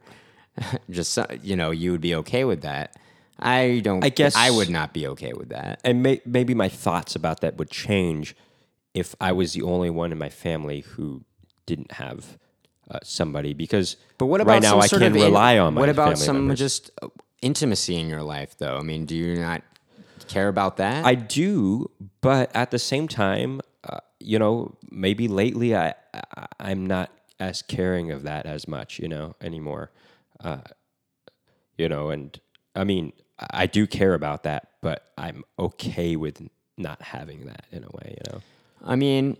just 0.89 1.17
you 1.43 1.55
know, 1.57 1.71
you 1.71 1.91
would 1.91 2.01
be 2.01 2.15
okay 2.15 2.45
with 2.45 2.61
that. 2.61 2.95
I 3.39 3.81
don't. 3.83 4.03
I 4.03 4.09
guess- 4.09 4.35
I 4.35 4.49
would 4.49 4.69
not 4.69 4.93
be 4.93 5.05
okay 5.07 5.33
with 5.33 5.49
that. 5.49 5.81
and 5.83 6.01
may, 6.01 6.21
maybe 6.25 6.53
my 6.55 6.69
thoughts 6.69 7.15
about 7.15 7.41
that 7.41 7.57
would 7.57 7.69
change 7.69 8.35
if 8.93 9.13
I 9.21 9.31
was 9.33 9.53
the 9.53 9.61
only 9.61 9.89
one 9.91 10.11
in 10.11 10.17
my 10.17 10.29
family 10.29 10.79
who 10.81 11.23
didn't 11.65 11.91
have 11.91 12.37
uh, 12.89 12.99
somebody 13.03 13.53
because 13.53 13.97
But 14.17 14.27
what 14.27 14.39
about 14.41 14.53
right 14.53 14.61
now 14.63 14.79
some 14.79 14.81
I 14.81 14.87
can 14.87 15.03
in- 15.17 15.21
rely 15.21 15.57
on 15.59 15.73
my 15.73 15.81
What 15.81 15.89
about 15.89 16.17
some 16.17 16.37
members. 16.37 16.57
just 16.59 16.89
uh, 17.01 17.09
intimacy 17.43 17.95
in 17.99 18.07
your 18.07 18.23
life, 18.23 18.57
though? 18.57 18.77
I 18.77 18.81
mean, 18.81 19.05
do 19.05 19.15
you 19.15 19.35
not 19.39 19.61
care 20.27 20.47
about 20.47 20.77
that? 20.77 21.05
I 21.05 21.15
do, 21.15 21.89
but 22.21 22.55
at 22.55 22.71
the 22.71 22.79
same 22.79 23.07
time, 23.07 23.61
uh, 23.83 23.99
you 24.19 24.39
know, 24.39 24.75
maybe 24.89 25.27
lately 25.27 25.75
I, 25.75 25.93
I 26.13 26.47
I'm 26.59 26.85
not 26.85 27.11
as 27.39 27.61
caring 27.61 28.11
of 28.11 28.23
that 28.23 28.45
as 28.45 28.67
much, 28.67 28.99
you 28.99 29.07
know, 29.07 29.35
anymore. 29.41 29.91
Uh, 30.43 30.61
you 31.77 31.87
know, 31.87 32.09
and 32.09 32.39
I 32.75 32.83
mean, 32.83 33.13
I 33.51 33.67
do 33.67 33.85
care 33.85 34.13
about 34.13 34.43
that, 34.43 34.71
but 34.81 35.11
I'm 35.17 35.43
okay 35.59 36.15
with 36.15 36.41
not 36.77 37.01
having 37.01 37.45
that 37.45 37.65
in 37.71 37.83
a 37.83 37.87
way, 37.87 38.17
you 38.17 38.31
know. 38.33 38.41
I 38.83 38.95
mean, 38.95 39.37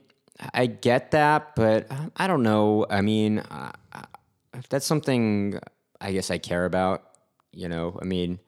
I 0.54 0.68
get 0.68 1.12
that, 1.12 1.56
but 1.56 1.88
I 2.16 2.28
don't 2.28 2.44
know. 2.44 2.86
I 2.90 3.02
mean, 3.02 3.40
uh, 3.40 3.72
that's 4.70 4.86
something 4.86 5.60
I 6.00 6.12
guess 6.12 6.30
I 6.32 6.38
care 6.38 6.66
about. 6.66 7.04
You 7.52 7.70
know, 7.70 7.98
I 8.02 8.06
mean, 8.06 8.40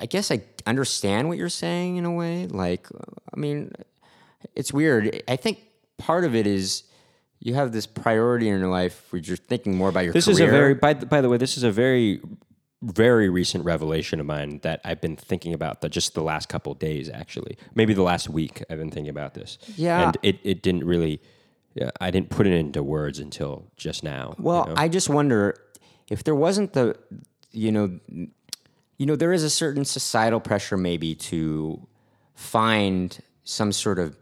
I 0.00 0.06
guess 0.06 0.30
I 0.30 0.42
understand 0.66 1.28
what 1.28 1.38
you're 1.38 1.48
saying 1.48 1.96
in 1.96 2.04
a 2.04 2.12
way. 2.12 2.46
Like, 2.46 2.86
I 3.34 3.38
mean, 3.38 3.72
it's 4.54 4.72
weird. 4.72 5.22
I 5.28 5.36
think 5.36 5.58
part 5.96 6.24
of 6.24 6.34
it 6.34 6.46
is 6.46 6.84
you 7.40 7.54
have 7.54 7.72
this 7.72 7.86
priority 7.86 8.48
in 8.48 8.58
your 8.58 8.68
life 8.68 9.06
where 9.10 9.20
you're 9.20 9.36
thinking 9.36 9.76
more 9.76 9.88
about 9.88 10.04
your 10.04 10.12
This 10.12 10.26
career. 10.26 10.34
is 10.34 10.40
a 10.40 10.46
very 10.46 10.74
by 10.74 10.92
the, 10.94 11.06
by 11.06 11.20
the 11.20 11.28
way, 11.28 11.36
this 11.36 11.56
is 11.56 11.62
a 11.62 11.70
very 11.70 12.20
very 12.80 13.28
recent 13.28 13.64
revelation 13.64 14.20
of 14.20 14.26
mine 14.26 14.60
that 14.62 14.80
I've 14.84 15.00
been 15.00 15.16
thinking 15.16 15.52
about 15.52 15.80
the, 15.80 15.88
just 15.88 16.14
the 16.14 16.22
last 16.22 16.48
couple 16.48 16.70
of 16.70 16.78
days 16.78 17.08
actually. 17.08 17.58
Maybe 17.74 17.92
the 17.92 18.02
last 18.04 18.28
week 18.28 18.62
I've 18.70 18.78
been 18.78 18.92
thinking 18.92 19.10
about 19.10 19.34
this. 19.34 19.58
Yeah. 19.76 20.06
And 20.06 20.16
it, 20.22 20.38
it 20.44 20.62
didn't 20.62 20.84
really 20.84 21.20
I 22.00 22.10
didn't 22.10 22.30
put 22.30 22.46
it 22.46 22.52
into 22.52 22.82
words 22.82 23.18
until 23.18 23.66
just 23.76 24.02
now. 24.04 24.34
you 24.38 24.44
Well, 24.44 24.66
know? 24.66 24.74
I 24.76 24.88
just 24.88 25.08
wonder 25.08 25.56
if 26.10 26.24
there 26.24 26.34
wasn't 26.34 26.72
the, 26.72 26.96
you 27.52 27.70
know, 27.72 27.98
you 28.98 29.06
know, 29.06 29.16
there 29.16 29.32
is 29.32 29.44
a 29.44 29.50
certain 29.50 29.84
societal 29.84 30.40
pressure 30.40 30.76
maybe 30.76 31.14
to 31.14 31.86
find 32.34 33.18
some 33.44 33.72
sort 33.72 33.98
of 33.98 34.16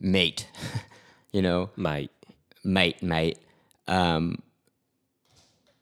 mate, 0.00 0.48
you 1.32 1.42
know, 1.42 1.70
might 1.76 2.10
mate, 2.64 3.02
mate, 3.02 3.38
um, 3.86 4.42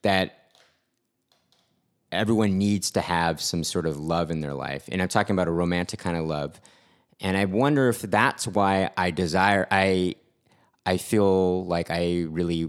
that 0.02 0.48
everyone 2.10 2.58
needs 2.58 2.90
to 2.90 3.00
have 3.00 3.40
some 3.40 3.62
sort 3.64 3.86
of 3.86 3.98
love 3.98 4.30
in 4.30 4.40
their 4.40 4.54
life. 4.54 4.88
And 4.90 5.00
I'm 5.00 5.08
talking 5.08 5.34
about 5.34 5.48
a 5.48 5.52
romantic 5.52 6.00
kind 6.00 6.16
of 6.16 6.26
love. 6.26 6.60
And 7.20 7.36
I 7.36 7.44
wonder 7.44 7.88
if 7.88 8.02
that's 8.02 8.46
why 8.46 8.90
I 8.96 9.10
desire, 9.12 9.66
I, 9.70 10.16
I 10.84 10.96
feel 10.96 11.64
like 11.66 11.90
I 11.90 12.22
really, 12.28 12.68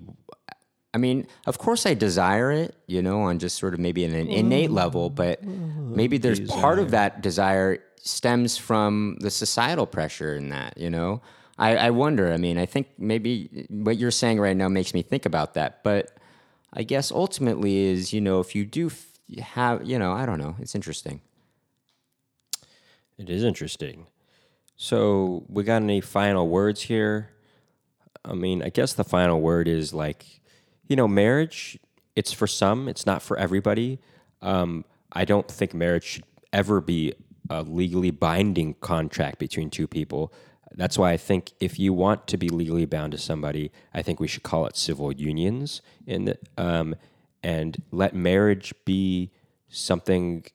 I 0.94 1.00
mean, 1.00 1.28
of 1.48 1.58
course 1.58 1.86
I 1.86 1.96
desire 1.96 2.52
it, 2.52 2.76
you 2.88 3.02
know, 3.02 3.22
on 3.22 3.40
just 3.40 3.58
sort 3.58 3.74
of 3.74 3.80
maybe 3.80 4.04
an 4.06 4.14
innate 4.14 4.70
mm. 4.70 4.74
level, 4.74 5.10
but 5.10 5.44
mm-hmm. 5.44 5.96
maybe 5.96 6.18
there's 6.18 6.40
part 6.42 6.78
of 6.78 6.92
that 6.92 7.22
desire 7.22 7.80
stems 7.98 8.58
from 8.58 9.18
the 9.20 9.32
societal 9.32 9.88
pressure 9.88 10.36
in 10.36 10.50
that, 10.50 10.78
you 10.78 10.90
know? 10.90 11.22
I, 11.58 11.76
I 11.78 11.90
wonder. 11.92 12.32
I 12.32 12.38
mean, 12.38 12.58
I 12.58 12.66
think 12.66 12.88
maybe 12.98 13.66
what 13.70 13.98
you're 13.98 14.12
saying 14.12 14.40
right 14.40 14.58
now 14.58 14.68
makes 14.68 14.94
me 14.94 15.02
think 15.02 15.26
about 15.26 15.54
that. 15.54 15.84
But 15.84 16.18
I 16.74 16.84
guess 16.84 17.12
ultimately 17.12 17.86
is, 17.86 18.14
you 18.14 18.22
know, 18.22 18.40
if 18.40 18.56
you 18.56 18.66
do 18.66 18.88
f- 18.88 19.20
have, 19.40 19.84
you 19.84 20.00
know, 20.00 20.12
I 20.12 20.26
don't 20.26 20.40
know. 20.40 20.56
It's 20.60 20.76
interesting. 20.76 21.22
It 23.18 23.30
is 23.30 23.44
interesting. 23.44 24.08
So, 24.76 25.46
we 25.48 25.64
got 25.64 25.84
any 25.84 26.02
final 26.02 26.50
words 26.50 26.82
here? 26.82 27.30
I 28.26 28.34
mean, 28.34 28.64
I 28.64 28.70
guess 28.70 28.94
the 28.94 29.04
final 29.04 29.40
word 29.40 29.68
is 29.68 29.94
like, 29.94 30.42
you 30.94 30.98
know, 30.98 31.08
marriage, 31.08 31.80
it's 32.16 32.32
for 32.32 32.46
some, 32.46 32.88
it's 32.88 33.04
not 33.04 33.24
for 33.24 33.36
everybody. 33.36 33.98
Um, 34.44 34.86
I 35.12 35.26
don't 35.26 35.50
think 35.50 35.74
marriage 35.74 36.04
should 36.04 36.24
ever 36.62 36.82
be 36.82 37.14
a 37.50 37.64
legally 37.64 38.12
binding 38.12 38.76
contract 38.76 39.40
between 39.40 39.72
two 39.72 39.88
people. 39.88 40.32
That's 40.76 40.96
why 40.96 41.12
I 41.12 41.18
think 41.18 41.54
if 41.60 41.80
you 41.80 41.94
want 41.94 42.28
to 42.28 42.38
be 42.38 42.48
legally 42.50 42.86
bound 42.86 43.14
to 43.14 43.18
somebody, 43.18 43.72
I 43.92 44.04
think 44.04 44.20
we 44.20 44.28
should 44.28 44.44
call 44.44 44.68
it 44.68 44.78
civil 44.78 45.12
unions 45.12 45.82
the, 46.06 46.38
um, 46.60 46.94
and 47.42 47.82
let 47.90 48.14
marriage 48.14 48.72
be 48.86 49.32
something 49.70 50.46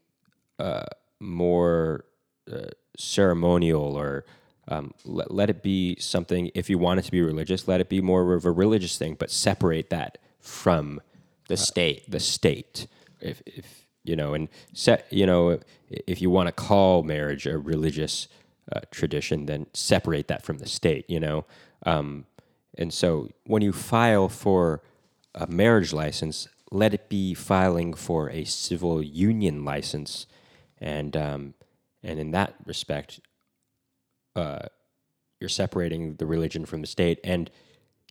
uh, 0.60 0.86
more 1.18 2.04
uh, 2.48 2.68
ceremonial 2.96 3.96
or 3.96 4.24
um, 4.68 4.94
let, 5.04 5.32
let 5.32 5.50
it 5.50 5.64
be 5.64 5.96
something 5.98 6.52
if 6.54 6.70
you 6.70 6.78
want 6.78 7.00
it 7.00 7.06
to 7.06 7.10
be 7.10 7.22
religious 7.22 7.66
let 7.66 7.80
it 7.80 7.88
be 7.88 8.00
more 8.00 8.34
of 8.34 8.44
a 8.44 8.50
religious 8.50 8.98
thing 8.98 9.16
but 9.18 9.30
separate 9.30 9.90
that 9.90 10.18
from 10.48 11.00
The 11.48 11.56
state. 11.56 12.10
the 12.10 12.20
state. 12.20 12.86
If, 13.20 13.42
if 13.46 13.86
you 14.04 14.16
know 14.16 14.34
and 14.34 14.48
set 14.72 15.06
you 15.10 15.26
know 15.26 15.58
if 15.90 16.22
you 16.22 16.30
want 16.30 16.46
to 16.46 16.52
call 16.52 17.02
marriage 17.02 17.46
a 17.46 17.58
religious 17.58 18.28
uh, 18.72 18.80
tradition 18.90 19.46
then 19.46 19.66
separate 19.74 20.28
that 20.28 20.42
from 20.44 20.58
the 20.58 20.68
state 20.68 21.04
you 21.08 21.20
know? 21.20 21.44
Um, 21.84 22.26
and 22.76 22.92
so 22.92 23.28
when 23.44 23.62
you 23.62 23.72
file 23.72 24.28
for 24.28 24.82
a 25.34 25.46
marriage 25.46 25.92
license 25.92 26.48
let 26.70 26.94
it 26.94 27.08
be 27.08 27.34
filing 27.34 27.94
for 27.94 28.30
a 28.30 28.44
civil 28.44 29.02
union 29.02 29.64
license. 29.64 30.26
And 30.78 31.16
um, 31.16 31.54
and 32.02 32.18
in 32.18 32.30
that 32.32 32.54
respect 32.66 33.20
uh, 34.36 34.66
you're 35.40 35.48
separating 35.48 36.16
the 36.16 36.26
religion 36.26 36.64
from 36.66 36.80
the 36.80 36.86
state. 36.86 37.18
And 37.24 37.50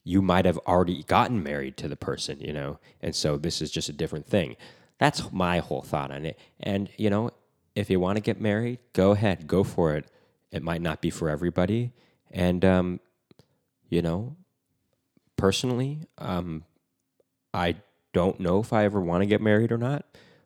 you 0.07 0.21
might 0.21 0.45
have 0.45 0.57
already 0.59 1.03
gotten 1.03 1.43
married 1.43 1.75
to 1.77 1.87
the 1.87 1.95
person 1.95 2.39
you 2.39 2.53
know? 2.53 2.79
And 3.01 3.15
so 3.15 3.37
this 3.37 3.61
is 3.61 3.71
just 3.71 3.89
a 3.89 3.93
different 3.93 4.25
thing. 4.25 4.55
That's 4.99 5.31
my 5.31 5.59
whole 5.59 5.81
thought 5.81 6.11
on 6.11 6.25
it. 6.25 6.39
And 6.59 6.89
you 6.97 7.09
know 7.09 7.31
if 7.75 7.89
you 7.89 7.99
want 7.99 8.17
to 8.17 8.21
get 8.21 8.41
married 8.41 8.79
go 8.93 9.11
ahead 9.11 9.47
go 9.47 9.63
for 9.63 9.95
it. 9.95 10.05
It 10.51 10.63
might 10.63 10.81
not 10.81 11.01
be 11.01 11.09
for 11.09 11.29
everybody. 11.29 11.91
And 12.31 12.63
um, 12.63 12.99
you 13.89 14.01
know 14.01 14.35
personally 15.35 15.99
um, 16.17 16.63
i 17.53 17.75
don't 18.11 18.39
know 18.39 18.59
if 18.59 18.73
i 18.73 18.83
ever 18.83 18.99
want 18.99 19.21
to 19.21 19.27
get 19.27 19.41
married 19.41 19.71
or 19.71 19.77
not. 19.77 20.05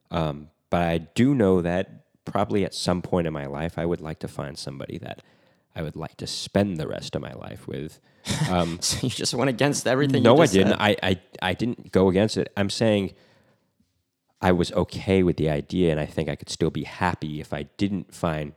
Um, 0.09 0.49
but 0.69 0.81
i 0.81 0.97
do 0.97 1.33
know 1.33 1.61
that 1.61 2.05
probably 2.25 2.63
at 2.65 2.73
some 2.73 3.01
point 3.01 3.25
in 3.25 3.33
my 3.33 3.45
life 3.45 3.77
i 3.77 3.85
would 3.85 4.01
like 4.01 4.19
to 4.19 4.27
find 4.27 4.57
somebody 4.57 4.97
that 4.99 5.21
i 5.75 5.81
would 5.81 5.95
like 5.95 6.15
to 6.17 6.27
spend 6.27 6.77
the 6.77 6.87
rest 6.87 7.15
of 7.15 7.21
my 7.21 7.33
life 7.33 7.67
with 7.67 7.99
um, 8.49 8.77
So 8.81 8.99
you 9.07 9.09
just 9.09 9.33
went 9.33 9.49
against 9.49 9.87
everything. 9.87 10.21
no, 10.23 10.35
you 10.35 10.43
I 10.43 10.47
didn't. 10.47 10.73
I, 10.73 10.95
I 11.01 11.19
I 11.41 11.53
didn't 11.53 11.91
go 11.91 12.07
against 12.09 12.37
it. 12.37 12.51
I'm 12.55 12.69
saying 12.69 13.13
I 14.41 14.51
was 14.51 14.71
okay 14.73 15.23
with 15.23 15.37
the 15.37 15.49
idea, 15.49 15.89
and 15.91 15.99
I 15.99 16.05
think 16.05 16.29
I 16.29 16.35
could 16.35 16.49
still 16.49 16.69
be 16.69 16.83
happy 16.83 17.39
if 17.41 17.51
I 17.53 17.63
didn't 17.77 18.13
find 18.13 18.53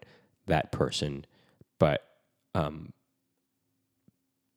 that 0.47 0.71
person. 0.71 1.25
But 1.79 2.05
um, 2.55 2.93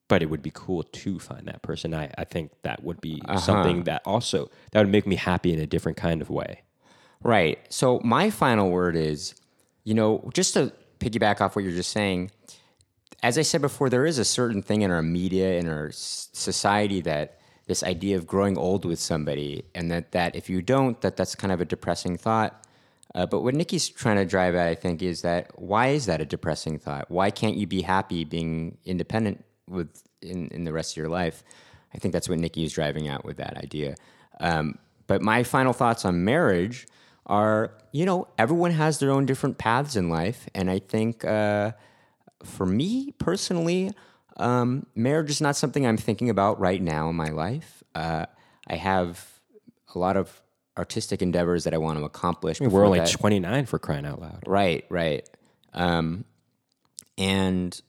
but 0.09 0.21
it 0.21 0.29
would 0.29 0.41
be 0.41 0.51
cool 0.53 0.83
to 0.83 1.19
find 1.19 1.47
that 1.47 1.61
person. 1.61 1.93
I, 1.93 2.11
I 2.17 2.23
think 2.23 2.51
that 2.63 2.83
would 2.83 3.01
be 3.01 3.21
Uh-huh. 3.27 3.39
something 3.39 3.83
that 3.83 4.01
also 4.05 4.49
that 4.71 4.79
would 4.79 4.91
make 4.91 5.05
me 5.07 5.15
happy 5.15 5.53
in 5.53 5.59
a 5.59 5.67
different 5.67 5.97
kind 5.97 6.21
of 6.21 6.29
way. 6.29 6.61
Right. 7.23 7.59
So 7.69 7.99
my 8.03 8.29
final 8.29 8.69
word 8.69 8.95
is, 8.95 9.35
you 9.83 9.93
know, 9.93 10.29
just 10.33 10.53
to 10.53 10.71
piggyback 10.99 11.41
off 11.41 11.55
what 11.55 11.63
you're 11.65 11.73
just 11.75 11.91
saying, 11.91 12.31
as 13.23 13.37
I 13.37 13.41
said 13.41 13.61
before, 13.61 13.89
there 13.89 14.05
is 14.05 14.19
a 14.19 14.25
certain 14.25 14.61
thing 14.61 14.81
in 14.81 14.91
our 14.91 15.01
media, 15.01 15.57
in 15.57 15.67
our 15.67 15.89
society 15.91 17.01
that 17.01 17.39
this 17.65 17.83
idea 17.83 18.15
of 18.15 18.27
growing 18.27 18.57
old 18.57 18.85
with 18.85 18.99
somebody, 18.99 19.65
and 19.73 19.91
that, 19.91 20.11
that 20.11 20.35
if 20.35 20.49
you 20.49 20.61
don't, 20.61 20.99
that 21.01 21.17
that's 21.17 21.35
kind 21.35 21.51
of 21.51 21.59
a 21.59 21.65
depressing 21.65 22.17
thought. 22.17 22.63
Uh, 23.15 23.25
but 23.25 23.41
what 23.41 23.55
Nikki's 23.55 23.89
trying 23.89 24.17
to 24.17 24.25
drive 24.25 24.53
at, 24.55 24.67
I 24.67 24.75
think, 24.75 25.01
is 25.01 25.21
that 25.23 25.59
why 25.59 25.87
is 25.87 26.05
that 26.05 26.21
a 26.21 26.25
depressing 26.25 26.77
thought? 26.77 27.09
Why 27.09 27.31
can't 27.31 27.55
you 27.55 27.65
be 27.65 27.81
happy 27.81 28.23
being 28.23 28.77
independent 28.85 29.43
with 29.67 30.03
in, 30.21 30.49
in 30.49 30.63
the 30.63 30.71
rest 30.71 30.93
of 30.93 30.97
your 30.97 31.09
life? 31.09 31.43
I 31.93 31.97
think 31.97 32.13
that's 32.13 32.29
what 32.29 32.37
Nikki 32.37 32.63
is 32.63 32.73
driving 32.73 33.07
at 33.07 33.25
with 33.25 33.37
that 33.37 33.57
idea. 33.57 33.95
Um, 34.39 34.77
but 35.07 35.21
my 35.21 35.41
final 35.43 35.73
thoughts 35.73 36.05
on 36.05 36.23
marriage 36.23 36.85
are, 37.25 37.71
you 37.91 38.05
know, 38.05 38.27
everyone 38.37 38.71
has 38.71 38.99
their 38.99 39.09
own 39.09 39.25
different 39.25 39.57
paths 39.57 39.95
in 39.95 40.09
life, 40.09 40.47
and 40.53 40.69
I 40.69 40.77
think. 40.77 41.25
Uh, 41.25 41.71
for 42.43 42.65
me 42.65 43.11
personally, 43.17 43.91
um, 44.37 44.85
marriage 44.95 45.29
is 45.29 45.41
not 45.41 45.55
something 45.55 45.85
I'm 45.85 45.97
thinking 45.97 46.29
about 46.29 46.59
right 46.59 46.81
now 46.81 47.09
in 47.09 47.15
my 47.15 47.29
life. 47.29 47.83
Uh, 47.95 48.25
I 48.67 48.75
have 48.75 49.25
a 49.93 49.99
lot 49.99 50.17
of 50.17 50.41
artistic 50.77 51.21
endeavors 51.21 51.63
that 51.63 51.73
I 51.73 51.77
want 51.77 51.97
to 51.97 52.05
accomplish. 52.05 52.59
We're 52.59 52.85
only 52.85 52.99
that. 52.99 53.09
29 53.09 53.65
for 53.65 53.79
crying 53.79 54.05
out 54.05 54.21
loud. 54.21 54.43
Right, 54.45 54.85
right. 54.89 55.27
Um, 55.73 56.25
and 57.17 57.79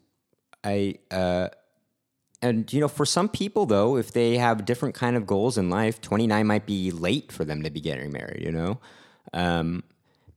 I, 0.65 0.97
uh, 1.11 1.49
and 2.41 2.73
you 2.73 2.81
know, 2.81 2.89
for 2.89 3.05
some 3.05 3.29
people 3.29 3.67
though, 3.67 3.97
if 3.97 4.13
they 4.13 4.39
have 4.39 4.65
different 4.65 4.95
kind 4.95 5.17
of 5.17 5.27
goals 5.27 5.59
in 5.59 5.69
life, 5.71 6.01
29 6.01 6.47
might 6.47 6.67
be 6.67 6.91
late 6.91 7.31
for 7.33 7.45
them 7.45 7.63
to 7.63 7.71
be 7.71 7.81
getting 7.81 8.13
married, 8.13 8.43
you 8.43 8.53
know? 8.53 8.81
Um, 9.33 9.85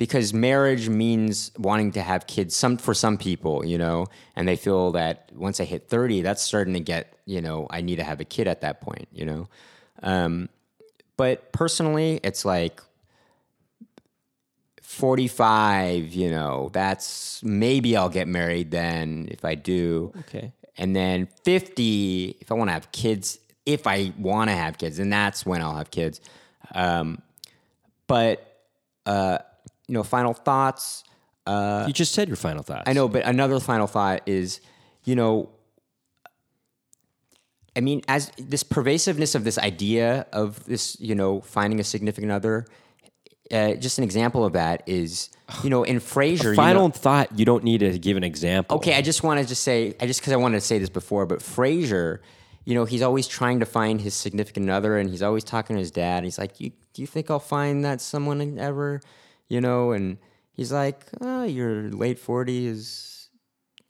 because 0.01 0.33
marriage 0.33 0.89
means 0.89 1.51
wanting 1.59 1.91
to 1.91 2.01
have 2.01 2.25
kids 2.25 2.55
some 2.55 2.75
for 2.75 2.91
some 2.91 3.19
people 3.19 3.63
you 3.63 3.77
know 3.77 4.07
and 4.35 4.47
they 4.47 4.55
feel 4.55 4.91
that 4.93 5.29
once 5.35 5.59
i 5.59 5.63
hit 5.63 5.87
30 5.89 6.23
that's 6.23 6.41
starting 6.41 6.73
to 6.73 6.79
get 6.79 7.13
you 7.27 7.39
know 7.39 7.67
i 7.69 7.81
need 7.81 7.97
to 7.97 8.03
have 8.03 8.19
a 8.19 8.25
kid 8.25 8.47
at 8.47 8.61
that 8.61 8.81
point 8.81 9.07
you 9.13 9.25
know? 9.25 9.47
Um, 10.01 10.49
but 11.17 11.51
personally 11.51 12.19
it's 12.23 12.43
like 12.43 12.81
45 14.81 16.11
you 16.15 16.31
know 16.31 16.71
that's 16.73 17.43
maybe 17.43 17.95
i'll 17.95 18.09
get 18.09 18.27
married 18.27 18.71
then 18.71 19.27
if 19.29 19.45
i 19.45 19.53
do. 19.53 20.11
Okay. 20.21 20.51
and 20.79 20.95
then 20.95 21.27
50 21.43 22.37
if 22.41 22.51
i 22.51 22.55
want 22.55 22.69
to 22.69 22.73
have 22.73 22.91
kids 22.91 23.37
if 23.67 23.85
i 23.85 24.11
want 24.17 24.49
to 24.49 24.55
have 24.55 24.79
kids 24.79 24.97
and 24.97 25.13
that's 25.13 25.45
when 25.45 25.61
i'll 25.61 25.75
have 25.75 25.91
kids. 25.91 26.21
Um, 26.73 27.21
but 28.07 28.47
uh, 29.05 29.39
you 29.91 29.95
know 29.97 30.03
final 30.03 30.33
thoughts 30.33 31.03
you 31.85 31.91
just 31.91 32.13
said 32.13 32.29
your 32.29 32.37
final 32.37 32.63
thoughts. 32.63 32.83
I 32.87 32.93
know, 32.93 33.09
but 33.09 33.25
another 33.25 33.59
final 33.59 33.87
thought 33.87 34.21
is, 34.25 34.61
you 35.03 35.15
know, 35.15 35.49
I 37.75 37.81
mean, 37.81 38.01
as 38.07 38.31
this 38.37 38.63
pervasiveness 38.63 39.35
of 39.35 39.43
this 39.43 39.57
idea 39.57 40.27
of 40.31 40.63
this, 40.65 40.95
you 41.01 41.13
know, 41.15 41.41
finding 41.41 41.79
a 41.81 41.83
significant 41.83 42.31
other, 42.31 42.65
uh, 43.51 43.73
just 43.75 43.97
an 43.97 44.05
example 44.05 44.45
of 44.45 44.53
that 44.53 44.83
is, 44.85 45.29
you 45.63 45.69
know, 45.69 45.83
in 45.83 45.97
Frasier. 45.99 46.51
you 46.51 46.55
Final 46.55 46.87
know- 46.87 46.93
thought. 46.93 47.37
You 47.37 47.43
don't 47.43 47.65
need 47.65 47.79
to 47.79 47.97
give 47.99 48.15
an 48.15 48.23
example. 48.23 48.77
okay, 48.77 48.95
I 48.95 49.01
just 49.01 49.21
want 49.23 49.41
to 49.41 49.45
just 49.45 49.63
say, 49.63 49.93
I 49.99 50.05
just 50.05 50.21
because 50.21 50.31
I 50.31 50.37
wanted 50.37 50.61
to 50.61 50.65
say 50.65 50.79
this 50.79 50.89
before, 50.89 51.25
but 51.25 51.39
Frasier, 51.39 52.19
you 52.63 52.75
know, 52.75 52.85
he's 52.85 53.01
always 53.01 53.27
trying 53.27 53.59
to 53.59 53.65
find 53.65 53.99
his 53.99 54.13
significant 54.13 54.69
other, 54.69 54.97
and 54.97 55.09
he's 55.09 55.21
always 55.23 55.43
talking 55.43 55.75
to 55.75 55.79
his 55.79 55.91
dad. 55.91 56.17
And 56.17 56.25
He's 56.25 56.37
like, 56.37 56.59
"You, 56.61 56.71
do 56.93 57.01
you 57.01 57.07
think 57.07 57.29
I'll 57.31 57.39
find 57.39 57.83
that 57.83 57.99
someone 57.99 58.57
ever?" 58.59 59.01
You 59.51 59.59
know, 59.59 59.91
and 59.91 60.17
he's 60.53 60.71
like, 60.71 60.99
"Oh, 61.19 61.43
your 61.43 61.89
late 61.89 62.19
forties." 62.19 63.07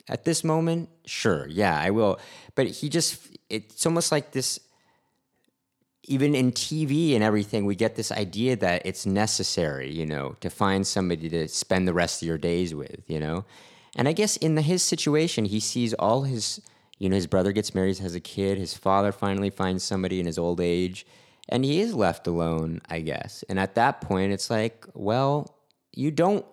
At 0.10 0.26
this 0.26 0.44
moment, 0.44 0.90
sure, 1.06 1.48
yeah, 1.48 1.80
I 1.80 1.92
will. 1.92 2.20
But 2.56 2.68
he 2.68 2.90
just, 2.90 3.38
it's 3.50 3.86
almost 3.86 4.12
like 4.12 4.32
this 4.32 4.60
even 6.06 6.34
in 6.34 6.52
TV 6.52 7.14
and 7.14 7.24
everything, 7.24 7.66
we 7.66 7.76
get 7.76 7.96
this 7.96 8.12
idea 8.12 8.56
that 8.56 8.82
it's 8.86 9.06
necessary, 9.06 9.92
you 9.92 10.06
know, 10.06 10.36
to 10.42 10.50
find 10.50 10.86
somebody 10.86 11.30
to 11.30 11.48
spend 11.48 11.88
the 11.88 11.94
rest 11.94 12.22
of 12.22 12.28
your 12.28 12.38
days 12.38 12.74
with, 12.74 13.04
you 13.08 13.20
know. 13.20 13.46
And 13.96 14.08
I 14.08 14.14
guess 14.14 14.36
in 14.38 14.56
the, 14.56 14.62
his 14.62 14.82
situation, 14.82 15.46
he 15.46 15.60
sees 15.60 15.94
all 15.94 16.24
his, 16.24 16.60
you 16.98 17.08
know, 17.08 17.16
his 17.16 17.28
brother 17.28 17.52
gets 17.52 17.76
married, 17.76 18.00
has 18.00 18.16
a 18.16 18.20
kid, 18.20 18.58
his 18.58 18.74
father 18.74 19.12
finally 19.12 19.50
finds 19.50 19.84
somebody 19.84 20.20
in 20.20 20.26
his 20.26 20.40
old 20.40 20.60
age, 20.60 21.06
and 21.52 21.66
he 21.66 21.82
is 21.82 21.94
left 21.94 22.26
alone, 22.28 22.82
I 22.90 23.02
guess. 23.02 23.44
And 23.50 23.60
at 23.60 23.76
that 23.76 24.02
point, 24.02 24.32
it's 24.32 24.50
like, 24.50 24.86
well, 24.94 25.58
you 25.92 26.10
don't. 26.10 26.46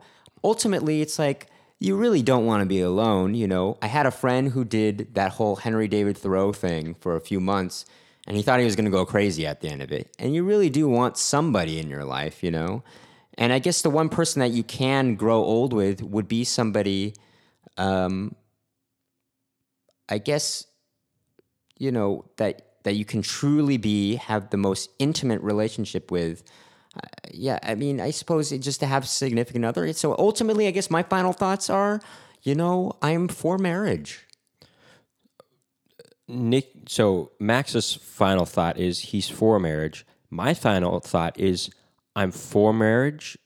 Ultimately, 0.42 1.00
it's 1.00 1.18
like 1.18 1.46
you 1.78 1.96
really 1.96 2.22
don't 2.22 2.46
want 2.46 2.62
to 2.62 2.66
be 2.66 2.80
alone. 2.80 3.34
You 3.34 3.46
know, 3.46 3.78
I 3.80 3.86
had 3.86 4.06
a 4.06 4.10
friend 4.10 4.50
who 4.50 4.64
did 4.64 5.14
that 5.14 5.32
whole 5.32 5.56
Henry 5.56 5.86
David 5.86 6.18
Thoreau 6.18 6.52
thing 6.52 6.94
for 6.94 7.14
a 7.14 7.20
few 7.20 7.38
months, 7.38 7.84
and 8.26 8.36
he 8.36 8.42
thought 8.42 8.58
he 8.58 8.64
was 8.64 8.74
going 8.76 8.86
to 8.86 8.90
go 8.90 9.06
crazy 9.06 9.46
at 9.46 9.60
the 9.60 9.68
end 9.68 9.82
of 9.82 9.92
it. 9.92 10.10
And 10.18 10.34
you 10.34 10.42
really 10.42 10.68
do 10.68 10.88
want 10.88 11.16
somebody 11.16 11.78
in 11.78 11.88
your 11.88 12.04
life, 12.04 12.42
you 12.42 12.50
know. 12.50 12.82
And 13.34 13.52
I 13.52 13.60
guess 13.60 13.82
the 13.82 13.90
one 13.90 14.08
person 14.08 14.40
that 14.40 14.50
you 14.50 14.64
can 14.64 15.14
grow 15.14 15.38
old 15.38 15.72
with 15.72 16.02
would 16.02 16.26
be 16.26 16.42
somebody. 16.42 17.14
Um, 17.76 18.34
I 20.08 20.18
guess, 20.18 20.66
you 21.76 21.92
know 21.92 22.24
that 22.38 22.67
that 22.88 22.94
you 22.94 23.04
can 23.04 23.20
truly 23.20 23.76
be 23.76 24.16
have 24.16 24.48
the 24.48 24.56
most 24.56 24.88
intimate 24.98 25.42
relationship 25.42 26.10
with. 26.10 26.42
Uh, 26.96 27.00
yeah, 27.34 27.58
I 27.62 27.74
mean, 27.74 28.00
I 28.00 28.12
suppose 28.12 28.50
it 28.50 28.60
just 28.60 28.80
to 28.80 28.86
have 28.86 29.04
a 29.04 29.06
significant 29.06 29.66
other. 29.66 29.92
So 29.92 30.16
ultimately, 30.18 30.66
I 30.66 30.70
guess 30.70 30.90
my 30.90 31.02
final 31.02 31.34
thoughts 31.34 31.68
are, 31.68 32.00
you 32.42 32.54
know, 32.54 32.94
I'm 33.02 33.28
for 33.28 33.58
marriage. 33.58 34.26
Nick. 36.26 36.70
So 36.88 37.32
Max's 37.38 37.92
final 37.92 38.46
thought 38.46 38.78
is 38.78 39.00
he's 39.00 39.28
for 39.28 39.60
marriage. 39.60 40.06
My 40.30 40.54
final 40.54 40.98
thought 40.98 41.38
is 41.38 41.68
I'm 42.16 42.30
for 42.30 42.72
marriage, 42.72 43.36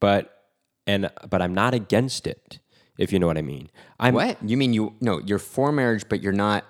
but 0.00 0.48
and 0.88 1.08
but 1.30 1.40
I'm 1.40 1.54
not 1.54 1.72
against 1.72 2.26
it. 2.26 2.58
If 2.98 3.12
you 3.12 3.20
know 3.20 3.28
what 3.28 3.38
I 3.38 3.42
mean. 3.42 3.70
I'm 4.00 4.14
What 4.14 4.42
you 4.42 4.56
mean? 4.56 4.72
You 4.72 4.96
no, 5.00 5.20
you're 5.20 5.38
for 5.38 5.70
marriage, 5.70 6.08
but 6.08 6.20
you're 6.20 6.32
not. 6.32 6.64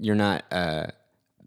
You're 0.00 0.14
not. 0.14 0.44
Uh, 0.50 0.86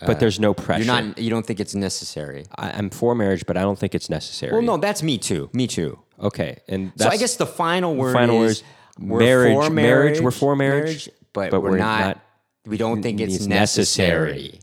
but 0.06 0.20
there's 0.20 0.40
no 0.40 0.54
pressure. 0.54 0.84
you're 0.84 1.02
not. 1.02 1.18
You 1.18 1.30
don't 1.30 1.46
think 1.46 1.60
it's 1.60 1.74
necessary. 1.74 2.46
I, 2.56 2.72
I'm 2.72 2.90
for 2.90 3.16
marriage, 3.16 3.46
but 3.46 3.56
I 3.58 3.62
don't 3.62 3.80
think 3.80 3.96
it's 3.96 4.10
necessary. 4.10 4.52
Well, 4.52 4.62
no, 4.62 4.78
that's 4.78 5.02
me 5.02 5.18
too. 5.18 5.50
Me 5.54 5.68
too. 5.68 5.98
Okay, 6.20 6.58
and 6.68 6.92
So 6.98 7.06
I 7.06 7.10
that's- 7.10 7.20
guess 7.20 7.36
the 7.38 7.46
final 7.46 7.96
word 7.96 8.14
final 8.14 8.44
is 8.44 8.64
we're 9.00 9.20
marriage- 9.20 9.54
for 9.56 9.70
marriage, 9.70 10.20
we're 10.22 10.32
for 10.32 10.56
marriage, 10.56 11.10
but, 11.34 11.52
we're, 11.62 11.78
not- 11.78 12.22
We 12.66 12.78
don't 12.78 13.02
think 13.02 13.20
it's, 13.20 13.36
it's 13.36 13.46
necessary. 13.48 14.34
necessary. 14.34 14.60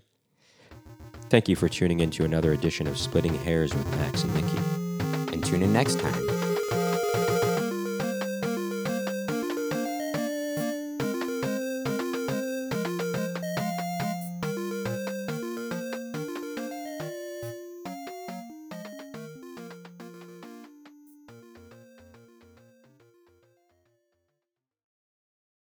Thank 1.28 1.48
you 1.48 1.56
for 1.56 1.68
tuning 1.68 2.00
in 2.00 2.10
to 2.12 2.24
another 2.24 2.52
edition 2.52 2.86
of 2.86 2.96
Splitting 2.98 3.34
Hairs 3.44 3.74
with 3.74 3.86
Max 3.96 4.24
and 4.24 4.34
Nikki. 4.34 5.32
And 5.34 5.44
tune 5.44 5.62
in 5.62 5.72
next 5.72 5.98
time. 5.98 6.28